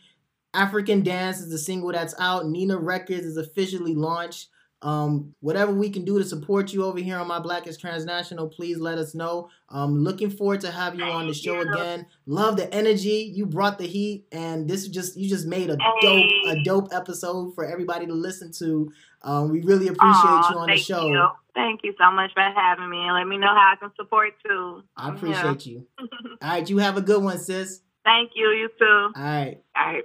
African 0.55 1.03
Dance 1.03 1.41
is 1.41 1.51
the 1.51 1.59
single 1.59 1.93
that's 1.93 2.15
out. 2.19 2.49
Nina 2.49 2.79
Records 2.79 3.27
is 3.27 3.37
officially 3.37 3.95
launched. 3.95 4.49
Um, 4.87 5.35
whatever 5.41 5.73
we 5.73 5.91
can 5.91 6.05
do 6.05 6.17
to 6.17 6.25
support 6.25 6.73
you 6.73 6.85
over 6.85 7.01
here 7.01 7.19
on 7.19 7.27
my 7.27 7.41
Black 7.41 7.67
is 7.67 7.77
Transnational, 7.77 8.47
please 8.47 8.79
let 8.79 8.99
us 8.99 9.17
know. 9.17 9.49
Um, 9.69 10.05
looking 10.05 10.31
forward 10.31 10.61
to 10.61 10.71
have 10.71 10.95
you 10.95 11.03
on 11.03 11.27
the 11.27 11.35
show 11.35 11.59
again. 11.61 12.07
Love 12.25 12.57
the 12.57 12.73
energy. 12.73 13.33
You 13.35 13.47
brought 13.47 13.79
the 13.79 13.87
heat, 13.89 14.27
and 14.31 14.69
this 14.69 14.87
just 14.87 15.17
you 15.17 15.29
just 15.29 15.45
made 15.45 15.71
a 15.71 15.77
dope 16.01 16.31
a 16.47 16.63
dope 16.63 16.89
episode 16.93 17.53
for 17.57 17.65
everybody 17.65 18.07
to 18.07 18.13
listen 18.13 18.53
to. 18.61 18.93
Um, 19.23 19.51
we 19.51 19.61
really 19.63 19.89
appreciate 19.89 20.23
Aww, 20.23 20.51
you 20.53 20.59
on 20.59 20.69
the 20.69 20.77
show. 20.77 21.09
You. 21.09 21.31
Thank 21.53 21.81
you 21.83 21.93
so 21.99 22.13
much 22.13 22.31
for 22.33 22.43
having 22.43 22.89
me, 22.89 22.99
and 22.99 23.15
let 23.15 23.27
me 23.27 23.39
know 23.39 23.49
how 23.49 23.73
I 23.73 23.77
can 23.81 23.91
support 23.97 24.35
too. 24.47 24.85
I 24.97 25.09
appreciate 25.09 25.67
yeah. 25.67 25.73
you. 25.73 25.87
All 26.41 26.49
right, 26.49 26.71
you 26.71 26.79
have 26.79 26.97
a 26.97 27.03
good 27.03 27.25
one, 27.25 27.41
sis. 27.41 27.81
Thank 28.05 28.33
you. 28.37 28.51
You 28.51 28.69
too. 28.79 29.11
All 29.17 29.23
right. 29.25 29.61
All 29.75 29.87
right. 29.87 30.05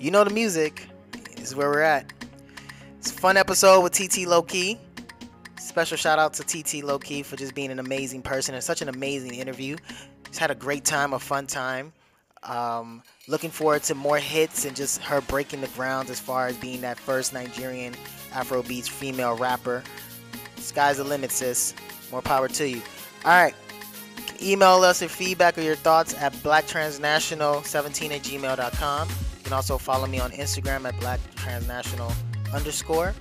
You 0.00 0.10
know 0.10 0.24
the 0.24 0.30
music 0.30 0.88
This 1.36 1.50
is 1.50 1.56
where 1.56 1.68
we're 1.68 1.80
at. 1.82 2.12
It's 2.98 3.10
a 3.10 3.14
fun 3.14 3.36
episode 3.36 3.82
with 3.82 3.92
TT 3.92 4.26
Low 4.26 4.42
Key. 4.42 4.78
Special 5.58 5.96
shout 5.96 6.18
out 6.18 6.34
to 6.34 6.44
TT 6.44 6.84
Low 6.84 6.98
Key 6.98 7.22
for 7.22 7.36
just 7.36 7.54
being 7.54 7.70
an 7.70 7.78
amazing 7.78 8.22
person 8.22 8.54
and 8.54 8.62
such 8.62 8.82
an 8.82 8.88
amazing 8.88 9.34
interview. 9.34 9.76
He's 10.28 10.38
had 10.38 10.50
a 10.50 10.54
great 10.54 10.84
time, 10.84 11.12
a 11.12 11.18
fun 11.18 11.46
time. 11.46 11.92
Um, 12.44 13.02
looking 13.26 13.50
forward 13.50 13.82
to 13.84 13.94
more 13.94 14.18
hits 14.18 14.64
and 14.64 14.76
just 14.76 15.00
her 15.02 15.20
breaking 15.22 15.60
the 15.60 15.68
ground 15.68 16.10
as 16.10 16.20
far 16.20 16.46
as 16.46 16.56
being 16.56 16.80
that 16.82 16.98
first 16.98 17.32
Nigerian 17.32 17.94
Afrobeats 18.30 18.88
female 18.88 19.36
rapper. 19.36 19.82
Sky's 20.56 20.98
the 20.98 21.04
limit, 21.04 21.30
sis. 21.30 21.74
More 22.12 22.22
power 22.22 22.48
to 22.48 22.68
you. 22.68 22.82
All 23.24 23.32
right. 23.32 23.54
Email 24.40 24.82
us 24.82 25.00
your 25.00 25.08
feedback 25.08 25.58
or 25.58 25.62
your 25.62 25.74
thoughts 25.76 26.14
at 26.14 26.32
blacktransnational17 26.34 28.10
at 28.12 28.22
gmail.com. 28.22 29.08
Can 29.48 29.54
also 29.54 29.78
follow 29.78 30.06
me 30.06 30.20
on 30.20 30.30
Instagram 30.32 30.86
at 30.86 30.94
blacktransnational 30.96 32.12
underscore. 32.52 33.14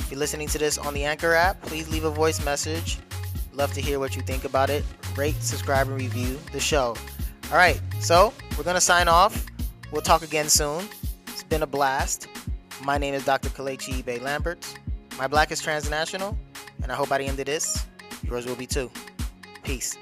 If 0.00 0.10
you're 0.10 0.18
listening 0.18 0.48
to 0.48 0.58
this 0.58 0.76
on 0.76 0.92
the 0.92 1.04
Anchor 1.04 1.34
app, 1.34 1.62
please 1.62 1.88
leave 1.88 2.02
a 2.02 2.10
voice 2.10 2.44
message. 2.44 2.98
Love 3.52 3.72
to 3.74 3.80
hear 3.80 4.00
what 4.00 4.16
you 4.16 4.22
think 4.22 4.42
about 4.42 4.70
it. 4.70 4.84
Rate, 5.14 5.36
subscribe, 5.38 5.86
and 5.86 5.96
review 5.96 6.36
the 6.50 6.58
show. 6.58 6.96
All 7.52 7.56
right, 7.56 7.80
so 8.00 8.34
we're 8.58 8.64
going 8.64 8.74
to 8.74 8.80
sign 8.80 9.06
off. 9.06 9.46
We'll 9.92 10.02
talk 10.02 10.22
again 10.22 10.48
soon. 10.48 10.88
It's 11.28 11.44
been 11.44 11.62
a 11.62 11.66
blast. 11.68 12.26
My 12.82 12.98
name 12.98 13.14
is 13.14 13.24
Dr. 13.24 13.50
Kalechi 13.50 14.04
Bay 14.04 14.18
Lambert. 14.18 14.66
My 15.16 15.28
black 15.28 15.52
is 15.52 15.62
transnational, 15.62 16.36
and 16.82 16.90
I 16.90 16.96
hope 16.96 17.08
by 17.08 17.18
the 17.18 17.24
end 17.24 17.38
of 17.38 17.46
this, 17.46 17.86
yours 18.24 18.46
will 18.46 18.56
be 18.56 18.66
too. 18.66 18.90
Peace. 19.62 19.96